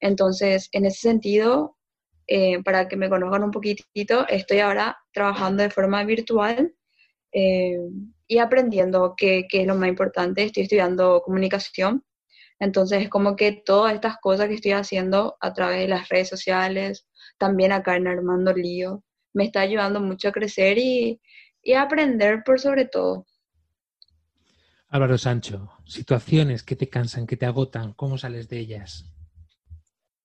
Entonces, 0.00 0.68
en 0.72 0.86
ese 0.86 1.00
sentido, 1.00 1.76
eh, 2.26 2.62
para 2.62 2.88
que 2.88 2.96
me 2.96 3.08
conozcan 3.08 3.44
un 3.44 3.50
poquitito, 3.50 4.26
estoy 4.28 4.60
ahora 4.60 4.98
trabajando 5.12 5.62
de 5.62 5.70
forma 5.70 6.04
virtual 6.04 6.74
eh, 7.32 7.78
y 8.26 8.38
aprendiendo 8.38 9.14
qué 9.16 9.46
es 9.50 9.66
lo 9.66 9.74
más 9.74 9.88
importante. 9.88 10.44
Estoy 10.44 10.64
estudiando 10.64 11.22
comunicación, 11.24 12.04
entonces 12.58 13.02
es 13.02 13.08
como 13.08 13.36
que 13.36 13.62
todas 13.64 13.94
estas 13.94 14.18
cosas 14.18 14.48
que 14.48 14.54
estoy 14.54 14.72
haciendo 14.72 15.36
a 15.40 15.52
través 15.52 15.80
de 15.80 15.88
las 15.88 16.08
redes 16.08 16.28
sociales, 16.28 17.06
también 17.38 17.72
acá 17.72 17.96
en 17.96 18.06
Armando 18.06 18.52
Lío, 18.52 19.02
me 19.32 19.44
está 19.44 19.60
ayudando 19.60 20.00
mucho 20.00 20.28
a 20.28 20.32
crecer 20.32 20.78
y, 20.78 21.20
y 21.62 21.72
a 21.72 21.82
aprender 21.82 22.42
por 22.44 22.60
sobre 22.60 22.86
todo. 22.86 23.26
Álvaro 24.88 25.18
Sancho, 25.18 25.72
situaciones 25.86 26.62
que 26.62 26.76
te 26.76 26.88
cansan, 26.88 27.26
que 27.26 27.36
te 27.36 27.46
agotan, 27.46 27.94
¿cómo 27.94 28.16
sales 28.16 28.48
de 28.48 28.60
ellas? 28.60 29.13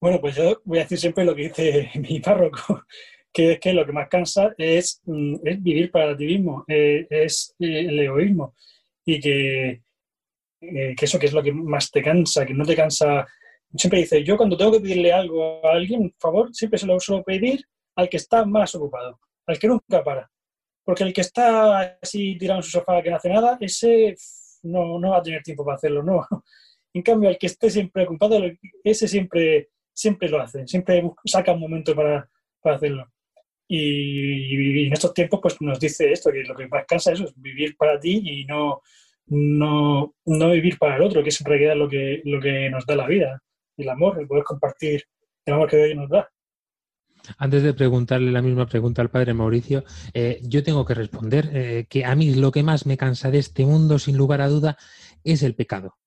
Bueno, 0.01 0.21
pues 0.21 0.35
yo 0.35 0.61
voy 0.63 0.77
a 0.77 0.83
decir 0.83 0.97
siempre 0.97 1.25
lo 1.25 1.35
que 1.35 1.43
dice 1.49 1.91
mi 1.99 2.19
párroco, 2.21 2.85
que 3.33 3.53
es 3.53 3.59
que 3.59 3.73
lo 3.73 3.85
que 3.85 3.91
más 3.91 4.07
cansa 4.07 4.53
es, 4.57 5.01
mm, 5.05 5.37
vivir 5.61 5.91
para 5.91 6.15
ti 6.15 6.25
mismo, 6.25 6.63
eh, 6.67 7.05
es 7.09 7.55
eh, 7.59 7.81
el 7.81 7.99
egoísmo. 7.99 8.55
Y 9.05 9.15
eh, 9.15 9.81
que, 10.61 11.05
eso 11.05 11.19
que 11.19 11.25
es 11.27 11.33
lo 11.33 11.43
que 11.43 11.51
más 11.51 11.91
te 11.91 12.01
cansa, 12.01 12.45
que 12.45 12.53
no 12.53 12.65
te 12.65 12.75
cansa. 12.75 13.27
Siempre 13.75 13.99
dice, 13.99 14.23
yo 14.23 14.37
cuando 14.37 14.57
tengo 14.57 14.71
que 14.73 14.79
pedirle 14.79 15.11
algo 15.11 15.65
a 15.65 15.73
alguien, 15.73 16.09
por 16.11 16.19
favor, 16.19 16.55
siempre 16.55 16.79
se 16.79 16.87
lo 16.87 16.99
suelo 16.99 17.23
pedir 17.23 17.65
al 17.95 18.09
que 18.09 18.17
está 18.17 18.45
más 18.45 18.73
ocupado, 18.75 19.19
al 19.47 19.59
que 19.59 19.67
nunca 19.67 20.03
para. 20.03 20.29
Porque 20.83 21.03
el 21.03 21.13
que 21.13 21.21
está 21.21 21.97
así 22.01 22.37
tirado 22.37 22.59
en 22.59 22.63
su 22.63 22.71
sofá 22.71 23.01
que 23.03 23.09
no 23.09 23.17
hace 23.17 23.29
nada, 23.29 23.57
ese 23.61 24.15
no, 24.63 24.99
no 24.99 25.11
va 25.11 25.17
a 25.17 25.23
tener 25.23 25.43
tiempo 25.43 25.65
para 25.65 25.75
hacerlo, 25.75 26.03
no. 26.03 26.25
En 26.91 27.03
cambio, 27.03 27.29
el 27.29 27.37
que 27.37 27.45
esté 27.45 27.69
siempre 27.69 28.03
ocupado, 28.03 28.41
ese 28.83 29.07
siempre 29.07 29.69
siempre 29.99 30.29
lo 30.29 30.41
hacen, 30.41 30.65
siempre 30.65 31.03
saca 31.25 31.51
un 31.51 31.59
momento 31.59 31.93
para, 31.93 32.29
hacerlo. 32.63 33.05
Y, 33.67 34.87
en 34.87 34.93
estos 34.93 35.13
tiempos 35.13 35.39
pues 35.41 35.61
nos 35.61 35.79
dice 35.79 36.11
esto, 36.11 36.31
que 36.31 36.43
lo 36.43 36.55
que 36.55 36.67
más 36.67 36.85
cansa 36.87 37.11
es 37.11 37.21
vivir 37.35 37.75
para 37.75 37.99
ti 37.99 38.21
y 38.23 38.45
no, 38.45 38.81
no, 39.27 40.15
no, 40.25 40.51
vivir 40.51 40.77
para 40.77 40.95
el 40.95 41.01
otro, 41.01 41.21
que 41.21 41.29
es 41.29 41.41
en 41.41 41.47
realidad 41.47 41.75
lo 41.75 41.89
que, 41.89 42.21
lo 42.23 42.39
que 42.39 42.69
nos 42.69 42.85
da 42.85 42.95
la 42.95 43.07
vida, 43.07 43.41
el 43.77 43.89
amor, 43.89 44.19
el 44.19 44.27
poder 44.27 44.43
compartir 44.43 45.03
el 45.45 45.53
amor 45.53 45.69
que 45.69 45.85
Dios 45.85 45.97
nos 45.97 46.09
da. 46.09 46.29
Antes 47.37 47.63
de 47.63 47.73
preguntarle 47.73 48.31
la 48.31 48.41
misma 48.41 48.65
pregunta 48.65 49.01
al 49.01 49.09
padre 49.09 49.33
Mauricio, 49.33 49.83
eh, 50.13 50.39
yo 50.43 50.63
tengo 50.63 50.85
que 50.85 50.93
responder 50.93 51.49
eh, 51.51 51.85
que 51.89 52.05
a 52.05 52.15
mí 52.15 52.33
lo 52.33 52.51
que 52.51 52.63
más 52.63 52.85
me 52.85 52.95
cansa 52.95 53.29
de 53.29 53.39
este 53.39 53.65
mundo, 53.65 53.99
sin 53.99 54.15
lugar 54.15 54.39
a 54.39 54.47
duda, 54.47 54.77
es 55.23 55.43
el 55.43 55.53
pecado 55.53 55.99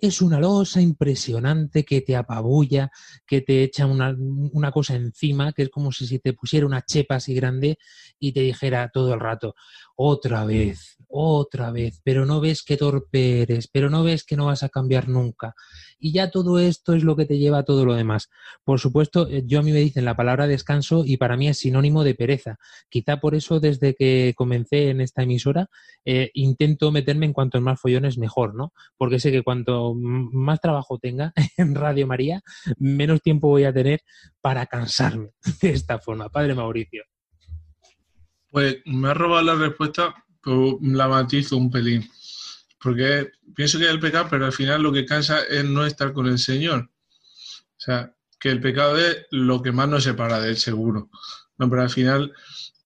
es 0.00 0.22
una 0.22 0.38
losa 0.40 0.80
impresionante 0.80 1.84
que 1.84 2.00
te 2.00 2.16
apabulla, 2.16 2.90
que 3.26 3.40
te 3.40 3.62
echa 3.62 3.86
una, 3.86 4.14
una, 4.52 4.70
cosa 4.70 4.94
encima, 4.94 5.52
que 5.52 5.62
es 5.62 5.68
como 5.68 5.92
si 5.92 6.18
te 6.18 6.32
pusiera 6.32 6.66
una 6.66 6.82
chepa 6.82 7.16
así 7.16 7.34
grande 7.34 7.78
y 8.18 8.32
te 8.32 8.40
dijera 8.40 8.90
todo 8.92 9.14
el 9.14 9.20
rato, 9.20 9.54
otra 10.02 10.46
vez, 10.46 10.96
otra 11.08 11.70
vez, 11.70 12.00
pero 12.02 12.24
no 12.24 12.40
ves 12.40 12.62
que 12.62 12.78
torpe 12.78 13.42
eres, 13.42 13.68
pero 13.68 13.90
no 13.90 14.02
ves 14.02 14.24
que 14.24 14.34
no 14.34 14.46
vas 14.46 14.62
a 14.62 14.70
cambiar 14.70 15.10
nunca. 15.10 15.54
Y 15.98 16.12
ya 16.12 16.30
todo 16.30 16.58
esto 16.58 16.94
es 16.94 17.04
lo 17.04 17.16
que 17.16 17.26
te 17.26 17.36
lleva 17.36 17.58
a 17.58 17.64
todo 17.64 17.84
lo 17.84 17.92
demás. 17.92 18.30
Por 18.64 18.80
supuesto, 18.80 19.28
eh, 19.28 19.42
yo 19.44 19.58
a 19.58 19.62
mí 19.62 19.72
me 19.72 19.80
dicen 19.80 20.06
la 20.06 20.16
palabra 20.16 20.46
descanso 20.46 21.02
y 21.04 21.18
para 21.18 21.36
mí 21.36 21.48
es 21.48 21.58
sinónimo 21.58 22.02
de 22.02 22.14
pereza. 22.14 22.56
Quizá 22.88 23.20
por 23.20 23.34
eso 23.34 23.60
desde 23.60 23.94
que 23.94 24.32
comencé 24.34 24.88
en 24.88 25.02
esta 25.02 25.24
emisora 25.24 25.68
eh, 26.06 26.30
intento 26.32 26.90
meterme 26.92 27.26
en 27.26 27.34
cuantos 27.34 27.60
más 27.60 27.78
follones 27.78 28.16
mejor, 28.16 28.54
¿no? 28.54 28.72
Porque 28.96 29.20
sé 29.20 29.30
que 29.30 29.42
cuanto 29.42 29.92
más 29.94 30.62
trabajo 30.62 30.96
tenga 30.96 31.34
en 31.58 31.74
Radio 31.74 32.06
María, 32.06 32.40
menos 32.78 33.20
tiempo 33.20 33.48
voy 33.48 33.64
a 33.64 33.72
tener 33.74 34.00
para 34.40 34.64
cansarme 34.64 35.32
de 35.60 35.68
esta 35.68 35.98
forma. 35.98 36.30
Padre 36.30 36.54
Mauricio. 36.54 37.04
Pues 38.50 38.78
me 38.84 39.08
ha 39.08 39.14
robado 39.14 39.42
la 39.42 39.54
respuesta, 39.54 40.14
pero 40.42 40.78
la 40.82 41.08
matizo 41.08 41.56
un 41.56 41.70
pelín. 41.70 42.08
Porque 42.82 43.30
pienso 43.54 43.78
que 43.78 43.84
es 43.84 43.90
el 43.90 44.00
pecado, 44.00 44.26
pero 44.30 44.46
al 44.46 44.52
final 44.52 44.82
lo 44.82 44.92
que 44.92 45.04
cansa 45.04 45.42
es 45.44 45.64
no 45.64 45.84
estar 45.84 46.12
con 46.12 46.26
el 46.26 46.38
Señor. 46.38 46.80
O 46.82 47.80
sea, 47.80 48.14
que 48.38 48.50
el 48.50 48.60
pecado 48.60 48.96
es 48.98 49.26
lo 49.30 49.62
que 49.62 49.70
más 49.70 49.88
nos 49.88 50.04
separa 50.04 50.40
del 50.40 50.56
seguro. 50.56 51.10
No, 51.58 51.68
pero 51.68 51.82
al 51.82 51.90
final, 51.90 52.32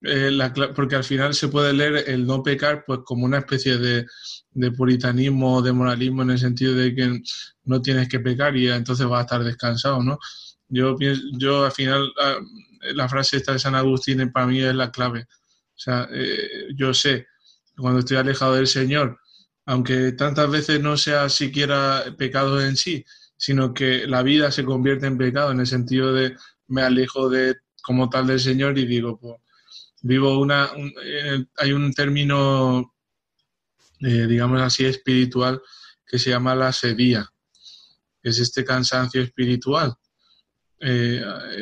eh, 0.02 0.36
porque 0.74 0.96
al 0.96 1.04
final 1.04 1.32
se 1.34 1.48
puede 1.48 1.72
leer 1.72 2.08
el 2.08 2.26
no 2.26 2.42
pecar 2.42 2.84
pues 2.84 3.00
como 3.04 3.24
una 3.24 3.38
especie 3.38 3.78
de, 3.78 4.04
de 4.50 4.70
puritanismo 4.72 5.56
o 5.56 5.62
de 5.62 5.72
moralismo 5.72 6.22
en 6.22 6.30
el 6.30 6.38
sentido 6.38 6.74
de 6.74 6.94
que 6.94 7.22
no 7.64 7.80
tienes 7.80 8.08
que 8.08 8.20
pecar 8.20 8.56
y 8.56 8.68
entonces 8.68 9.06
vas 9.06 9.20
a 9.20 9.22
estar 9.22 9.44
descansado, 9.44 10.02
¿no? 10.02 10.18
Yo 10.68 10.96
pienso, 10.96 11.22
yo 11.38 11.64
al 11.64 11.72
final 11.72 12.12
ah, 12.20 12.38
la 12.94 13.08
frase 13.08 13.36
esta 13.36 13.52
de 13.52 13.58
San 13.58 13.74
Agustín 13.74 14.30
para 14.32 14.46
mí 14.46 14.60
es 14.60 14.74
la 14.74 14.90
clave. 14.90 15.26
O 15.74 15.78
sea, 15.78 16.08
eh, 16.12 16.68
yo 16.76 16.94
sé, 16.94 17.26
cuando 17.76 18.00
estoy 18.00 18.16
alejado 18.16 18.54
del 18.54 18.68
Señor, 18.68 19.18
aunque 19.66 20.12
tantas 20.12 20.50
veces 20.50 20.80
no 20.80 20.96
sea 20.96 21.28
siquiera 21.28 22.04
pecado 22.16 22.60
en 22.60 22.76
sí, 22.76 23.04
sino 23.36 23.74
que 23.74 24.06
la 24.06 24.22
vida 24.22 24.52
se 24.52 24.64
convierte 24.64 25.06
en 25.06 25.18
pecado 25.18 25.50
en 25.50 25.60
el 25.60 25.66
sentido 25.66 26.12
de 26.12 26.36
me 26.68 26.82
alejo 26.82 27.28
de 27.28 27.56
como 27.82 28.08
tal 28.08 28.28
del 28.28 28.40
Señor 28.40 28.78
y 28.78 28.86
digo, 28.86 29.18
pues, 29.18 29.36
vivo 30.02 30.38
una, 30.38 30.70
eh, 31.02 31.44
hay 31.56 31.72
un 31.72 31.92
término, 31.92 32.94
eh, 34.00 34.26
digamos 34.26 34.60
así, 34.60 34.84
espiritual 34.84 35.60
que 36.06 36.18
se 36.18 36.30
llama 36.30 36.54
la 36.54 36.72
sedía, 36.72 37.28
que 38.22 38.28
es 38.28 38.38
este 38.38 38.64
cansancio 38.64 39.22
espiritual. 39.22 39.94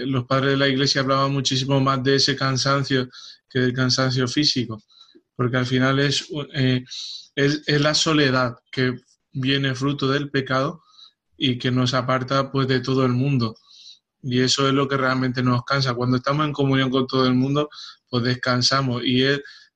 los 0.07 0.25
padres 0.25 0.51
de 0.53 0.57
la 0.57 0.69
iglesia 0.69 1.01
hablaban 1.01 1.33
muchísimo 1.33 1.81
más 1.81 2.03
de 2.03 2.17
ese 2.17 2.35
cansancio 2.35 3.09
que 3.53 3.61
del 3.61 3.73
cansancio 3.73 4.27
físico, 4.29 4.83
porque 5.37 5.57
al 5.57 5.67
final 5.67 5.99
es, 6.01 6.29
eh, 6.55 6.85
es, 7.35 7.63
es, 7.67 7.81
la 7.81 7.95
soledad 7.95 8.57
que 8.71 8.97
viene 9.33 9.75
fruto 9.75 10.09
del 10.09 10.31
pecado 10.31 10.83
y 11.37 11.59
que 11.59 11.71
nos 11.71 11.95
aparta 11.95 12.51
pues 12.51 12.69
de 12.69 12.81
todo 12.81 13.05
el 13.05 13.13
mundo. 13.13 13.57
Y 14.23 14.41
eso 14.41 14.69
es 14.69 14.75
lo 14.75 14.87
que 14.87 14.97
realmente 14.97 15.43
nos 15.43 15.65
cansa. 15.65 15.95
Cuando 15.95 16.17
estamos 16.17 16.47
en 16.47 16.53
comunión 16.53 16.91
con 16.91 17.07
todo 17.07 17.27
el 17.27 17.35
mundo, 17.35 17.69
pues 18.09 18.23
descansamos. 18.23 19.03
Y 19.05 19.25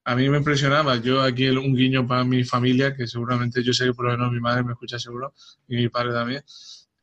a 0.05 0.15
mí 0.15 0.29
me 0.29 0.39
impresionaba, 0.39 0.97
yo 0.97 1.21
aquí 1.21 1.49
un 1.49 1.75
guiño 1.75 2.07
para 2.07 2.23
mi 2.23 2.45
familia, 2.45 2.95
que 2.95 3.09
seguramente 3.09 3.65
yo 3.65 3.73
sé 3.73 3.87
que 3.87 3.93
por 3.93 4.05
lo 4.05 4.13
menos 4.13 4.31
mi 4.31 4.39
madre 4.39 4.63
me 4.63 4.73
escucha 4.73 5.01
seguro, 5.01 5.35
y 5.67 5.75
mi 5.75 5.89
padre 5.89 6.13
también, 6.13 6.45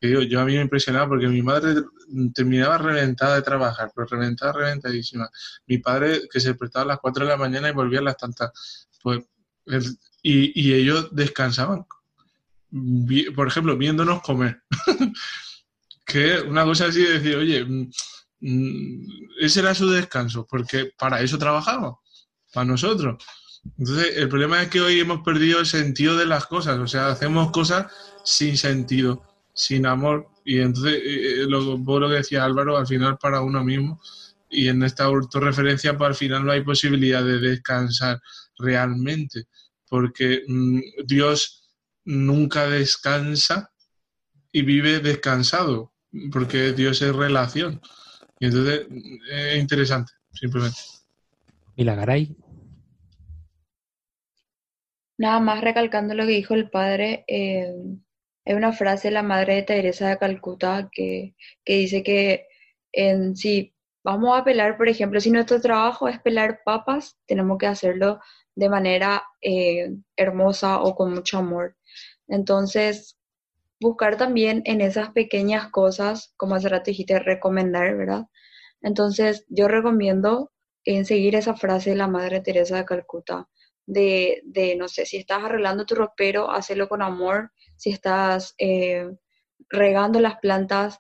yo, 0.10 0.40
a 0.40 0.46
mí 0.46 0.56
me 0.56 0.62
impresionaba 0.62 1.08
porque 1.08 1.28
mi 1.28 1.42
madre 1.42 1.84
terminaba 2.34 2.78
reventada 2.78 3.36
de 3.36 3.42
trabajar, 3.42 3.92
pero 3.96 4.08
reventada, 4.08 4.54
reventadísima. 4.54 5.30
Mi 5.68 5.78
padre 5.78 6.22
que 6.32 6.40
se 6.40 6.50
despertaba 6.50 6.84
a 6.84 6.88
las 6.88 7.00
4 7.00 7.26
de 7.26 7.32
la 7.32 7.38
mañana 7.38 7.70
y 7.70 7.74
volvía 7.74 8.00
a 8.00 8.04
las 8.04 8.18
tantas. 8.18 8.52
Pues, 9.02 9.22
y, 10.22 10.62
y 10.62 10.74
ellos 10.74 11.10
descansaban. 11.12 11.86
Por 13.36 13.48
ejemplo, 13.48 13.78
viéndonos 13.78 14.22
comer. 14.22 14.62
que 16.06 16.42
una 16.42 16.64
cosa 16.64 16.88
así 16.88 17.02
de 17.02 17.20
decir, 17.20 17.36
oye, 17.36 17.64
mm, 17.64 17.90
mm, 18.42 19.08
ese 19.40 19.62
era 19.62 19.74
su 19.74 19.90
descanso, 19.90 20.46
porque 20.50 20.92
para 20.98 21.22
eso 21.22 21.38
trabajaba, 21.38 21.98
para 22.54 22.66
nosotros. 22.66 23.24
Entonces, 23.78 24.18
el 24.18 24.28
problema 24.28 24.62
es 24.62 24.70
que 24.70 24.82
hoy 24.82 25.00
hemos 25.00 25.22
perdido 25.22 25.60
el 25.60 25.66
sentido 25.66 26.18
de 26.18 26.26
las 26.26 26.46
cosas, 26.48 26.78
o 26.80 26.88
sea, 26.88 27.08
hacemos 27.08 27.52
cosas 27.52 27.92
sin 28.26 28.58
sentido 28.58 29.33
sin 29.54 29.86
amor. 29.86 30.28
Y 30.46 30.60
entonces, 30.60 30.96
eh, 30.96 31.42
eh, 31.42 31.46
lo, 31.48 31.78
lo 31.78 32.10
que 32.10 32.16
decía 32.16 32.44
Álvaro, 32.44 32.78
al 32.78 32.88
final 32.88 33.18
para 33.18 33.42
uno 33.42 33.64
mismo, 33.64 34.02
y 34.50 34.68
en 34.68 34.84
esta 34.84 35.06
autorreferencia, 35.06 35.98
pues 35.98 36.10
al 36.10 36.16
final 36.16 36.46
no 36.46 36.52
hay 36.52 36.62
posibilidad 36.62 37.24
de 37.24 37.40
descansar 37.40 38.22
realmente, 38.58 39.46
porque 39.90 40.44
mm, 40.48 40.80
Dios 41.06 41.72
nunca 42.06 42.68
descansa 42.68 43.72
y 44.52 44.62
vive 44.62 45.00
descansado, 45.00 45.94
porque 46.32 46.74
Dios 46.74 47.02
es 47.02 47.16
relación. 47.16 47.82
Y 48.40 48.46
entonces 48.46 48.88
es 49.32 49.60
interesante, 49.60 50.12
simplemente. 50.32 50.80
¿Y 51.76 51.84
la 51.84 51.96
Garay? 51.96 52.36
Nada 55.18 55.40
más 55.40 55.62
recalcando 55.62 56.14
lo 56.14 56.26
que 56.26 56.34
dijo 56.34 56.54
el 56.54 56.70
padre, 56.70 57.24
eh, 57.28 57.74
es 58.46 58.56
una 58.56 58.74
frase 58.74 59.08
de 59.10 59.14
la 59.14 59.24
Madre 59.24 59.56
de 59.56 59.64
Teresa 59.64 60.10
de 60.10 60.18
Calcuta 60.18 60.90
que, 60.92 61.36
dice 61.66 62.04
que 62.04 62.48
en, 62.92 63.36
si 63.36 63.74
vamos 64.04 64.38
a 64.38 64.44
pelar, 64.44 64.78
por 64.78 64.90
ejemplo, 64.90 65.20
si 65.22 65.32
nuestro 65.32 65.62
trabajo 65.62 66.08
es 66.08 66.20
pelar 66.20 66.62
papas, 66.66 67.18
tenemos 67.26 67.58
que 67.58 67.68
hacerlo 67.68 68.20
de 68.56 68.70
manera 68.70 69.24
eh, 69.42 69.96
hermosa 70.16 70.82
o 70.82 70.96
con 70.96 71.14
mucho 71.14 71.38
amor. 71.40 71.78
Entonces, 72.28 73.18
buscar 73.80 74.18
también 74.18 74.62
en 74.66 74.82
esas 74.82 75.12
pequeñas 75.12 75.70
cosas, 75.70 76.34
como 76.38 76.56
hace 76.56 76.70
rato 76.70 76.92
dijiste, 76.92 77.20
recomendar, 77.20 77.96
¿verdad? 77.96 78.28
Entonces, 78.82 79.46
yo 79.50 79.68
recomiendo 79.68 80.52
en 80.86 81.06
seguir 81.06 81.36
esa 81.36 81.56
frase 81.56 81.92
de 81.92 81.96
la 81.96 82.08
Madre 82.08 82.42
Teresa 82.42 82.78
de 82.78 82.86
Calcuta, 82.86 83.48
de, 83.86 84.42
de, 84.46 84.76
no 84.76 84.88
sé, 84.88 85.06
si 85.06 85.18
estás 85.18 85.44
arreglando 85.44 85.86
tu 85.86 85.96
ropero, 85.96 86.52
hacerlo 86.52 86.88
con 86.90 87.02
amor, 87.02 87.52
si 87.76 87.92
estás 87.92 88.56
eh, 88.58 89.10
regando 89.70 90.20
las 90.20 90.40
plantas, 90.40 91.00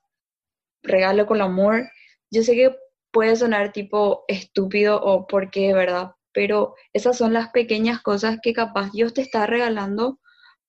regalo 0.82 1.26
con 1.26 1.42
amor. 1.42 1.90
Yo 2.30 2.44
sé 2.44 2.56
que 2.56 2.76
puede 3.12 3.36
sonar 3.36 3.72
tipo 3.72 4.26
estúpido 4.28 5.02
o 5.02 5.28
porque, 5.28 5.74
¿verdad? 5.74 6.12
Pero 6.34 6.76
esas 6.94 7.18
son 7.18 7.34
las 7.34 7.50
pequeñas 7.50 8.02
cosas 8.02 8.40
que 8.42 8.54
capaz 8.54 8.92
Dios 8.92 9.14
te 9.14 9.22
está 9.22 9.46
regalando 9.46 10.20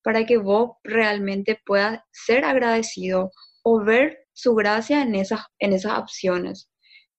para 0.02 0.26
que 0.26 0.36
vos 0.36 0.72
realmente 0.84 1.60
puedas 1.64 2.00
ser 2.12 2.44
agradecido 2.44 3.32
o 3.62 3.82
ver 3.82 4.26
su 4.34 4.54
gracia 4.54 5.02
en 5.02 5.14
esas, 5.14 5.40
en 5.58 5.72
esas 5.72 5.98
opciones. 5.98 6.70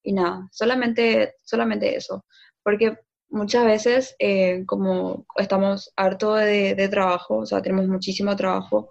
Y 0.02 0.12
nada, 0.12 0.48
solamente, 0.52 1.34
solamente 1.42 1.96
eso. 1.96 2.24
Porque 2.62 2.96
muchas 3.28 3.64
veces, 3.64 4.16
eh, 4.18 4.64
como 4.66 5.26
estamos 5.36 5.92
harto 5.96 6.34
de, 6.34 6.88
trabajo, 6.90 7.38
o 7.38 7.46
sea, 7.46 7.62
tenemos 7.62 7.86
muchísimo 7.88 8.36
trabajo, 8.36 8.90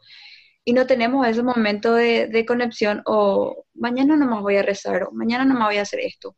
y 0.63 0.73
no 0.73 0.87
tenemos 0.87 1.27
ese 1.27 1.43
momento 1.43 1.93
de, 1.93 2.45
conexión 2.47 3.01
o 3.05 3.65
mañana 3.75 4.15
no 4.15 4.27
más 4.27 4.41
voy 4.41 4.57
a 4.57 4.63
rezar 4.63 5.03
o 5.03 5.11
mañana 5.11 5.45
no 5.45 5.53
más 5.53 5.69
voy 5.69 5.77
a 5.77 5.83
hacer 5.83 5.99
esto. 5.99 6.35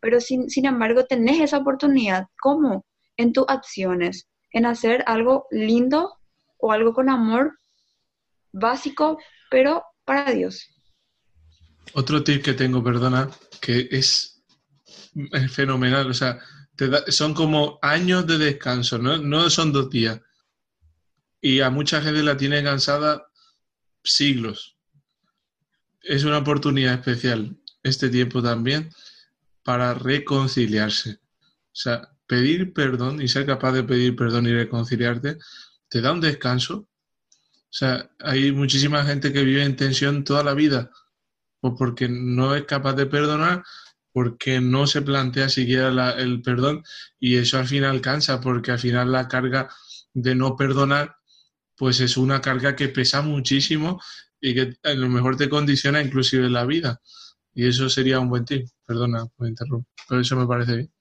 Pero 0.00 0.20
sin, 0.20 0.48
sin 0.50 0.66
embargo, 0.66 1.04
tenés 1.04 1.40
esa 1.40 1.58
oportunidad. 1.58 2.26
¿Cómo? 2.40 2.86
En 3.16 3.32
tus 3.32 3.44
acciones, 3.48 4.26
en 4.52 4.66
hacer 4.66 5.04
algo 5.06 5.46
lindo 5.50 6.18
o 6.58 6.72
algo 6.72 6.94
con 6.94 7.10
amor 7.10 7.58
básico, 8.52 9.18
pero 9.50 9.84
para 10.04 10.32
Dios. 10.32 10.68
Otro 11.94 12.24
tip 12.24 12.42
que 12.42 12.54
tengo, 12.54 12.82
perdona, 12.82 13.30
que 13.60 13.88
es 13.90 14.42
fenomenal. 15.52 16.08
O 16.10 16.14
sea, 16.14 16.40
son 17.08 17.34
como 17.34 17.78
años 17.82 18.26
de 18.26 18.38
descanso, 18.38 18.98
¿no? 18.98 19.18
no 19.18 19.50
son 19.50 19.72
dos 19.72 19.90
días. 19.90 20.20
Y 21.40 21.60
a 21.60 21.70
mucha 21.70 22.02
gente 22.02 22.22
la 22.22 22.36
tiene 22.36 22.62
cansada 22.62 23.26
siglos. 24.02 24.76
Es 26.02 26.24
una 26.24 26.38
oportunidad 26.38 26.94
especial 26.94 27.56
este 27.82 28.08
tiempo 28.08 28.42
también 28.42 28.90
para 29.62 29.94
reconciliarse. 29.94 31.20
O 31.72 31.74
sea, 31.74 32.10
pedir 32.26 32.72
perdón 32.72 33.20
y 33.20 33.28
ser 33.28 33.46
capaz 33.46 33.72
de 33.72 33.84
pedir 33.84 34.16
perdón 34.16 34.46
y 34.46 34.52
reconciliarte 34.52 35.38
te 35.88 36.00
da 36.00 36.12
un 36.12 36.20
descanso. 36.20 36.88
O 37.70 37.72
sea, 37.72 38.10
hay 38.20 38.52
muchísima 38.52 39.04
gente 39.04 39.32
que 39.32 39.44
vive 39.44 39.64
en 39.64 39.76
tensión 39.76 40.24
toda 40.24 40.42
la 40.42 40.54
vida, 40.54 40.90
o 41.60 41.76
porque 41.76 42.08
no 42.08 42.54
es 42.54 42.64
capaz 42.64 42.94
de 42.94 43.06
perdonar 43.06 43.64
porque 44.12 44.60
no 44.60 44.86
se 44.86 45.02
plantea 45.02 45.48
siquiera 45.48 46.12
el 46.12 46.42
perdón 46.42 46.82
y 47.18 47.36
eso 47.36 47.58
al 47.58 47.66
final 47.66 48.00
cansa 48.00 48.40
porque 48.40 48.72
al 48.72 48.78
final 48.78 49.12
la 49.12 49.28
carga 49.28 49.68
de 50.12 50.34
no 50.34 50.56
perdonar 50.56 51.16
pues 51.76 52.00
es 52.00 52.16
una 52.16 52.40
carga 52.40 52.76
que 52.76 52.88
pesa 52.88 53.22
muchísimo 53.22 54.00
y 54.40 54.54
que 54.54 54.74
a 54.82 54.92
lo 54.94 55.08
mejor 55.08 55.36
te 55.36 55.48
condiciona 55.48 56.02
inclusive 56.02 56.50
la 56.50 56.64
vida. 56.66 57.00
Y 57.54 57.66
eso 57.66 57.88
sería 57.88 58.20
un 58.20 58.28
buen 58.28 58.44
tip. 58.44 58.66
Perdona 58.86 59.26
por 59.36 59.48
interrumpir 59.48 59.90
pero 60.08 60.20
eso 60.20 60.36
me 60.36 60.46
parece 60.46 60.76
bien 60.76 60.92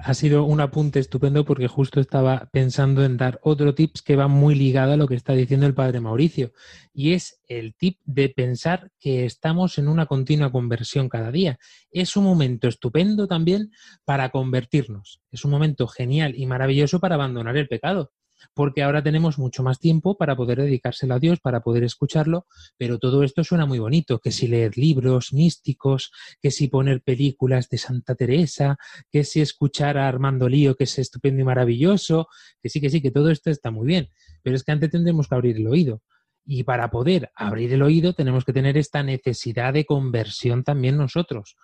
ha 0.00 0.14
sido 0.14 0.44
un 0.44 0.60
apunte 0.60 0.98
estupendo 0.98 1.44
porque 1.44 1.68
justo 1.68 2.00
estaba 2.00 2.48
pensando 2.52 3.04
en 3.04 3.16
dar 3.16 3.40
otro 3.42 3.74
tips 3.74 4.02
que 4.02 4.16
va 4.16 4.28
muy 4.28 4.54
ligado 4.54 4.92
a 4.92 4.96
lo 4.96 5.06
que 5.06 5.14
está 5.14 5.32
diciendo 5.32 5.66
el 5.66 5.74
padre 5.74 6.00
Mauricio 6.00 6.52
y 6.92 7.12
es 7.12 7.40
el 7.46 7.74
tip 7.74 7.98
de 8.04 8.28
pensar 8.28 8.90
que 8.98 9.24
estamos 9.24 9.78
en 9.78 9.88
una 9.88 10.06
continua 10.06 10.50
conversión 10.50 11.08
cada 11.08 11.30
día. 11.30 11.58
Es 11.90 12.16
un 12.16 12.24
momento 12.24 12.68
estupendo 12.68 13.26
también 13.26 13.70
para 14.04 14.30
convertirnos. 14.30 15.20
Es 15.30 15.44
un 15.44 15.50
momento 15.50 15.86
genial 15.86 16.34
y 16.36 16.46
maravilloso 16.46 17.00
para 17.00 17.14
abandonar 17.14 17.56
el 17.56 17.68
pecado 17.68 18.12
porque 18.54 18.82
ahora 18.82 19.02
tenemos 19.02 19.38
mucho 19.38 19.62
más 19.62 19.78
tiempo 19.78 20.16
para 20.16 20.36
poder 20.36 20.60
dedicárselo 20.60 21.14
a 21.14 21.18
Dios, 21.18 21.40
para 21.40 21.60
poder 21.60 21.84
escucharlo, 21.84 22.46
pero 22.76 22.98
todo 22.98 23.22
esto 23.22 23.44
suena 23.44 23.66
muy 23.66 23.78
bonito, 23.78 24.18
que 24.18 24.32
si 24.32 24.48
leer 24.48 24.76
libros 24.76 25.32
místicos, 25.32 26.12
que 26.40 26.50
si 26.50 26.68
poner 26.68 27.02
películas 27.02 27.68
de 27.68 27.78
Santa 27.78 28.14
Teresa, 28.14 28.78
que 29.10 29.24
si 29.24 29.40
escuchar 29.40 29.98
a 29.98 30.08
Armando 30.08 30.48
Lío, 30.48 30.76
que 30.76 30.84
es 30.84 30.98
estupendo 30.98 31.42
y 31.42 31.44
maravilloso, 31.44 32.28
que 32.62 32.68
sí, 32.68 32.80
que 32.80 32.90
sí, 32.90 33.00
que 33.00 33.10
todo 33.10 33.30
esto 33.30 33.50
está 33.50 33.70
muy 33.70 33.86
bien, 33.86 34.08
pero 34.42 34.56
es 34.56 34.64
que 34.64 34.72
antes 34.72 34.90
tendremos 34.90 35.28
que 35.28 35.34
abrir 35.34 35.56
el 35.56 35.66
oído. 35.66 36.02
Y 36.50 36.62
para 36.62 36.90
poder 36.90 37.30
abrir 37.34 37.74
el 37.74 37.82
oído 37.82 38.14
tenemos 38.14 38.46
que 38.46 38.54
tener 38.54 38.78
esta 38.78 39.02
necesidad 39.02 39.74
de 39.74 39.84
conversión 39.84 40.64
también 40.64 40.96
nosotros. 40.96 41.56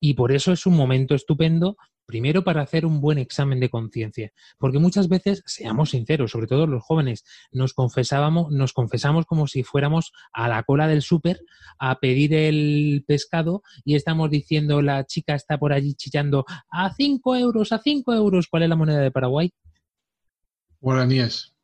Y 0.00 0.14
por 0.14 0.32
eso 0.32 0.52
es 0.52 0.64
un 0.64 0.74
momento 0.74 1.14
estupendo 1.14 1.76
Primero 2.04 2.42
para 2.42 2.62
hacer 2.62 2.84
un 2.84 3.00
buen 3.00 3.18
examen 3.18 3.60
de 3.60 3.70
conciencia, 3.70 4.32
porque 4.58 4.78
muchas 4.78 5.08
veces, 5.08 5.42
seamos 5.46 5.90
sinceros, 5.90 6.32
sobre 6.32 6.46
todo 6.46 6.66
los 6.66 6.82
jóvenes, 6.82 7.24
nos 7.52 7.74
confesábamos, 7.74 8.50
nos 8.50 8.72
confesamos 8.72 9.24
como 9.24 9.46
si 9.46 9.62
fuéramos 9.62 10.12
a 10.32 10.48
la 10.48 10.62
cola 10.64 10.88
del 10.88 11.00
súper 11.00 11.40
a 11.78 12.00
pedir 12.00 12.34
el 12.34 13.04
pescado 13.06 13.62
y 13.84 13.94
estamos 13.94 14.30
diciendo 14.30 14.82
la 14.82 15.06
chica 15.06 15.34
está 15.34 15.58
por 15.58 15.72
allí 15.72 15.94
chillando 15.94 16.44
a 16.68 16.92
cinco 16.92 17.36
euros, 17.36 17.72
a 17.72 17.78
cinco 17.78 18.12
euros, 18.12 18.48
¿cuál 18.48 18.64
es 18.64 18.68
la 18.68 18.76
moneda 18.76 19.00
de 19.00 19.10
Paraguay? 19.10 19.52
Guaraníes. 20.80 21.54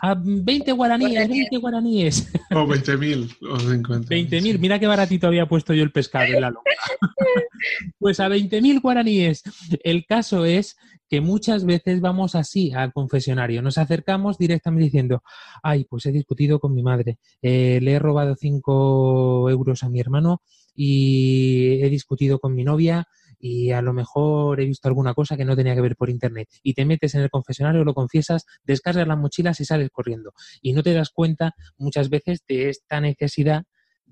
A 0.00 0.14
20 0.14 0.72
guaraníes, 0.72 1.28
20 1.28 1.56
guaraníes. 1.56 2.32
O 2.50 2.66
20.000 2.66 3.36
o 3.50 3.58
50. 3.58 4.08
20.000, 4.08 4.58
mira 4.58 4.78
qué 4.78 4.86
baratito 4.86 5.26
había 5.26 5.46
puesto 5.46 5.74
yo 5.74 5.82
el 5.82 5.92
pescado 5.92 6.26
en 6.26 6.40
la 6.40 6.50
loca. 6.50 6.70
pues 7.98 8.20
a 8.20 8.28
20.000 8.28 8.80
guaraníes. 8.80 9.42
El 9.82 10.06
caso 10.06 10.44
es 10.44 10.76
que 11.08 11.20
muchas 11.20 11.64
veces 11.64 12.00
vamos 12.00 12.34
así 12.34 12.72
al 12.72 12.92
confesionario, 12.92 13.62
nos 13.62 13.78
acercamos 13.78 14.38
directamente 14.38 14.84
diciendo, 14.84 15.22
ay, 15.62 15.84
pues 15.84 16.04
he 16.06 16.12
discutido 16.12 16.60
con 16.60 16.74
mi 16.74 16.82
madre, 16.82 17.18
eh, 17.40 17.78
le 17.82 17.92
he 17.92 17.98
robado 17.98 18.36
5 18.36 19.48
euros 19.50 19.82
a 19.82 19.88
mi 19.88 20.00
hermano 20.00 20.42
y 20.74 21.82
he 21.82 21.88
discutido 21.88 22.38
con 22.38 22.54
mi 22.54 22.62
novia 22.62 23.08
y 23.38 23.72
a 23.72 23.82
lo 23.82 23.92
mejor 23.92 24.60
he 24.60 24.64
visto 24.64 24.88
alguna 24.88 25.14
cosa 25.14 25.36
que 25.36 25.44
no 25.44 25.56
tenía 25.56 25.74
que 25.74 25.80
ver 25.80 25.96
por 25.96 26.10
internet 26.10 26.48
y 26.62 26.74
te 26.74 26.84
metes 26.84 27.14
en 27.14 27.22
el 27.22 27.30
confesionario, 27.30 27.84
lo 27.84 27.94
confiesas, 27.94 28.46
descargas 28.64 29.06
las 29.06 29.18
mochilas 29.18 29.60
y 29.60 29.64
sales 29.64 29.90
corriendo. 29.90 30.32
Y 30.60 30.72
no 30.72 30.82
te 30.82 30.92
das 30.92 31.10
cuenta 31.10 31.54
muchas 31.76 32.10
veces 32.10 32.44
de 32.46 32.68
esta 32.68 33.00
necesidad 33.00 33.64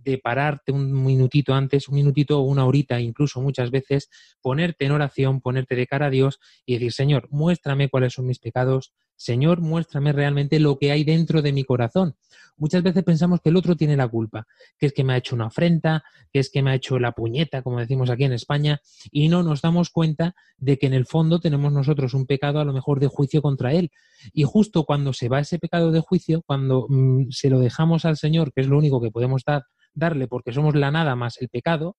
de 0.06 0.18
pararte 0.18 0.72
un 0.72 1.04
minutito 1.04 1.52
antes, 1.52 1.88
un 1.88 1.96
minutito 1.96 2.38
o 2.38 2.42
una 2.42 2.64
horita, 2.64 3.00
incluso 3.00 3.40
muchas 3.40 3.70
veces, 3.70 4.08
ponerte 4.40 4.86
en 4.86 4.92
oración, 4.92 5.40
ponerte 5.40 5.74
de 5.74 5.86
cara 5.86 6.06
a 6.06 6.10
Dios 6.10 6.38
y 6.64 6.74
decir, 6.74 6.92
Señor, 6.92 7.28
muéstrame 7.30 7.88
cuáles 7.88 8.14
son 8.14 8.26
mis 8.26 8.38
pecados, 8.38 8.94
Señor, 9.16 9.62
muéstrame 9.62 10.12
realmente 10.12 10.60
lo 10.60 10.78
que 10.78 10.92
hay 10.92 11.02
dentro 11.02 11.40
de 11.40 11.52
mi 11.52 11.64
corazón. 11.64 12.16
Muchas 12.58 12.82
veces 12.82 13.02
pensamos 13.02 13.40
que 13.40 13.48
el 13.48 13.56
otro 13.56 13.74
tiene 13.74 13.96
la 13.96 14.08
culpa, 14.08 14.46
que 14.78 14.86
es 14.86 14.92
que 14.92 15.04
me 15.04 15.14
ha 15.14 15.16
hecho 15.16 15.34
una 15.34 15.46
afrenta, 15.46 16.04
que 16.32 16.38
es 16.38 16.50
que 16.50 16.62
me 16.62 16.70
ha 16.70 16.74
hecho 16.74 16.98
la 16.98 17.12
puñeta, 17.12 17.62
como 17.62 17.80
decimos 17.80 18.10
aquí 18.10 18.24
en 18.24 18.32
España, 18.32 18.80
y 19.10 19.28
no 19.28 19.42
nos 19.42 19.62
damos 19.62 19.90
cuenta 19.90 20.34
de 20.58 20.78
que 20.78 20.86
en 20.86 20.94
el 20.94 21.06
fondo 21.06 21.40
tenemos 21.40 21.72
nosotros 21.72 22.14
un 22.14 22.26
pecado 22.26 22.60
a 22.60 22.64
lo 22.64 22.72
mejor 22.72 23.00
de 23.00 23.08
juicio 23.08 23.42
contra 23.42 23.72
él. 23.72 23.90
Y 24.32 24.44
justo 24.44 24.84
cuando 24.84 25.12
se 25.12 25.28
va 25.28 25.40
ese 25.40 25.58
pecado 25.58 25.92
de 25.92 26.00
juicio, 26.00 26.42
cuando 26.46 26.86
mm, 26.88 27.30
se 27.30 27.50
lo 27.50 27.58
dejamos 27.58 28.04
al 28.04 28.16
Señor, 28.16 28.52
que 28.52 28.60
es 28.60 28.68
lo 28.68 28.78
único 28.78 29.00
que 29.00 29.10
podemos 29.10 29.42
dar, 29.44 29.64
darle 29.96 30.28
porque 30.28 30.52
somos 30.52 30.76
la 30.76 30.92
nada 30.92 31.16
más 31.16 31.40
el 31.40 31.48
pecado, 31.48 31.96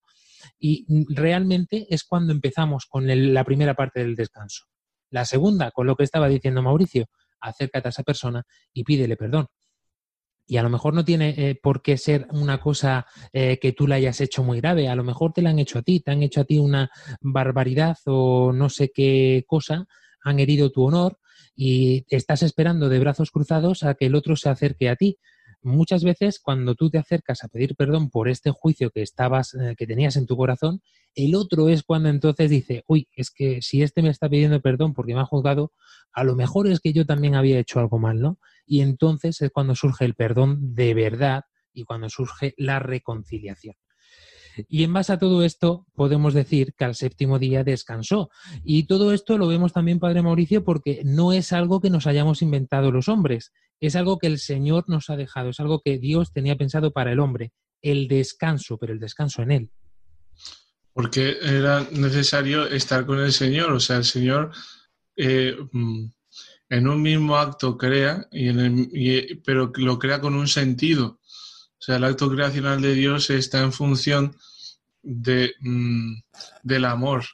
y 0.58 0.86
realmente 1.08 1.86
es 1.90 2.04
cuando 2.04 2.32
empezamos 2.32 2.86
con 2.86 3.04
la 3.06 3.44
primera 3.44 3.74
parte 3.74 4.00
del 4.00 4.14
descanso. 4.14 4.64
La 5.10 5.24
segunda, 5.24 5.70
con 5.70 5.86
lo 5.86 5.96
que 5.96 6.04
estaba 6.04 6.28
diciendo 6.28 6.62
Mauricio, 6.62 7.06
acércate 7.40 7.88
a 7.88 7.90
esa 7.90 8.02
persona 8.02 8.44
y 8.72 8.84
pídele 8.84 9.16
perdón. 9.16 9.46
Y 10.46 10.56
a 10.56 10.62
lo 10.62 10.70
mejor 10.70 10.94
no 10.94 11.04
tiene 11.04 11.34
eh, 11.36 11.58
por 11.62 11.82
qué 11.82 11.98
ser 11.98 12.26
una 12.30 12.58
cosa 12.58 13.06
eh, 13.32 13.58
que 13.60 13.72
tú 13.72 13.86
le 13.86 13.96
hayas 13.96 14.20
hecho 14.20 14.42
muy 14.42 14.60
grave, 14.60 14.88
a 14.88 14.94
lo 14.94 15.04
mejor 15.04 15.32
te 15.32 15.42
la 15.42 15.50
han 15.50 15.58
hecho 15.58 15.78
a 15.78 15.82
ti, 15.82 16.00
te 16.00 16.10
han 16.10 16.22
hecho 16.22 16.40
a 16.40 16.44
ti 16.44 16.58
una 16.58 16.90
barbaridad 17.20 17.98
o 18.06 18.52
no 18.52 18.70
sé 18.70 18.90
qué 18.94 19.44
cosa, 19.46 19.86
han 20.22 20.40
herido 20.40 20.70
tu 20.70 20.84
honor 20.84 21.18
y 21.54 22.06
estás 22.08 22.42
esperando 22.42 22.88
de 22.88 22.98
brazos 22.98 23.30
cruzados 23.30 23.82
a 23.82 23.94
que 23.94 24.06
el 24.06 24.14
otro 24.14 24.36
se 24.36 24.48
acerque 24.48 24.88
a 24.88 24.96
ti 24.96 25.18
muchas 25.62 26.04
veces 26.04 26.38
cuando 26.40 26.74
tú 26.74 26.90
te 26.90 26.98
acercas 26.98 27.44
a 27.44 27.48
pedir 27.48 27.74
perdón 27.76 28.10
por 28.10 28.28
este 28.28 28.50
juicio 28.50 28.90
que 28.90 29.02
estabas, 29.02 29.54
eh, 29.54 29.74
que 29.76 29.86
tenías 29.86 30.16
en 30.16 30.26
tu 30.26 30.36
corazón, 30.36 30.82
el 31.14 31.34
otro 31.34 31.68
es 31.68 31.82
cuando 31.82 32.08
entonces 32.08 32.50
dice, 32.50 32.84
uy, 32.86 33.08
es 33.12 33.30
que 33.30 33.60
si 33.62 33.82
este 33.82 34.02
me 34.02 34.10
está 34.10 34.28
pidiendo 34.28 34.60
perdón 34.60 34.94
porque 34.94 35.14
me 35.14 35.20
ha 35.20 35.24
juzgado, 35.24 35.72
a 36.12 36.24
lo 36.24 36.36
mejor 36.36 36.68
es 36.68 36.80
que 36.80 36.92
yo 36.92 37.06
también 37.06 37.34
había 37.34 37.58
hecho 37.58 37.80
algo 37.80 37.98
mal, 37.98 38.20
¿no? 38.20 38.38
Y 38.66 38.80
entonces 38.80 39.40
es 39.40 39.50
cuando 39.50 39.74
surge 39.74 40.04
el 40.04 40.14
perdón 40.14 40.74
de 40.74 40.94
verdad 40.94 41.44
y 41.72 41.84
cuando 41.84 42.08
surge 42.08 42.54
la 42.56 42.78
reconciliación. 42.78 43.74
Y 44.68 44.82
en 44.82 44.92
base 44.92 45.12
a 45.12 45.18
todo 45.18 45.44
esto, 45.44 45.86
podemos 45.94 46.34
decir 46.34 46.74
que 46.74 46.84
al 46.84 46.94
séptimo 46.94 47.38
día 47.38 47.62
descansó. 47.62 48.30
Y 48.64 48.84
todo 48.84 49.12
esto 49.12 49.38
lo 49.38 49.46
vemos 49.46 49.72
también, 49.72 50.00
Padre 50.00 50.22
Mauricio, 50.22 50.64
porque 50.64 51.02
no 51.04 51.32
es 51.32 51.52
algo 51.52 51.80
que 51.80 51.90
nos 51.90 52.06
hayamos 52.06 52.42
inventado 52.42 52.90
los 52.90 53.08
hombres, 53.08 53.52
es 53.80 53.96
algo 53.96 54.18
que 54.18 54.26
el 54.26 54.38
Señor 54.38 54.84
nos 54.88 55.10
ha 55.10 55.16
dejado, 55.16 55.50
es 55.50 55.60
algo 55.60 55.80
que 55.84 55.98
Dios 55.98 56.32
tenía 56.32 56.56
pensado 56.56 56.92
para 56.92 57.12
el 57.12 57.20
hombre, 57.20 57.52
el 57.82 58.08
descanso, 58.08 58.78
pero 58.78 58.92
el 58.92 58.98
descanso 58.98 59.42
en 59.42 59.50
Él. 59.52 59.70
Porque 60.92 61.36
era 61.42 61.86
necesario 61.92 62.66
estar 62.66 63.06
con 63.06 63.20
el 63.20 63.32
Señor, 63.32 63.72
o 63.72 63.80
sea, 63.80 63.98
el 63.98 64.04
Señor 64.04 64.50
eh, 65.16 65.56
mm, 65.72 66.06
en 66.70 66.88
un 66.88 67.02
mismo 67.02 67.36
acto 67.36 67.78
crea, 67.78 68.26
y 68.32 68.48
en 68.48 68.90
pero 69.44 69.72
lo 69.76 69.98
crea 69.98 70.20
con 70.20 70.34
un 70.34 70.48
sentido. 70.48 71.20
O 71.78 71.80
sea, 71.80 71.96
el 71.96 72.04
acto 72.04 72.28
creacional 72.28 72.80
de 72.80 72.94
Dios 72.94 73.30
está 73.30 73.62
en 73.62 73.72
función 73.72 74.36
de, 75.02 75.54
mm, 75.60 76.14
del 76.62 76.84
amor. 76.84 77.24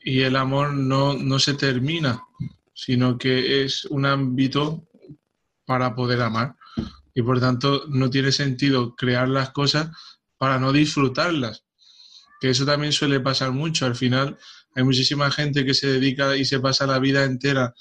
Y 0.00 0.20
el 0.20 0.36
amor 0.36 0.74
no, 0.74 1.14
no 1.14 1.38
se 1.38 1.54
termina, 1.54 2.22
sino 2.74 3.16
que 3.16 3.64
es 3.64 3.84
un 3.86 4.06
ámbito 4.06 4.85
para 5.66 5.94
poder 5.94 6.22
amar. 6.22 6.56
Y 7.14 7.22
por 7.22 7.40
tanto 7.40 7.84
no 7.88 8.08
tiene 8.10 8.32
sentido 8.32 8.94
crear 8.94 9.28
las 9.28 9.50
cosas 9.50 9.90
para 10.38 10.58
no 10.58 10.72
disfrutarlas. 10.72 11.64
Que 12.40 12.50
eso 12.50 12.64
también 12.64 12.92
suele 12.92 13.20
pasar 13.20 13.52
mucho. 13.52 13.86
Al 13.86 13.96
final 13.96 14.38
hay 14.74 14.84
muchísima 14.84 15.30
gente 15.30 15.64
que 15.64 15.74
se 15.74 15.88
dedica 15.88 16.36
y 16.36 16.44
se 16.44 16.60
pasa 16.60 16.86
la 16.86 16.98
vida 16.98 17.24
entera 17.24 17.74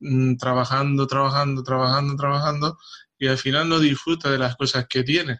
mm, 0.00 0.36
trabajando, 0.36 1.06
trabajando, 1.06 1.62
trabajando, 1.62 2.16
trabajando 2.16 2.78
y 3.18 3.28
al 3.28 3.38
final 3.38 3.68
no 3.68 3.78
disfruta 3.78 4.30
de 4.30 4.38
las 4.38 4.56
cosas 4.56 4.86
que 4.88 5.04
tiene. 5.04 5.38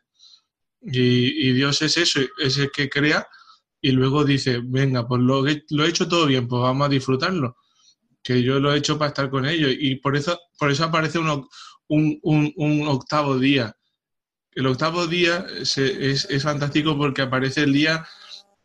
Y, 0.81 1.53
Dios 1.53 1.83
es 1.83 1.97
eso, 1.97 2.21
es 2.39 2.57
el 2.59 2.71
que 2.71 2.89
crea 2.89 3.27
y 3.81 3.91
luego 3.91 4.25
dice, 4.25 4.61
venga, 4.63 5.07
pues 5.07 5.21
lo, 5.21 5.43
lo 5.43 5.85
he 5.85 5.89
hecho 5.89 6.09
todo 6.09 6.27
bien, 6.27 6.47
pues 6.47 6.63
vamos 6.63 6.87
a 6.87 6.89
disfrutarlo. 6.89 7.57
Que 8.23 8.41
yo 8.41 8.61
lo 8.61 8.73
he 8.73 8.79
hecho 8.79 8.99
para 8.99 9.09
estar 9.09 9.31
con 9.31 9.47
ellos. 9.47 9.73
Y 9.77 9.97
por 9.97 10.17
eso, 10.17 10.39
por 10.57 10.71
eso 10.71 10.85
aparece 10.85 11.19
uno, 11.19 11.49
un, 11.89 12.21
un, 12.23 12.87
octavo 12.87 13.39
día. 13.39 13.77
El 14.55 14.67
octavo 14.67 15.07
día 15.07 15.47
es, 15.59 15.77
es, 15.79 16.43
fantástico 16.43 16.97
porque 16.97 17.23
aparece 17.23 17.63
el 17.63 17.73
día 17.73 18.07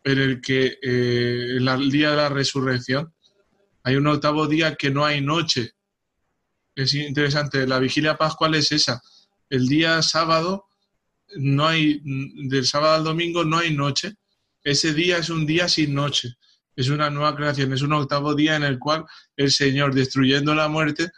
en 0.03 0.20
el 0.20 0.41
que, 0.41 0.78
eh, 0.82 1.57
el 1.57 1.91
día 1.91 2.11
de 2.11 2.18
la 2.18 2.30
resurrección, 2.30 3.13
hay 3.84 3.95
un 3.95 4.07
octavo 4.07 4.47
día 4.47 4.76
que 4.76 4.89
no 4.89 5.05
hay 5.05 5.22
noche. 5.22 5.72
Es 6.76 6.93
interesante, 6.93 7.65
la 7.65 7.80
vigilia 7.80 8.18
pascual 8.18 8.55
es 8.55 8.72
esa. 8.72 9.01
El 9.49 9.68
día 9.68 10.01
sábado 10.01 10.65
no 11.36 11.68
hay, 11.68 12.01
del 12.03 12.65
sábado 12.65 12.95
al 12.95 13.03
domingo 13.03 13.43
no 13.43 13.57
hay 13.57 13.74
noche. 13.74 14.13
Ese 14.63 14.93
día 14.93 15.18
es 15.18 15.30
un 15.30 15.45
día 15.45 15.68
sin 15.68 15.93
noche. 15.93 16.36
Es 16.76 16.89
una 16.89 17.09
nueva 17.09 17.36
creación, 17.36 17.74
es 17.74 17.82
un 17.82 17.93
octavo 17.93 18.36
día 18.36 18.55
en 18.55 18.63
el 18.63 18.78
cual 18.78 19.05
el 19.36 19.51
Señor, 19.51 19.95
destruyendo 19.95 20.53
la 20.53 20.68
muerte, 20.68 21.09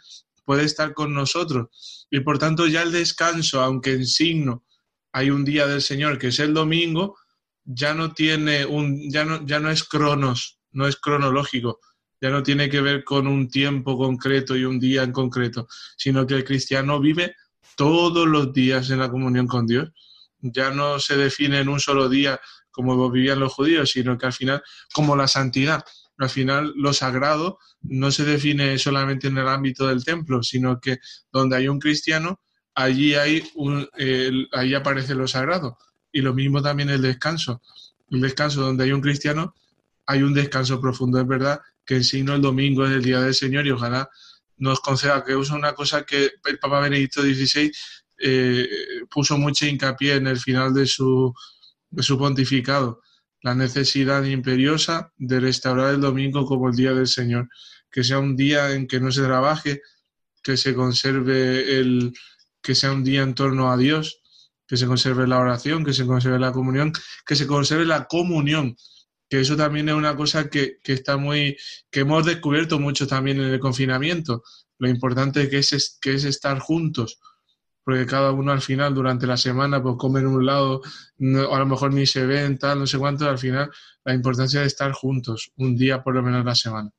puede 0.50 0.64
estar 0.64 0.94
con 0.94 1.14
nosotros. 1.14 2.08
Y 2.10 2.18
por 2.18 2.40
tanto 2.40 2.66
ya 2.66 2.82
el 2.82 2.90
descanso, 2.90 3.60
aunque 3.60 3.92
en 3.92 4.04
signo 4.04 4.64
hay 5.12 5.30
un 5.30 5.44
día 5.44 5.68
del 5.68 5.80
Señor 5.80 6.18
que 6.18 6.26
es 6.26 6.40
el 6.40 6.52
domingo, 6.52 7.16
ya 7.64 7.94
no 7.94 8.14
tiene 8.14 8.66
un, 8.66 9.08
ya 9.12 9.24
no, 9.24 9.46
ya 9.46 9.60
no 9.60 9.70
es 9.70 9.84
cronos, 9.84 10.58
no 10.72 10.88
es 10.88 10.96
cronológico, 10.96 11.78
ya 12.20 12.30
no 12.30 12.42
tiene 12.42 12.68
que 12.68 12.80
ver 12.80 13.04
con 13.04 13.28
un 13.28 13.48
tiempo 13.48 13.96
concreto 13.96 14.56
y 14.56 14.64
un 14.64 14.80
día 14.80 15.04
en 15.04 15.12
concreto, 15.12 15.68
sino 15.96 16.26
que 16.26 16.34
el 16.34 16.42
cristiano 16.42 16.98
vive 16.98 17.36
todos 17.76 18.26
los 18.26 18.52
días 18.52 18.90
en 18.90 18.98
la 18.98 19.08
comunión 19.08 19.46
con 19.46 19.68
Dios. 19.68 19.90
Ya 20.40 20.72
no 20.72 20.98
se 20.98 21.16
define 21.16 21.60
en 21.60 21.68
un 21.68 21.78
solo 21.78 22.08
día 22.08 22.40
como 22.72 23.08
vivían 23.08 23.38
los 23.38 23.52
judíos, 23.52 23.92
sino 23.92 24.18
que 24.18 24.26
al 24.26 24.32
final, 24.32 24.64
como 24.92 25.14
la 25.14 25.28
santidad, 25.28 25.84
al 26.24 26.30
final 26.30 26.72
lo 26.76 26.92
sagrado 26.92 27.58
no 27.82 28.10
se 28.10 28.24
define 28.24 28.78
solamente 28.78 29.28
en 29.28 29.38
el 29.38 29.48
ámbito 29.48 29.86
del 29.86 30.04
templo, 30.04 30.42
sino 30.42 30.80
que 30.80 30.98
donde 31.32 31.56
hay 31.56 31.68
un 31.68 31.78
cristiano, 31.78 32.40
allí, 32.74 33.14
hay 33.14 33.42
un, 33.54 33.88
allí 34.52 34.74
aparece 34.74 35.14
lo 35.14 35.26
sagrado. 35.26 35.78
Y 36.12 36.20
lo 36.20 36.34
mismo 36.34 36.60
también 36.60 36.90
el 36.90 37.02
descanso. 37.02 37.62
El 38.10 38.20
descanso 38.20 38.60
donde 38.60 38.84
hay 38.84 38.92
un 38.92 39.00
cristiano, 39.00 39.54
hay 40.06 40.22
un 40.22 40.34
descanso 40.34 40.80
profundo. 40.80 41.20
Es 41.20 41.26
verdad 41.26 41.60
que 41.84 41.96
en 41.96 42.04
signo 42.04 42.34
el 42.34 42.42
domingo 42.42 42.84
es 42.84 42.92
el 42.92 43.02
día 43.02 43.20
del 43.20 43.34
Señor 43.34 43.66
y 43.66 43.70
ojalá 43.70 44.10
nos 44.56 44.80
conceda 44.80 45.24
que 45.24 45.34
usa 45.34 45.56
una 45.56 45.72
cosa 45.72 46.04
que 46.04 46.32
el 46.44 46.58
Papa 46.58 46.80
Benedicto 46.80 47.22
XVI 47.22 47.72
eh, 48.18 48.68
puso 49.10 49.38
mucho 49.38 49.66
hincapié 49.66 50.16
en 50.16 50.26
el 50.26 50.38
final 50.38 50.74
de 50.74 50.86
su, 50.86 51.32
de 51.88 52.02
su 52.02 52.18
pontificado, 52.18 53.00
la 53.42 53.54
necesidad 53.54 54.24
imperiosa 54.24 55.12
de 55.16 55.40
restaurar 55.40 55.94
el 55.94 56.00
domingo 56.00 56.44
como 56.44 56.68
el 56.68 56.76
día 56.76 56.92
del 56.92 57.06
Señor, 57.06 57.48
que 57.90 58.04
sea 58.04 58.18
un 58.18 58.36
día 58.36 58.72
en 58.72 58.86
que 58.86 59.00
no 59.00 59.10
se 59.10 59.22
trabaje, 59.22 59.80
que 60.42 60.56
se 60.56 60.74
conserve 60.74 61.78
el, 61.78 62.12
que 62.62 62.74
sea 62.74 62.92
un 62.92 63.04
día 63.04 63.22
en 63.22 63.34
torno 63.34 63.70
a 63.70 63.76
Dios, 63.76 64.20
que 64.66 64.76
se 64.76 64.86
conserve 64.86 65.26
la 65.26 65.38
oración, 65.38 65.84
que 65.84 65.92
se 65.92 66.06
conserve 66.06 66.38
la 66.38 66.52
comunión, 66.52 66.92
que 67.26 67.36
se 67.36 67.46
conserve 67.46 67.86
la 67.86 68.06
comunión, 68.06 68.76
que 69.28 69.40
eso 69.40 69.56
también 69.56 69.88
es 69.88 69.94
una 69.94 70.16
cosa 70.16 70.48
que, 70.48 70.78
está 70.84 71.16
muy, 71.16 71.56
que 71.90 72.00
hemos 72.00 72.26
descubierto 72.26 72.78
mucho 72.78 73.06
también 73.06 73.40
en 73.40 73.48
el 73.48 73.60
confinamiento, 73.60 74.42
lo 74.78 74.88
importante 74.88 75.48
que 75.48 75.58
es, 75.58 75.98
que 76.00 76.14
es 76.14 76.24
estar 76.24 76.58
juntos, 76.58 77.18
porque 77.90 78.06
cada 78.06 78.30
uno 78.30 78.52
al 78.52 78.60
final 78.60 78.94
durante 78.94 79.26
la 79.26 79.36
semana 79.36 79.82
pues 79.82 79.96
come 79.98 80.20
en 80.20 80.28
un 80.28 80.46
lado, 80.46 80.80
o 80.80 81.54
a 81.56 81.58
lo 81.58 81.66
mejor 81.66 81.92
ni 81.92 82.06
se 82.06 82.24
ven, 82.24 82.56
tal, 82.56 82.78
no 82.78 82.86
sé 82.86 82.98
cuánto, 82.98 83.28
al 83.28 83.36
final 83.36 83.68
la 84.04 84.14
importancia 84.14 84.60
de 84.60 84.68
estar 84.68 84.92
juntos, 84.92 85.50
un 85.56 85.76
día 85.76 86.00
por 86.00 86.14
lo 86.14 86.22
menos 86.22 86.44
la 86.44 86.54
semana 86.54 86.92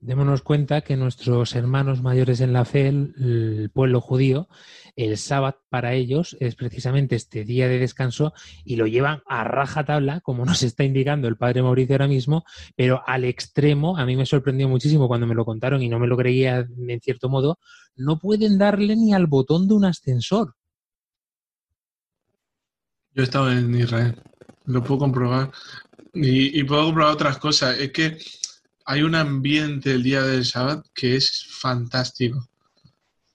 démonos 0.00 0.42
cuenta 0.42 0.82
que 0.82 0.96
nuestros 0.96 1.54
hermanos 1.56 2.02
mayores 2.02 2.40
en 2.40 2.52
la 2.52 2.64
fe, 2.64 2.88
el, 2.88 3.70
pueblo 3.72 4.00
judío, 4.00 4.48
el 4.96 5.16
sábado 5.16 5.60
para 5.68 5.94
ellos 5.94 6.36
es 6.40 6.54
precisamente 6.54 7.16
este 7.16 7.44
día 7.44 7.68
de 7.68 7.78
descanso 7.78 8.32
y 8.64 8.76
lo 8.76 8.86
llevan 8.86 9.22
a 9.26 9.44
raja 9.44 9.84
tabla, 9.84 10.20
como 10.20 10.44
nos 10.44 10.62
está 10.62 10.84
indicando 10.84 11.26
el 11.28 11.36
padre 11.36 11.62
Mauricio 11.62 11.94
ahora 11.94 12.08
mismo, 12.08 12.44
pero 12.76 13.02
al 13.06 13.24
extremo, 13.24 13.96
a 13.96 14.06
mí 14.06 14.16
me 14.16 14.26
sorprendió 14.26 14.68
muchísimo 14.68 15.08
cuando 15.08 15.26
me 15.26 15.34
lo 15.34 15.44
contaron 15.44 15.82
y 15.82 15.88
no 15.88 15.98
me 15.98 16.06
lo 16.06 16.16
creía 16.16 16.58
en 16.58 17.00
cierto 17.00 17.28
modo, 17.28 17.58
no 17.96 18.18
pueden 18.18 18.58
darle 18.58 18.94
ni 18.96 19.14
al 19.14 19.26
botón 19.26 19.66
de 19.66 19.74
un 19.74 19.84
ascensor. 19.84 20.54
Yo 23.14 23.22
he 23.22 23.24
estado 23.24 23.50
en 23.50 23.74
Israel, 23.74 24.22
lo 24.66 24.82
puedo 24.82 25.00
comprobar 25.00 25.50
y, 26.14 26.58
y 26.58 26.62
puedo 26.62 26.84
comprobar 26.84 27.14
otras 27.14 27.38
cosas. 27.38 27.78
Es 27.78 27.90
que 27.90 28.18
hay 28.88 29.02
un 29.02 29.14
ambiente 29.14 29.92
el 29.92 30.02
día 30.02 30.22
del 30.22 30.46
sábado 30.46 30.82
que 30.94 31.14
es 31.14 31.46
fantástico. 31.60 32.48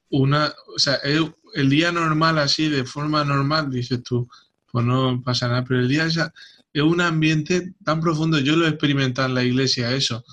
Una, 0.09 0.51
o 0.75 0.79
sea, 0.79 0.95
el, 0.95 1.69
día 1.69 1.91
normal 1.91 2.39
así, 2.39 2.69
de 2.69 2.83
forma 2.85 3.23
normal, 3.23 3.69
dices 3.69 4.01
tú, 4.01 4.27
pues 4.71 4.83
no 4.83 5.21
pasa 5.23 5.47
nada, 5.47 5.63
pero 5.63 5.81
el 5.81 5.87
día 5.87 6.05
es, 6.05 6.17
es 6.17 6.81
un 6.81 6.99
ambiente 7.01 7.75
tan 7.85 8.01
profundo, 8.01 8.39
yo 8.39 8.55
lo 8.55 8.65
he 8.65 8.69
experimentado 8.69 9.27
en 9.27 9.35
la 9.35 9.43
iglesia, 9.43 9.91
eso, 9.91 10.25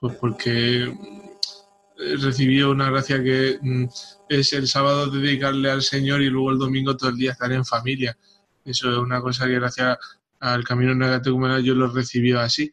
pues 0.00 0.16
porque 0.16 0.92
he 1.98 2.16
recibido 2.16 2.72
una 2.72 2.90
gracia 2.90 3.22
que 3.22 3.60
mm, 3.62 3.84
es 4.28 4.52
el 4.52 4.66
sábado 4.66 5.08
dedicarle 5.08 5.70
al 5.70 5.82
Señor 5.82 6.22
y 6.22 6.28
luego 6.28 6.50
el 6.50 6.58
domingo 6.58 6.96
todo 6.96 7.10
el 7.10 7.16
día 7.16 7.30
estar 7.30 7.52
en 7.52 7.64
familia. 7.64 8.18
Eso 8.64 8.90
es 8.90 8.98
una 8.98 9.20
cosa 9.20 9.46
que 9.46 9.60
gracias 9.60 9.96
al 10.40 10.64
camino 10.64 10.92
negativo 10.92 11.56
yo 11.60 11.76
lo 11.76 11.86
he 11.86 11.94
recibido 11.94 12.40
así. 12.40 12.72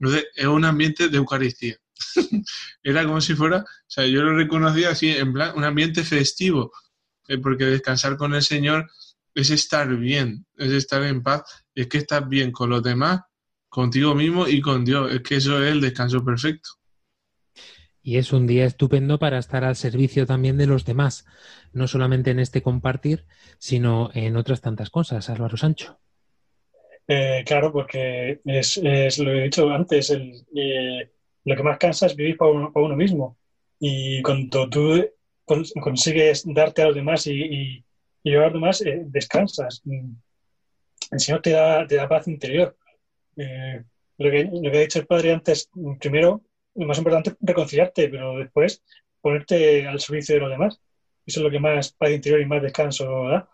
Entonces, 0.00 0.28
es 0.34 0.46
un 0.46 0.64
ambiente 0.64 1.08
de 1.08 1.18
Eucaristía. 1.18 1.76
Era 2.82 3.04
como 3.04 3.20
si 3.20 3.34
fuera, 3.34 3.58
o 3.58 3.64
sea, 3.86 4.06
yo 4.06 4.22
lo 4.22 4.34
reconocía 4.34 4.90
así, 4.90 5.10
en 5.10 5.32
plan, 5.32 5.52
un 5.56 5.64
ambiente 5.64 6.02
festivo, 6.02 6.72
eh, 7.28 7.38
porque 7.38 7.66
descansar 7.66 8.16
con 8.16 8.34
el 8.34 8.42
Señor 8.42 8.90
es 9.34 9.50
estar 9.50 9.94
bien, 9.96 10.46
es 10.56 10.72
estar 10.72 11.02
en 11.02 11.22
paz, 11.22 11.42
es 11.74 11.86
que 11.86 11.98
estás 11.98 12.26
bien 12.28 12.50
con 12.50 12.70
los 12.70 12.82
demás, 12.82 13.20
contigo 13.68 14.14
mismo 14.14 14.48
y 14.48 14.60
con 14.60 14.84
Dios, 14.84 15.12
es 15.12 15.20
que 15.20 15.36
eso 15.36 15.62
es 15.62 15.70
el 15.70 15.80
descanso 15.80 16.24
perfecto. 16.24 16.70
Y 18.02 18.16
es 18.16 18.32
un 18.32 18.46
día 18.46 18.64
estupendo 18.64 19.18
para 19.18 19.38
estar 19.38 19.62
al 19.62 19.76
servicio 19.76 20.24
también 20.24 20.56
de 20.56 20.66
los 20.66 20.86
demás, 20.86 21.26
no 21.72 21.86
solamente 21.86 22.30
en 22.30 22.40
este 22.40 22.62
compartir, 22.62 23.26
sino 23.58 24.10
en 24.14 24.36
otras 24.36 24.62
tantas 24.62 24.88
cosas, 24.88 25.28
Álvaro 25.28 25.58
Sancho. 25.58 26.00
Eh, 27.12 27.42
claro, 27.44 27.72
porque 27.72 28.40
es, 28.44 28.76
lo 29.18 29.32
he 29.32 29.42
dicho 29.42 29.68
antes, 29.68 30.10
eh, 30.12 31.10
lo 31.44 31.56
que 31.56 31.62
más 31.64 31.76
cansa 31.76 32.06
es 32.06 32.14
vivir 32.14 32.36
para 32.36 32.52
uno, 32.52 32.94
mismo. 32.96 33.36
Y 33.80 34.22
cuando 34.22 34.70
tú 34.70 35.04
consigues 35.44 36.44
darte 36.46 36.82
a 36.82 36.86
los 36.86 36.94
demás 36.94 37.26
y, 37.26 37.32
y, 37.32 37.84
llevar 38.22 38.44
a 38.44 38.46
los 38.50 38.54
demás, 38.54 38.80
eh, 38.82 39.02
descansas. 39.06 39.82
El 41.10 41.18
Señor 41.18 41.42
te 41.42 41.50
da, 41.50 41.84
te 41.84 41.96
da 41.96 42.08
paz 42.08 42.28
interior. 42.28 42.76
lo, 43.34 44.30
que, 44.30 44.44
lo 44.44 44.70
que 44.70 44.78
ha 44.78 44.80
dicho 44.80 45.00
el 45.00 45.06
Padre 45.08 45.32
antes, 45.32 45.68
primero, 45.98 46.44
lo 46.76 46.86
más 46.86 46.98
importante 46.98 47.30
es 47.30 47.36
reconciliarte, 47.40 48.08
pero 48.08 48.38
después 48.38 48.84
ponerte 49.20 49.84
al 49.84 49.98
servicio 49.98 50.36
de 50.36 50.42
los 50.42 50.50
demás. 50.50 50.80
Eso 51.26 51.40
es 51.40 51.44
lo 51.44 51.50
que 51.50 51.58
más 51.58 51.90
paz 51.92 52.12
interior 52.12 52.40
y 52.40 52.46
más 52.46 52.62
descanso 52.62 53.24
da. 53.24 53.48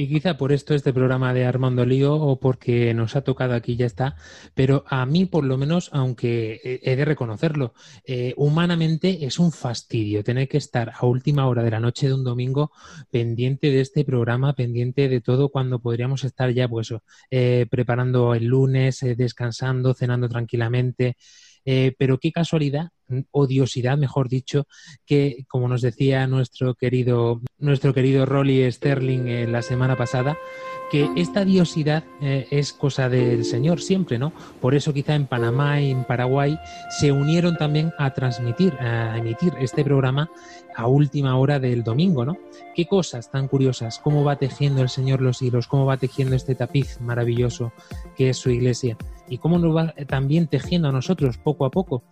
Y 0.00 0.06
quizá 0.06 0.36
por 0.36 0.52
esto 0.52 0.74
este 0.74 0.92
programa 0.92 1.34
de 1.34 1.44
Armando 1.44 1.84
Lío 1.84 2.14
o 2.14 2.38
porque 2.38 2.94
nos 2.94 3.16
ha 3.16 3.22
tocado 3.22 3.54
aquí 3.54 3.74
ya 3.74 3.86
está, 3.86 4.14
pero 4.54 4.84
a 4.86 5.04
mí 5.06 5.26
por 5.26 5.42
lo 5.42 5.58
menos, 5.58 5.90
aunque 5.92 6.60
he 6.84 6.94
de 6.94 7.04
reconocerlo, 7.04 7.74
eh, 8.04 8.32
humanamente 8.36 9.26
es 9.26 9.40
un 9.40 9.50
fastidio 9.50 10.22
tener 10.22 10.46
que 10.46 10.56
estar 10.56 10.92
a 10.96 11.04
última 11.04 11.48
hora 11.48 11.64
de 11.64 11.72
la 11.72 11.80
noche 11.80 12.06
de 12.06 12.14
un 12.14 12.22
domingo 12.22 12.70
pendiente 13.10 13.72
de 13.72 13.80
este 13.80 14.04
programa, 14.04 14.52
pendiente 14.52 15.08
de 15.08 15.20
todo 15.20 15.48
cuando 15.48 15.80
podríamos 15.80 16.22
estar 16.22 16.52
ya 16.52 16.68
pues 16.68 16.94
eh, 17.32 17.66
preparando 17.68 18.34
el 18.34 18.44
lunes, 18.44 19.02
eh, 19.02 19.16
descansando, 19.16 19.94
cenando 19.94 20.28
tranquilamente. 20.28 21.16
Eh, 21.70 21.94
pero 21.98 22.16
qué 22.16 22.32
casualidad, 22.32 22.92
odiosidad, 23.30 23.98
mejor 23.98 24.30
dicho, 24.30 24.66
que 25.04 25.44
como 25.48 25.68
nos 25.68 25.82
decía 25.82 26.26
nuestro 26.26 26.74
querido, 26.74 27.42
nuestro 27.58 27.92
querido 27.92 28.24
Rolly 28.24 28.72
Sterling 28.72 29.26
en 29.28 29.52
la 29.52 29.60
semana 29.60 29.94
pasada, 29.94 30.38
que 30.90 31.10
esta 31.16 31.44
diosidad 31.44 32.04
eh, 32.22 32.46
es 32.50 32.72
cosa 32.72 33.10
del 33.10 33.44
Señor 33.44 33.82
siempre, 33.82 34.18
¿no? 34.18 34.32
Por 34.62 34.74
eso 34.74 34.94
quizá 34.94 35.14
en 35.14 35.26
Panamá 35.26 35.82
y 35.82 35.90
en 35.90 36.04
Paraguay 36.04 36.58
se 36.88 37.12
unieron 37.12 37.58
también 37.58 37.92
a 37.98 38.14
transmitir, 38.14 38.72
a 38.80 39.18
emitir 39.18 39.52
este 39.60 39.84
programa 39.84 40.30
a 40.74 40.86
última 40.86 41.36
hora 41.36 41.60
del 41.60 41.84
domingo, 41.84 42.24
¿no? 42.24 42.38
Qué 42.74 42.86
cosas 42.86 43.30
tan 43.30 43.46
curiosas, 43.46 43.98
cómo 43.98 44.24
va 44.24 44.36
tejiendo 44.36 44.80
el 44.80 44.88
Señor 44.88 45.20
los 45.20 45.42
hilos, 45.42 45.68
cómo 45.68 45.84
va 45.84 45.98
tejiendo 45.98 46.34
este 46.34 46.54
tapiz 46.54 46.98
maravilloso 46.98 47.74
que 48.16 48.30
es 48.30 48.38
su 48.38 48.48
iglesia 48.48 48.96
y 49.28 49.38
cómo 49.38 49.58
nos 49.58 49.76
va 49.76 49.94
también 50.06 50.46
tejiendo 50.46 50.88
a 50.88 50.92
nosotros 50.92 51.38
poco 51.38 51.64
a 51.64 51.70
poco. 51.70 52.02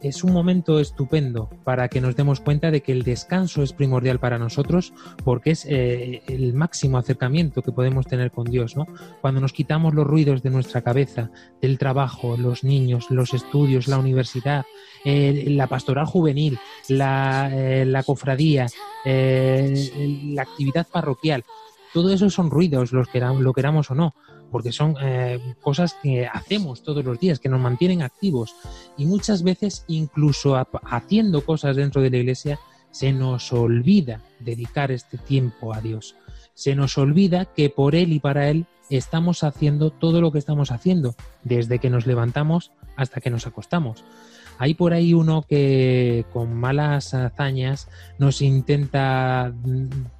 Es 0.00 0.24
un 0.24 0.32
momento 0.32 0.80
estupendo 0.80 1.50
para 1.64 1.88
que 1.88 2.00
nos 2.00 2.16
demos 2.16 2.40
cuenta 2.40 2.70
de 2.70 2.80
que 2.80 2.92
el 2.92 3.02
descanso 3.02 3.62
es 3.62 3.72
primordial 3.72 4.18
para 4.20 4.38
nosotros 4.38 4.92
porque 5.24 5.52
es 5.52 5.66
eh, 5.66 6.22
el 6.26 6.54
máximo 6.54 6.98
acercamiento 6.98 7.62
que 7.62 7.72
podemos 7.72 8.06
tener 8.06 8.30
con 8.30 8.44
Dios, 8.44 8.76
¿no? 8.76 8.86
Cuando 9.20 9.40
nos 9.40 9.52
quitamos 9.52 9.94
los 9.94 10.06
ruidos 10.06 10.42
de 10.42 10.50
nuestra 10.50 10.82
cabeza, 10.82 11.30
del 11.60 11.78
trabajo, 11.78 12.36
los 12.36 12.64
niños, 12.64 13.10
los 13.10 13.34
estudios, 13.34 13.88
la 13.88 13.98
universidad, 13.98 14.64
la 15.04 15.66
pastoral 15.66 16.06
juvenil, 16.06 16.58
la, 16.88 17.50
eh, 17.52 18.02
cofradía, 18.06 18.66
eh, 19.04 20.22
la 20.34 20.42
actividad 20.42 20.86
parroquial, 20.90 21.44
todo 21.92 22.12
eso 22.12 22.28
son 22.28 22.50
ruidos, 22.50 22.92
los 22.92 23.08
que 23.08 23.20
lo 23.20 23.52
queramos 23.52 23.90
o 23.90 23.94
no 23.94 24.14
porque 24.54 24.70
son 24.70 24.94
eh, 25.02 25.40
cosas 25.60 25.96
que 26.00 26.28
hacemos 26.28 26.84
todos 26.84 27.04
los 27.04 27.18
días, 27.18 27.40
que 27.40 27.48
nos 27.48 27.60
mantienen 27.60 28.02
activos. 28.02 28.54
Y 28.96 29.04
muchas 29.04 29.42
veces, 29.42 29.84
incluso 29.88 30.54
haciendo 30.84 31.44
cosas 31.44 31.74
dentro 31.74 32.00
de 32.00 32.10
la 32.10 32.18
iglesia, 32.18 32.60
se 32.92 33.12
nos 33.12 33.52
olvida 33.52 34.20
dedicar 34.38 34.92
este 34.92 35.18
tiempo 35.18 35.74
a 35.74 35.80
Dios. 35.80 36.14
Se 36.54 36.76
nos 36.76 36.98
olvida 36.98 37.46
que 37.46 37.68
por 37.68 37.96
Él 37.96 38.12
y 38.12 38.20
para 38.20 38.48
Él 38.48 38.66
estamos 38.90 39.42
haciendo 39.42 39.90
todo 39.90 40.20
lo 40.20 40.30
que 40.30 40.38
estamos 40.38 40.70
haciendo, 40.70 41.16
desde 41.42 41.80
que 41.80 41.90
nos 41.90 42.06
levantamos 42.06 42.70
hasta 42.94 43.20
que 43.20 43.30
nos 43.30 43.48
acostamos. 43.48 44.04
Hay 44.58 44.74
por 44.74 44.92
ahí 44.92 45.14
uno 45.14 45.42
que 45.42 46.24
con 46.32 46.54
malas 46.54 47.14
hazañas 47.14 47.88
nos 48.18 48.40
intenta 48.42 49.52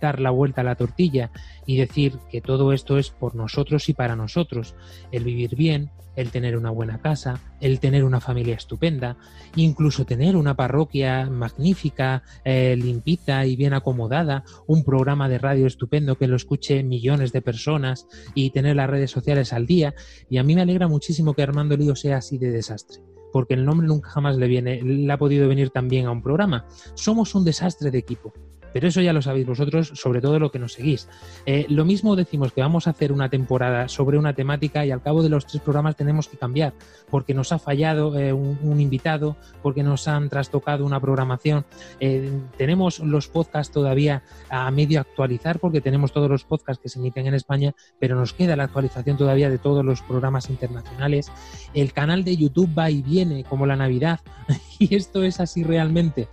dar 0.00 0.20
la 0.20 0.30
vuelta 0.30 0.62
a 0.62 0.64
la 0.64 0.74
tortilla 0.74 1.30
y 1.66 1.76
decir 1.76 2.18
que 2.30 2.40
todo 2.40 2.72
esto 2.72 2.98
es 2.98 3.10
por 3.10 3.34
nosotros 3.34 3.88
y 3.88 3.94
para 3.94 4.16
nosotros. 4.16 4.74
El 5.12 5.24
vivir 5.24 5.54
bien, 5.56 5.90
el 6.16 6.30
tener 6.30 6.56
una 6.56 6.70
buena 6.70 7.00
casa, 7.00 7.40
el 7.60 7.80
tener 7.80 8.04
una 8.04 8.20
familia 8.20 8.54
estupenda, 8.54 9.16
incluso 9.56 10.04
tener 10.04 10.36
una 10.36 10.54
parroquia 10.54 11.28
magnífica, 11.30 12.22
eh, 12.44 12.76
limpita 12.76 13.46
y 13.46 13.56
bien 13.56 13.74
acomodada, 13.74 14.44
un 14.66 14.84
programa 14.84 15.28
de 15.28 15.38
radio 15.38 15.66
estupendo 15.66 16.16
que 16.16 16.28
lo 16.28 16.36
escuche 16.36 16.82
millones 16.82 17.32
de 17.32 17.42
personas 17.42 18.06
y 18.34 18.50
tener 18.50 18.76
las 18.76 18.90
redes 18.90 19.10
sociales 19.10 19.52
al 19.52 19.66
día. 19.66 19.94
Y 20.28 20.38
a 20.38 20.42
mí 20.42 20.54
me 20.54 20.62
alegra 20.62 20.88
muchísimo 20.88 21.34
que 21.34 21.42
Armando 21.42 21.76
Lío 21.76 21.96
sea 21.96 22.18
así 22.18 22.38
de 22.38 22.50
desastre 22.50 23.13
porque 23.34 23.54
el 23.54 23.64
nombre 23.64 23.88
nunca 23.88 24.10
jamás 24.10 24.36
le 24.36 24.46
viene, 24.46 24.80
le 24.80 25.12
ha 25.12 25.18
podido 25.18 25.48
venir 25.48 25.70
también 25.70 26.06
a 26.06 26.12
un 26.12 26.22
programa. 26.22 26.66
Somos 26.94 27.34
un 27.34 27.44
desastre 27.44 27.90
de 27.90 27.98
equipo. 27.98 28.32
Pero 28.74 28.88
eso 28.88 29.00
ya 29.00 29.12
lo 29.12 29.22
sabéis 29.22 29.46
vosotros, 29.46 29.92
sobre 29.94 30.20
todo 30.20 30.40
lo 30.40 30.50
que 30.50 30.58
nos 30.58 30.72
seguís. 30.72 31.08
Eh, 31.46 31.64
lo 31.68 31.84
mismo 31.84 32.16
decimos 32.16 32.52
que 32.52 32.60
vamos 32.60 32.88
a 32.88 32.90
hacer 32.90 33.12
una 33.12 33.28
temporada 33.28 33.88
sobre 33.88 34.18
una 34.18 34.34
temática 34.34 34.84
y 34.84 34.90
al 34.90 35.00
cabo 35.00 35.22
de 35.22 35.28
los 35.28 35.46
tres 35.46 35.62
programas 35.62 35.94
tenemos 35.94 36.28
que 36.28 36.36
cambiar, 36.36 36.74
porque 37.08 37.34
nos 37.34 37.52
ha 37.52 37.60
fallado 37.60 38.18
eh, 38.18 38.32
un, 38.32 38.80
invitado, 38.80 39.36
porque 39.62 39.84
nos 39.84 40.08
han 40.08 40.28
trastocado 40.28 40.84
una 40.84 40.98
programación. 40.98 41.64
Eh, 42.00 42.32
tenemos 42.58 42.98
los 42.98 43.28
podcasts 43.28 43.72
todavía 43.72 44.24
a 44.50 44.68
medio 44.72 44.98
actualizar, 44.98 45.60
porque 45.60 45.80
tenemos 45.80 46.12
todos 46.12 46.28
los 46.28 46.42
podcasts 46.42 46.82
que 46.82 46.88
se 46.88 46.98
emiten 46.98 47.28
en 47.28 47.34
España, 47.34 47.76
pero 48.00 48.16
nos 48.16 48.32
queda 48.32 48.56
la 48.56 48.64
actualización 48.64 49.16
todavía 49.16 49.50
de 49.50 49.58
todos 49.58 49.84
los 49.84 50.02
programas 50.02 50.50
internacionales. 50.50 51.30
El 51.74 51.92
canal 51.92 52.24
de 52.24 52.36
YouTube 52.36 52.76
va 52.76 52.90
y 52.90 53.02
viene 53.02 53.44
como 53.44 53.66
la 53.66 53.76
Navidad, 53.76 54.18
y 54.80 54.96
esto 54.96 55.22
es 55.22 55.38
así 55.38 55.62
realmente. 55.62 56.26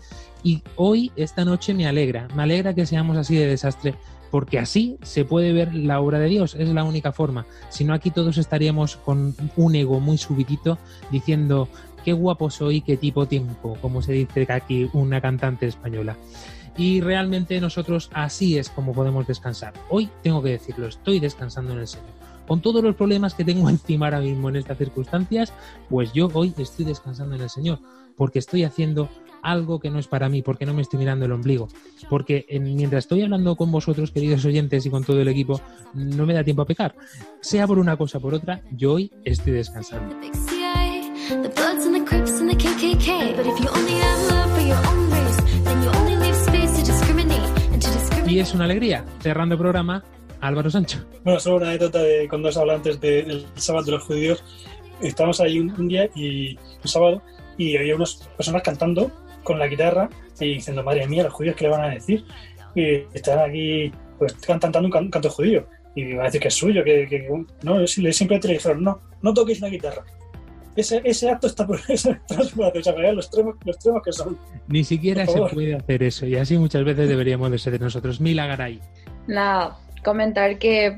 Y 0.44 0.64
hoy, 0.76 1.12
esta 1.16 1.46
noche, 1.46 1.74
me 1.74 1.88
alegra, 1.88 2.28
me 2.36 2.44
alegra 2.44 2.74
que 2.74 2.86
seamos 2.86 3.18
así 3.18 3.36
de 3.36 3.48
desastre, 3.48 3.96
porque 4.32 4.60
así 4.60 4.98
se 5.04 5.26
puede 5.26 5.54
ver 5.54 5.76
la 5.76 6.00
obra 6.00 6.18
de 6.18 6.30
Dios, 6.30 6.56
es 6.56 6.70
la 6.70 6.84
única 6.84 7.12
forma. 7.12 7.46
Si 7.70 7.84
no, 7.84 7.94
aquí 7.94 8.12
todos 8.12 8.38
estaríamos 8.38 8.96
con 8.96 9.36
un 9.56 9.76
ego 9.76 10.00
muy 10.00 10.18
subidito 10.18 10.78
diciendo, 11.12 11.68
qué 12.04 12.14
guapo 12.14 12.50
soy, 12.50 12.82
qué 12.82 12.98
tipo 12.98 13.28
tiempo, 13.28 13.78
como 13.82 14.02
se 14.02 14.14
dice 14.14 14.48
aquí 14.52 14.90
una 14.94 15.22
cantante 15.22 15.68
española. 15.68 16.18
Y 16.78 17.02
realmente 17.02 17.60
nosotros 17.60 18.10
así 18.14 18.58
es 18.58 18.70
como 18.70 18.94
podemos 18.94 19.28
descansar. 19.28 19.74
Hoy 19.90 20.10
tengo 20.24 20.42
que 20.42 20.52
decirlo, 20.52 20.88
estoy 20.88 21.20
descansando 21.20 21.74
en 21.74 21.80
el 21.80 21.88
Señor. 21.88 22.10
Con 22.48 22.62
todos 22.62 22.84
los 22.84 22.96
problemas 22.96 23.34
que 23.34 23.46
tengo 23.46 23.70
encima 23.70 24.08
ahora 24.08 24.22
mismo 24.22 24.50
en 24.50 24.56
estas 24.56 24.78
circunstancias, 24.78 25.54
pues 25.90 26.14
yo 26.14 26.30
hoy 26.34 26.54
estoy 26.58 26.86
descansando 26.86 27.36
en 27.36 27.42
el 27.42 27.50
Señor, 27.50 27.80
porque 28.16 28.40
estoy 28.40 28.64
haciendo 28.64 29.10
algo 29.44 29.80
que 29.80 29.90
no 29.90 30.00
es 30.00 30.08
para 30.08 30.30
mí, 30.30 30.42
porque 30.42 30.66
no 30.66 30.74
me 30.74 30.82
estoy 30.82 31.00
mirando 31.00 31.26
el 31.26 31.32
ombligo. 31.32 31.68
Porque 32.10 32.46
mientras 32.62 33.06
estoy 33.06 33.22
hablando 33.22 33.56
con 33.56 33.72
vosotros, 33.72 34.12
queridos 34.12 34.46
oyentes, 34.46 34.86
y 34.86 34.90
con 34.90 35.04
todo 35.04 35.22
el 35.22 35.28
equipo, 35.28 35.62
no 35.94 36.26
me 36.26 36.34
da 36.34 36.44
tiempo 36.44 36.62
a 36.62 36.66
pecar. 36.66 36.96
Sea 37.42 37.68
por 37.68 37.80
una 37.80 37.98
cosa 37.98 38.18
o 38.18 38.22
por 38.22 38.34
otra, 38.34 38.62
yo 38.72 38.94
hoy 38.94 39.12
estoy 39.24 39.54
descansando. 39.54 40.16
Y 48.28 48.40
es 48.40 48.54
una 48.54 48.64
alegría, 48.64 49.06
cerrando 49.20 49.56
el 49.56 49.60
programa, 49.60 50.04
Álvaro 50.40 50.70
Sancho. 50.70 51.00
Bueno, 51.24 51.40
solo 51.40 51.58
una 51.58 51.70
anécdota 51.70 52.00
de 52.00 52.28
cuando 52.30 52.50
os 52.50 52.58
habla 52.58 52.76
antes 52.76 53.00
del 53.00 53.46
sábado 53.56 53.86
de 53.86 53.92
los 53.92 54.04
judíos. 54.04 54.44
Estábamos 55.02 55.40
ahí 55.42 55.60
un, 55.60 55.88
día 55.88 56.10
y 56.16 56.56
un 56.56 56.88
sábado 56.88 57.22
y 57.58 57.78
había 57.78 57.96
unas 57.96 58.28
personas 58.38 58.62
cantando 58.64 59.12
con 59.44 59.60
la 59.60 59.68
guitarra 59.68 60.10
y 60.40 60.56
diciendo, 60.56 60.84
madre 60.84 61.08
mía, 61.08 61.24
los 61.24 61.34
judíos, 61.34 61.56
¿qué 61.56 61.66
le 61.66 61.70
van 61.72 61.82
a 61.82 61.90
decir? 61.90 62.26
Y 62.76 63.04
están 63.14 63.40
aquí, 63.40 63.92
pues 64.18 64.34
cantando 64.34 64.80
un, 64.80 65.10
canto 65.10 65.30
judío. 65.30 65.68
Y 65.96 66.14
van 66.14 66.22
a 66.22 66.26
decir 66.26 66.42
que 66.42 66.48
es 66.48 66.54
suyo, 66.54 66.84
que, 66.84 67.08
que 67.08 67.28
no, 67.64 67.88
simplemente 67.88 68.48
le 68.48 68.54
dijeron, 68.56 68.84
no, 68.84 69.02
no 69.22 69.34
toquéis 69.34 69.60
la 69.62 69.70
guitarra. 69.70 70.04
Ese, 70.76 71.02
ese 71.04 71.30
acto 71.30 71.48
está 71.48 71.68
por 71.68 71.82
transformación, 72.28 73.16
los 73.16 73.26
extremos, 73.26 73.56
los 73.66 73.76
extremos 73.76 74.02
que 74.04 74.14
son. 74.14 74.38
Ni 74.68 74.84
siquiera 74.84 75.26
se 75.26 75.40
puede 75.54 75.76
hacer 75.76 76.04
eso, 76.04 76.26
y 76.26 76.38
así 76.38 76.58
muchas 76.58 76.86
veces 76.86 77.10
deberíamos 77.10 77.52
de 77.52 77.60
ser 77.60 77.74
de 77.74 77.80
nosotros. 77.80 78.22
Mila 78.22 78.48
Garay. 78.48 78.80
Nada, 79.28 79.78
comentar 80.04 80.58
que 80.60 80.98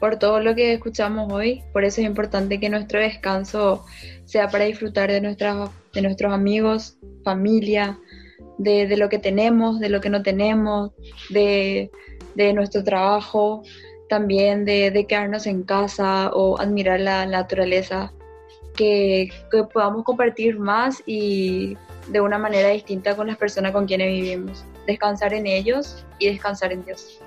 por 0.00 0.18
todo 0.18 0.40
lo 0.40 0.54
que 0.54 0.72
escuchamos 0.72 1.32
hoy, 1.32 1.62
por 1.72 1.84
eso 1.84 2.00
es 2.00 2.06
importante 2.06 2.58
que 2.58 2.68
nuestro 2.70 2.98
descanso 2.98 3.84
sea 4.24 4.48
para 4.48 4.64
disfrutar 4.64 5.10
de, 5.10 5.20
nuestras, 5.20 5.70
de 5.92 6.02
nuestros 6.02 6.32
amigos, 6.32 6.96
familia, 7.24 7.98
de, 8.58 8.96
lo 8.96 9.08
que 9.08 9.18
tenemos, 9.18 9.80
de 9.80 9.88
lo 9.88 10.00
que 10.00 10.10
no 10.10 10.22
tenemos, 10.22 10.92
de, 11.30 11.90
nuestro 12.54 12.82
trabajo, 12.84 13.62
también 14.08 14.64
de, 14.64 15.06
quedarnos 15.08 15.46
en 15.46 15.62
casa 15.62 16.30
o 16.32 16.58
admirar 16.58 17.00
la, 17.00 17.26
naturaleza, 17.26 18.12
que, 18.74 19.30
que, 19.50 19.64
podamos 19.64 20.04
compartir 20.04 20.58
más 20.58 21.02
y 21.06 21.76
de 22.08 22.20
una 22.20 22.38
manera 22.38 22.70
distinta 22.70 23.14
con 23.14 23.26
las 23.26 23.36
personas 23.36 23.72
con 23.72 23.86
quienes 23.86 24.08
vivimos. 24.08 24.64
Descansar 24.86 25.34
en 25.34 25.46
ellos 25.46 26.04
y 26.18 26.28
descansar 26.28 26.72
en 26.72 26.84
Dios. 26.84 27.20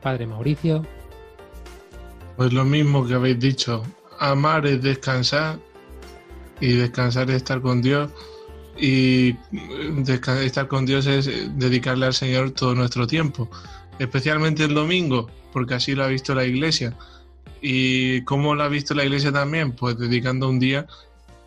Padre 0.00 0.26
Mauricio. 0.26 0.84
Pues 2.36 2.52
lo 2.52 2.64
mismo 2.64 3.06
que 3.06 3.14
habéis 3.14 3.38
dicho, 3.38 3.82
amar 4.18 4.66
es 4.66 4.82
descansar 4.82 5.58
y 6.60 6.74
descansar 6.74 7.30
es 7.30 7.36
estar 7.36 7.60
con 7.60 7.82
Dios 7.82 8.10
y 8.78 9.36
estar 10.42 10.68
con 10.68 10.86
Dios 10.86 11.06
es 11.06 11.26
dedicarle 11.58 12.06
al 12.06 12.14
Señor 12.14 12.52
todo 12.52 12.74
nuestro 12.74 13.06
tiempo, 13.06 13.50
especialmente 13.98 14.64
el 14.64 14.74
domingo, 14.74 15.30
porque 15.52 15.74
así 15.74 15.94
lo 15.94 16.04
ha 16.04 16.08
visto 16.08 16.34
la 16.34 16.44
iglesia. 16.44 16.96
¿Y 17.60 18.22
cómo 18.22 18.54
lo 18.54 18.64
ha 18.64 18.68
visto 18.68 18.94
la 18.94 19.04
iglesia 19.04 19.30
también? 19.30 19.72
Pues 19.72 19.96
dedicando 19.96 20.48
un 20.48 20.58
día 20.58 20.86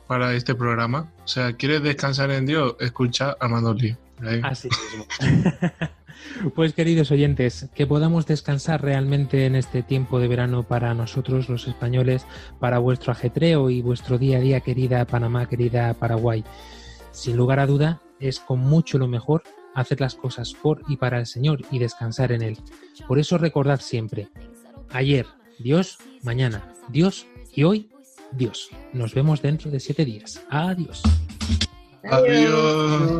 para 0.08 0.34
este 0.34 0.56
programa. 0.56 1.12
O 1.24 1.28
sea, 1.28 1.54
¿quieres 1.54 1.84
descansar 1.84 2.32
en 2.32 2.46
Dios? 2.46 2.76
Escucha 2.80 3.36
a 3.40 3.48
Manolí. 3.48 3.96
Así 4.44 4.70
mismo. 4.70 5.06
Pues 6.54 6.74
queridos 6.74 7.12
oyentes, 7.12 7.70
que 7.74 7.88
podamos 7.88 8.26
descansar 8.26 8.82
realmente 8.82 9.46
en 9.46 9.56
este 9.56 9.84
tiempo 9.84 10.20
de 10.20 10.28
verano 10.28 10.64
para 10.64 10.94
nosotros 10.94 11.50
los 11.50 11.68
españoles, 11.68 12.26
para 12.60 12.80
vuestro 12.80 13.12
ajetreo 13.12 13.70
y 13.70 13.82
vuestro 13.82 14.18
día 14.18 14.38
a 14.38 14.42
día, 14.42 14.60
querida 14.62 15.06
Panamá, 15.06 15.48
querida 15.48 15.94
Paraguay. 15.94 16.44
Sin 17.12 17.38
lugar 17.38 17.60
a 17.60 17.68
duda, 17.68 18.02
es 18.20 18.40
con 18.40 18.60
mucho 18.60 18.98
lo 18.98 19.08
mejor 19.08 19.44
hacer 19.74 20.02
las 20.02 20.16
cosas 20.16 20.54
por 20.54 20.82
y 20.88 20.98
para 20.98 21.20
el 21.20 21.26
Señor 21.26 21.62
y 21.70 21.80
descansar 21.80 22.32
en 22.32 22.42
Él. 22.42 22.58
Por 23.08 23.20
eso 23.20 23.38
recordad 23.38 23.80
siempre, 23.82 24.30
ayer, 24.90 25.28
Dios, 25.60 25.98
mañana, 26.24 26.74
Dios 26.90 27.28
y 27.54 27.64
hoy, 27.64 27.90
Dios. 28.32 28.70
Nos 28.94 29.14
vemos 29.14 29.42
dentro 29.42 29.70
de 29.72 29.80
siete 29.80 30.06
días. 30.06 30.42
Adiós. 30.50 31.04
Adiós. 32.04 33.16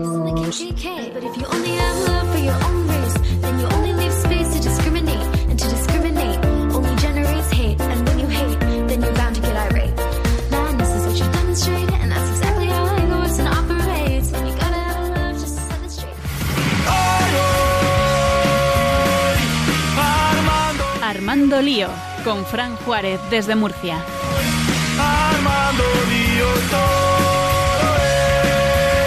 Armando 21.36 21.62
Lío, 21.62 21.90
con 22.24 22.46
Fran 22.46 22.78
Juárez 22.78 23.20
desde 23.30 23.58
Murcia. 23.58 24.02
Armando 24.98 25.84
Lío 26.08 26.48
todo 26.72 27.96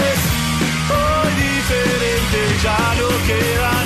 es, 0.05 0.21
hoy 0.91 1.33
diferente 1.43 2.39
ya 2.63 2.95
no 3.01 3.09
queda. 3.27 3.78